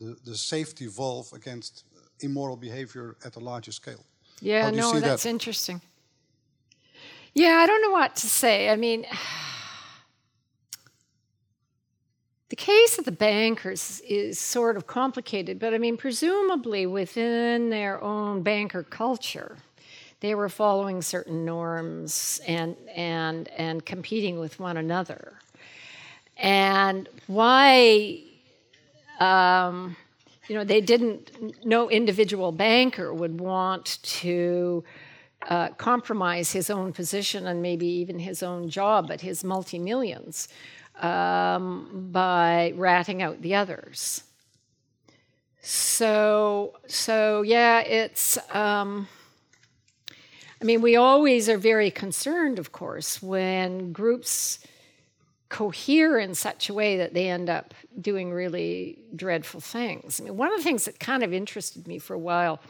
[0.00, 1.84] the, the safety valve against
[2.20, 4.04] immoral behavior at a larger scale.
[4.40, 5.28] Yeah, no, that's that?
[5.28, 5.80] interesting.
[7.34, 8.70] Yeah, I don't know what to say.
[8.70, 9.06] I mean,
[12.48, 18.02] the case of the bankers is sort of complicated, but I mean, presumably within their
[18.02, 19.56] own banker culture,
[20.20, 25.34] they were following certain norms and and and competing with one another.
[26.36, 28.22] And why
[29.18, 29.96] um,
[30.48, 34.84] you know, they didn't, no individual banker would want to
[35.48, 40.48] uh, compromise his own position and maybe even his own job at his multi millions
[41.00, 44.24] um, by ratting out the others.
[45.60, 48.38] So, so yeah, it's.
[48.54, 49.08] Um,
[50.60, 54.58] I mean, we always are very concerned, of course, when groups
[55.48, 60.20] cohere in such a way that they end up doing really dreadful things.
[60.20, 62.60] I mean, one of the things that kind of interested me for a while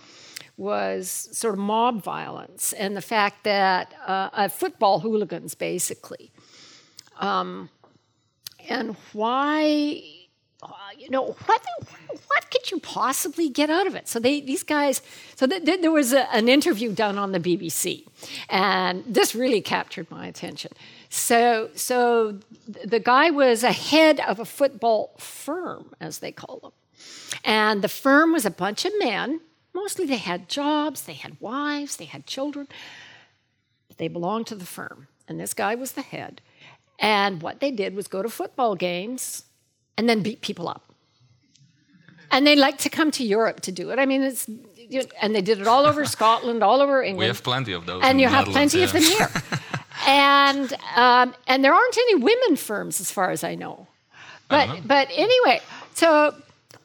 [0.57, 6.31] was sort of mob violence and the fact that uh, football hooligans, basically,
[7.19, 7.71] um,
[8.69, 10.03] and why.
[10.61, 11.63] Uh, you know what?
[12.27, 14.09] What could you possibly get out of it?
[14.09, 15.03] So they, these guys.
[15.37, 18.05] So th- th- there was a, an interview done on the BBC,
[18.49, 20.73] and this really captured my attention.
[21.11, 22.39] So, so
[22.85, 26.73] the guy was a head of a football firm, as they call them,
[27.45, 29.41] and the firm was a bunch of men.
[29.75, 32.69] Mostly, they had jobs, they had wives, they had children.
[33.97, 36.41] They belonged to the firm, and this guy was the head.
[36.99, 39.45] And what they did was go to football games
[39.97, 40.85] and then beat people up.
[42.31, 43.99] And they like to come to Europe to do it.
[43.99, 47.19] I mean, it's you know, and they did it all over Scotland, all over England.
[47.19, 48.03] We have plenty of those.
[48.05, 49.31] and you have plenty of them here.
[50.09, 53.87] and um, and there aren't any women firms, as far as I know.
[54.49, 55.61] But but anyway,
[55.95, 56.35] so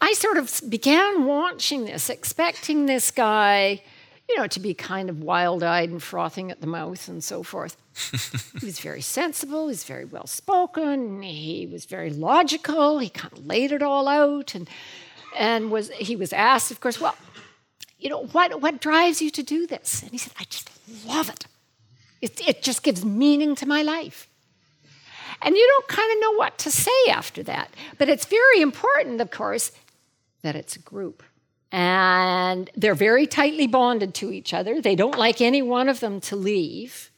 [0.02, 3.82] I sort of began watching this, expecting this guy,
[4.28, 7.78] you know, to be kind of wild-eyed and frothing at the mouth and so forth.
[8.60, 9.70] he was very sensible.
[9.70, 11.22] He's very well spoken.
[11.22, 13.00] He was very logical.
[13.00, 14.70] He kind of laid it all out, and
[15.38, 17.16] and was he was asked, of course, well,
[17.98, 20.02] you know, what what drives you to do this?
[20.02, 20.70] And he said, I just
[21.08, 21.46] love it.
[22.24, 24.30] It it just gives meaning to my life.
[25.44, 27.70] And you don't kind of know what to say after that.
[27.98, 29.72] But it's very important, of course,
[30.42, 31.22] that it's a group.
[31.72, 34.80] And they're very tightly bonded to each other.
[34.80, 37.12] They don't like any one of them to leave.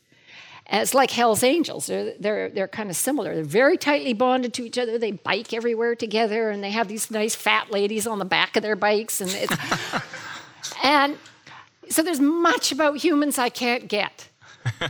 [0.67, 1.85] It's like Hell's Angels.
[1.85, 3.35] They're, they're, they're kind of similar.
[3.35, 4.97] They're very tightly bonded to each other.
[4.97, 8.63] They bike everywhere together, and they have these nice fat ladies on the back of
[8.63, 9.21] their bikes.
[9.21, 9.55] And, it's,
[10.83, 11.17] and
[11.89, 14.29] so there's much about humans I can't get.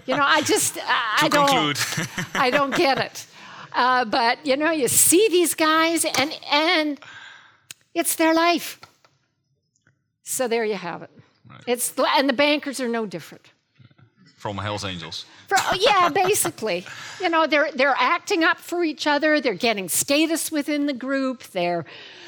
[0.05, 2.07] You know, I just, I, I don't, conclude.
[2.33, 3.25] I don't get it.
[3.73, 6.99] Uh, but you know, you see these guys, and and
[7.93, 8.79] it's their life.
[10.23, 11.11] So there you have it.
[11.67, 13.51] It's and the bankers are no different.
[14.45, 15.25] From Hell's Angels.
[15.47, 16.85] For, yeah, basically,
[17.19, 19.41] you know, they're they're acting up for each other.
[19.41, 21.41] They're getting status within the group.
[21.45, 21.83] They're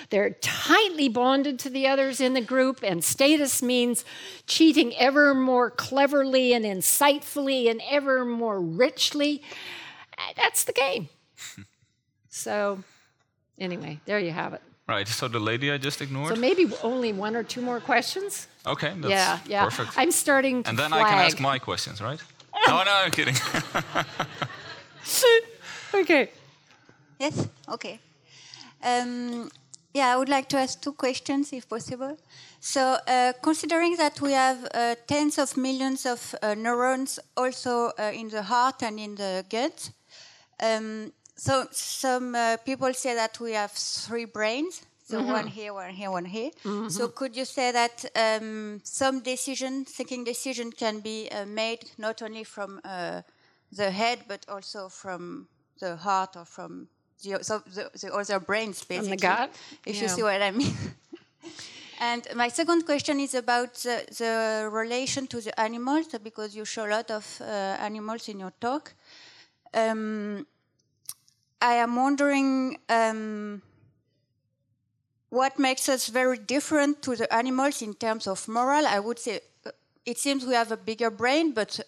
[0.09, 4.03] they're tightly bonded to the others in the group, and status means
[4.47, 9.43] cheating ever more cleverly and insightfully and ever more richly.
[10.35, 11.09] That's the game.
[12.29, 12.79] so,
[13.59, 14.61] anyway, there you have it.
[14.87, 15.07] Right.
[15.07, 16.33] So the lady I just ignored.
[16.33, 18.47] So maybe only one or two more questions.
[18.65, 18.93] okay.
[18.95, 19.65] That's yeah, yeah.
[19.65, 19.91] Perfect.
[19.97, 21.05] I'm starting to and then flag.
[21.05, 22.19] I can ask my questions, right?
[22.67, 23.35] no, no, I'm kidding.
[25.93, 26.29] okay.
[27.19, 27.99] Yes, okay.
[28.83, 29.49] Um,
[29.93, 32.17] Yeah, I would like to ask two questions, if possible.
[32.59, 38.11] So, uh, considering that we have uh, tens of millions of uh, neurons also uh,
[38.13, 39.89] in the heart and in the gut,
[40.61, 44.81] um, so some uh, people say that we have three brains.
[45.05, 45.27] So Mhm.
[45.33, 46.51] one here, one here, one here.
[46.63, 46.91] Mhm.
[46.91, 52.21] So could you say that um, some decision, thinking decision, can be uh, made not
[52.21, 53.21] only from uh,
[53.71, 55.47] the head but also from
[55.79, 56.87] the heart or from
[57.23, 59.17] the, so the, the other brains, basically.
[59.17, 59.49] From the gut?
[59.85, 60.01] If Yeah.
[60.01, 60.73] you see what I mean.
[61.99, 66.85] and my second question is about the, the relation to the animals, because you show
[66.85, 67.45] a lot of uh,
[67.79, 68.93] animals in your talk.
[69.73, 70.45] Um,
[71.61, 73.61] I am wondering um,
[75.29, 78.85] what makes us very different to the animals in terms of moral.
[78.85, 79.71] I would say uh,
[80.05, 81.79] it seems we have a bigger brain, but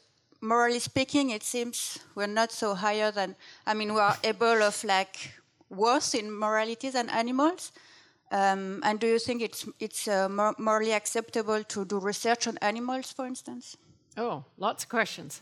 [0.41, 3.35] morally speaking, it seems we're not so higher than.
[3.67, 5.33] I mean, we are able of like
[5.69, 7.71] worse in morality than animals.
[8.31, 12.57] Um, and do you think it's it's uh, mor- morally acceptable to do research on
[12.61, 13.77] animals, for instance?
[14.17, 15.41] Oh, lots of questions.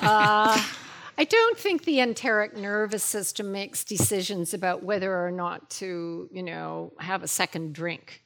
[0.00, 0.62] uh,
[1.20, 6.44] I don't think the enteric nervous system makes decisions about whether or not to, you
[6.44, 8.22] know, have a second drink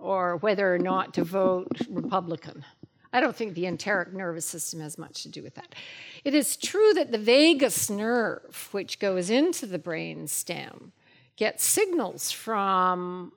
[0.00, 2.64] or whether or not to vote Republican.
[3.12, 5.76] I don't think the enteric nervous system has much to do with that.
[6.24, 10.90] It is true that the vagus nerve, which goes into the brain stem,
[11.36, 13.34] gets signals from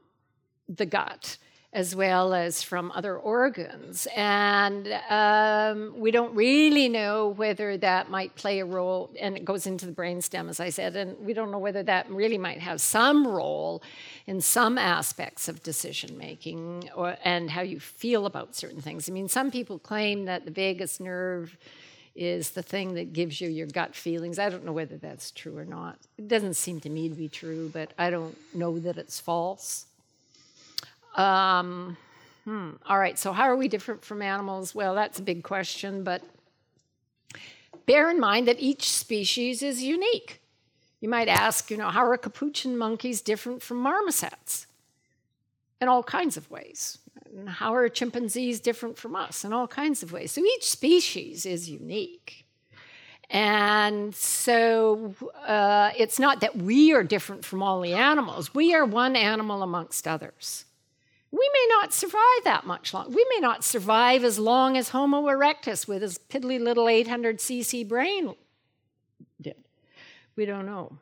[0.67, 1.37] the gut
[1.71, 4.07] as well as from other organs.
[4.15, 9.67] And um, we don't really know whether that might play a role, and it goes
[9.67, 12.81] into the brainstem, as I said, and we don't know whether that really might have
[12.81, 13.83] some role
[14.25, 19.07] in some aspects of decision making or, and how you feel about certain things.
[19.07, 21.55] I mean, some people claim that the vagus nerve
[22.15, 24.39] is the thing that gives you your gut feelings.
[24.39, 25.99] I don't know whether that's true or not.
[26.17, 29.85] It doesn't seem to me to be true, but I don't know that it's false.
[31.15, 31.97] Um,
[32.45, 32.71] hmm.
[32.87, 34.73] All right, so how are we different from animals?
[34.73, 36.21] Well, that's a big question, but
[37.85, 40.41] bear in mind that each species is unique.
[40.99, 44.67] You might ask, you know, how are capuchin monkeys different from marmosets?
[45.81, 46.97] In all kinds of ways.
[47.37, 49.45] And how are chimpanzees different from us?
[49.45, 50.31] In all kinds of ways.
[50.31, 52.45] So each species is unique.
[53.29, 55.13] And so
[55.45, 59.61] uh, it's not that we are different from all the animals, we are one animal
[59.61, 60.65] amongst others.
[61.31, 63.09] We may not survive that much long.
[63.13, 67.87] We may not survive as long as Homo erectus with his piddly little 800 cc
[67.87, 68.35] brain
[69.39, 69.55] did.
[70.35, 70.97] We don't know.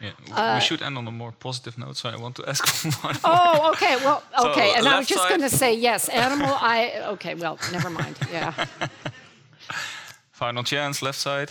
[0.00, 2.44] Yeah, w- Uh, we should end on a more positive note, so I want to
[2.48, 3.12] ask one more.
[3.24, 3.96] Oh, okay.
[3.96, 4.74] Well, So, okay.
[4.76, 6.54] and I was just going to say yes, animal.
[6.60, 7.34] I okay.
[7.34, 8.16] Well, never mind.
[8.32, 8.52] Yeah.
[10.32, 11.50] Final chance, left side.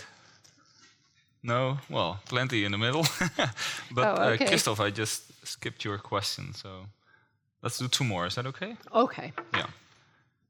[1.42, 3.04] No, well, plenty in the middle.
[3.92, 4.44] but Oh, okay.
[4.44, 6.86] uh, Christoph, I just skipped your question, so
[7.62, 8.26] let's do two more.
[8.26, 8.76] Is that okay?
[8.94, 9.32] Okay.
[9.54, 9.66] Yeah.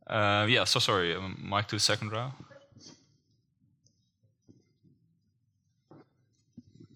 [0.06, 0.64] Uh, yeah.
[0.64, 2.32] So sorry, um, Mike to the second row.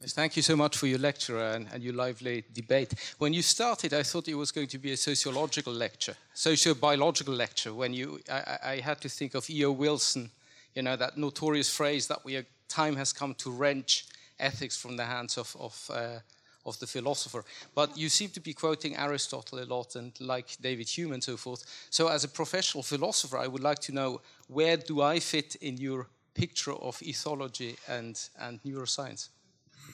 [0.05, 2.93] Thank you so much for your lecture and, and your lively debate.
[3.19, 7.73] When you started, I thought it was going to be a sociological lecture, socio-biological lecture.
[7.73, 9.71] When you, I, I- I had to think of E.O.
[9.71, 10.31] Wilson,
[10.75, 14.07] you know, that notorious phrase that we are, time has come to wrench
[14.41, 16.19] ethics from the hands of, of, uh,
[16.65, 17.45] of the philosopher.
[17.75, 21.37] But you seem to be quoting Aristotle a lot and like David Hume and so
[21.37, 21.65] forth.
[21.91, 25.77] So as a professional philosopher, I would like to know where do I fit in
[25.77, 29.29] your picture of ethology and, and neuroscience?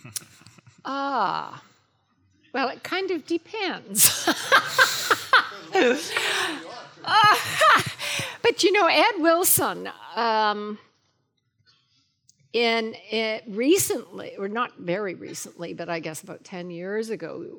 [0.84, 1.62] Ah.
[2.54, 4.24] Well, it kind of depends.
[8.42, 10.78] but you know, Ed Wilson, um,
[12.52, 17.58] in it recently, or not very recently, but I guess about 10 years ago,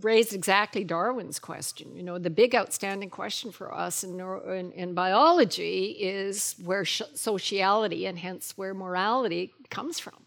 [0.00, 1.96] raised exactly Darwin's question.
[1.96, 6.84] You know, the big outstanding question for us in, neuro, in, in biology is where
[6.84, 10.26] sh- sociality and hence where morality comes from.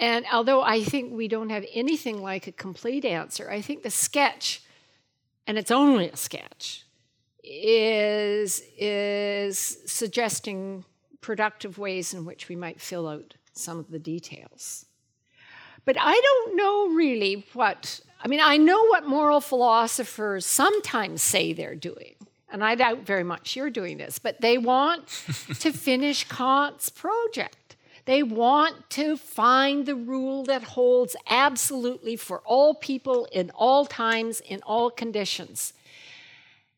[0.00, 3.90] And although I think we don't have anything like a complete answer, I think the
[3.90, 4.62] sketch,
[5.46, 6.84] and it's only a sketch,
[7.42, 10.84] is, is suggesting
[11.20, 14.86] productive ways in which we might fill out some of the details.
[15.84, 21.52] But I don't know really what, I mean, I know what moral philosophers sometimes say
[21.52, 22.14] they're doing.
[22.50, 25.06] And I doubt very much you're doing this, but they want
[25.60, 27.76] to finish Kant's project.
[28.06, 34.40] They want to find the rule that holds absolutely for all people in all times,
[34.40, 35.74] in all conditions.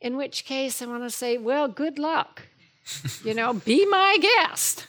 [0.01, 2.49] In which case, I want to say, well, good luck.
[3.25, 4.87] You know, be my guest.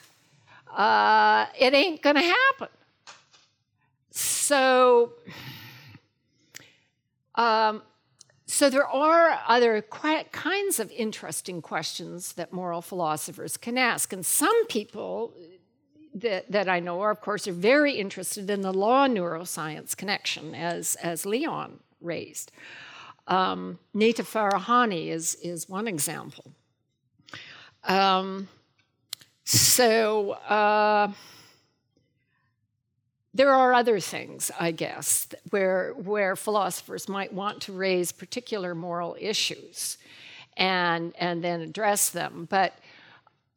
[0.76, 2.70] Uh, it ain't going to happen.
[4.12, 5.14] So,
[7.36, 7.82] Um,
[8.46, 14.68] so there are other kinds of interesting questions that moral philosophers can ask, and some
[14.68, 15.34] people
[16.14, 20.54] that, that I know are, of course, are very interested in the law neuroscience connection,
[20.54, 22.52] as as Leon raised.
[23.28, 26.52] Um, Nita Farahany is is one example.
[27.84, 28.48] Um,
[29.44, 30.32] so.
[30.32, 31.12] Uh,
[33.34, 39.16] there are other things, I guess, where, where philosophers might want to raise particular moral
[39.20, 39.98] issues
[40.58, 42.48] and, and then address them.
[42.50, 42.74] But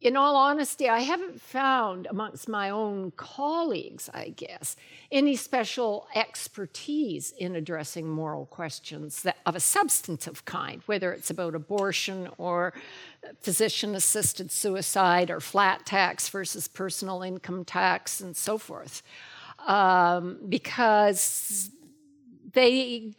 [0.05, 4.77] in all honesty, I haven't found amongst my own colleagues, I guess,
[5.11, 11.55] any special expertise in addressing moral questions that, of a substantive kind, whether it's about
[11.55, 12.75] abortion or
[13.41, 19.03] physician assisted suicide or flat tax versus personal income tax and so forth
[19.67, 21.71] um, because
[22.53, 23.15] they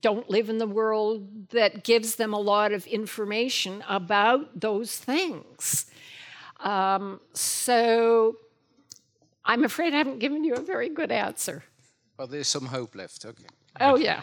[0.00, 5.84] don't live in the world that gives them a lot of information about those things.
[6.60, 8.36] Um, so
[9.44, 11.64] I'm afraid I haven't given you a very good answer.
[12.16, 13.24] Well, there's some hope left.
[13.24, 13.44] Okay.
[13.80, 14.22] Oh, yeah.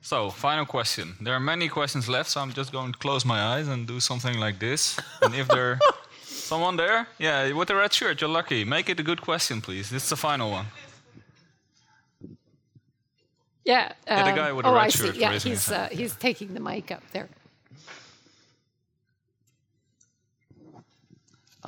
[0.00, 1.14] So, final question.
[1.20, 4.00] There are many questions left, so I'm just going to close my eyes and do
[4.00, 4.98] something like this.
[5.22, 5.78] and if there
[6.46, 7.08] Someone there?
[7.18, 8.64] Yeah, with the red shirt, you're lucky.
[8.64, 9.90] Make it a good question, please.
[9.90, 10.66] This is the final one.
[13.64, 13.92] Yeah.
[14.06, 15.14] Um, yeah the guy with the oh, red I shirt.
[15.14, 15.20] See.
[15.20, 17.28] Yeah, he's, uh, he's taking the mic up there.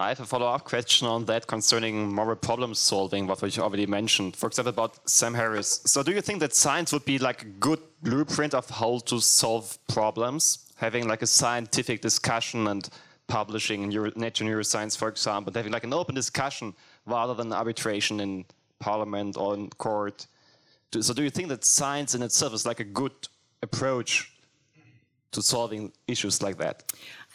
[0.01, 4.37] I have a follow-up question on that concerning moral problem solving, what we already mentioned.
[4.37, 5.81] For example, about Sam Harris.
[5.87, 9.21] So do you think that science would be like a good blueprint of how to
[9.21, 10.71] solve problems?
[10.77, 12.89] Having like a scientific discussion and
[13.27, 18.21] publishing in Euro Nature Neuroscience, for example, having like an open discussion rather than arbitration
[18.21, 18.45] in
[18.79, 20.29] parliament or in court.
[21.01, 23.13] So do you think that science in itself is like a good
[23.63, 24.33] approach
[25.33, 26.85] to solving issues like that?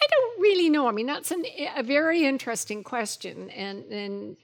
[0.01, 0.87] I don't really know.
[0.87, 1.45] I mean, that's an,
[1.75, 4.37] a very interesting question, and and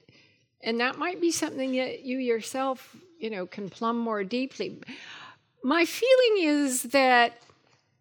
[0.62, 4.78] and that might be something that you yourself, you know, can plumb more deeply.
[5.62, 7.38] My feeling is that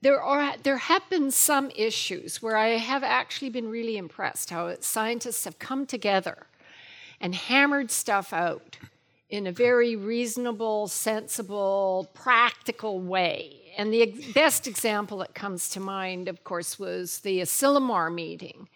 [0.01, 4.73] there are there have been some issues where I have actually been really impressed how
[4.79, 6.47] scientists have come together
[7.21, 8.77] and hammered stuff out
[9.29, 13.68] in a very reasonable, sensible, practical way.
[13.79, 18.67] And the ex- best example that comes to mind, of course, was the Asilomar meeting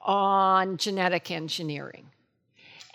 [0.00, 2.10] on genetic engineering.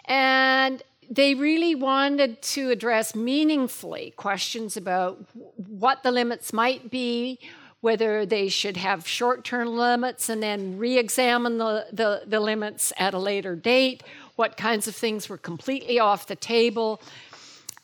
[0.05, 5.25] And they really wanted to address meaningfully questions about
[5.55, 7.39] what the limits might be,
[7.81, 12.93] whether they should have short term limits and then re examine the, the, the, limits
[12.97, 14.03] at a later date,
[14.35, 17.01] what kinds of things were completely off the table.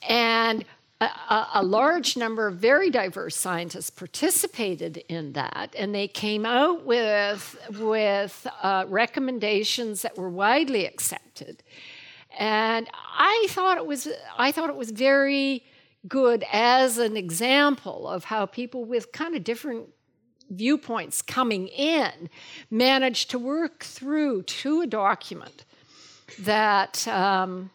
[0.08, 0.64] And
[1.30, 6.86] a, a, large number of very diverse scientists participated in that, and they came out
[6.86, 11.64] with, with uh, recommendations that were widely accepted.
[12.38, 14.08] And I thought it was,
[14.38, 15.64] I thought it was very
[16.08, 19.90] good as an example of how people with kind of different
[20.50, 22.30] viewpoints coming in
[22.70, 25.66] managed to work through to a document
[26.40, 27.70] that um,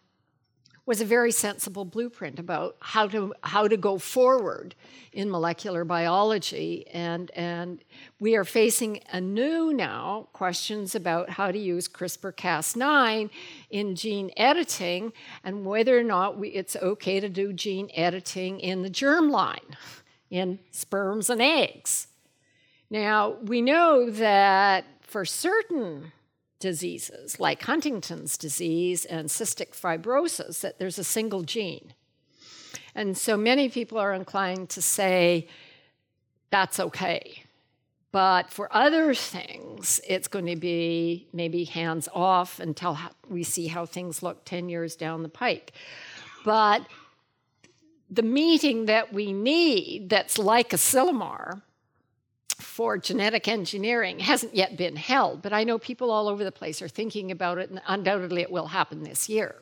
[0.89, 4.73] was a very sensible blueprint about how to how to go forward
[5.13, 7.83] in molecular biology and and
[8.19, 13.29] we are facing anew now questions about how to use CRISPR-Cas9
[13.69, 15.13] in gene editing
[15.43, 19.75] and whether or not we, it's okay to do gene editing in the germline
[20.31, 22.07] in sperms and eggs.
[22.89, 26.13] Now, we know that for certain
[26.59, 31.93] diseases like Huntington's disease and cystic fibrosis that there's a single gene.
[32.95, 35.47] And so many people are inclined to say
[36.49, 37.43] that's okay.
[38.11, 42.97] But for other things, it's going to be maybe hands off until
[43.29, 45.73] we see how things look 10 years down the pike.
[46.43, 46.81] But
[48.09, 51.61] the meeting that we need that's like Asilomar
[52.57, 56.81] for genetic engineering hasn't yet been held, but I know people all over the place
[56.81, 59.55] are thinking about it, and undoubtedly it will happen this year.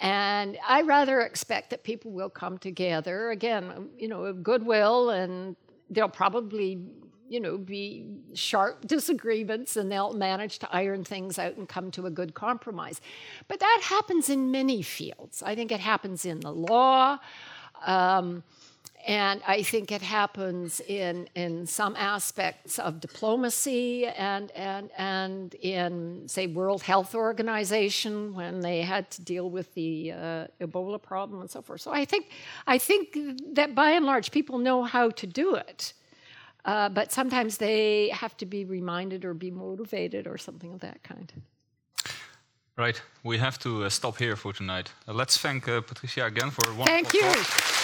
[0.00, 5.56] And I rather expect that people will come together again, you know, goodwill, and
[5.90, 6.80] there'll probably,
[7.28, 12.06] you know, be sharp disagreements, and they'll manage to iron things out and come to
[12.06, 13.00] a good compromise.
[13.46, 15.42] But that happens in many fields.
[15.42, 17.18] I think it happens in the law.
[17.84, 18.42] Um,
[19.06, 26.28] and I think it happens in, in some aspects of diplomacy and, and, and in,
[26.28, 31.50] say, World Health Organization when they had to deal with the uh, Ebola problem and
[31.50, 31.80] so forth.
[31.80, 32.30] So I think,
[32.66, 33.16] I think
[33.54, 35.92] that by and large people know how to do it.
[36.64, 41.02] Uh, but sometimes they have to be reminded or be motivated or something of that
[41.02, 41.32] kind.
[42.76, 44.92] Right, we have to uh, stop here for tonight.
[45.08, 46.86] Uh, let's thank uh, Patricia again for one.
[46.86, 47.79] Thank you.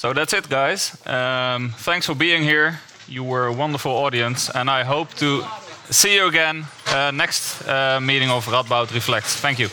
[0.00, 0.96] So that's it, guys.
[1.06, 2.80] Um, thanks for being here.
[3.06, 5.44] You were a wonderful audience, and I hope to
[5.90, 9.36] see you again uh, next uh, meeting of Radboud Reflects.
[9.36, 9.68] Thank you.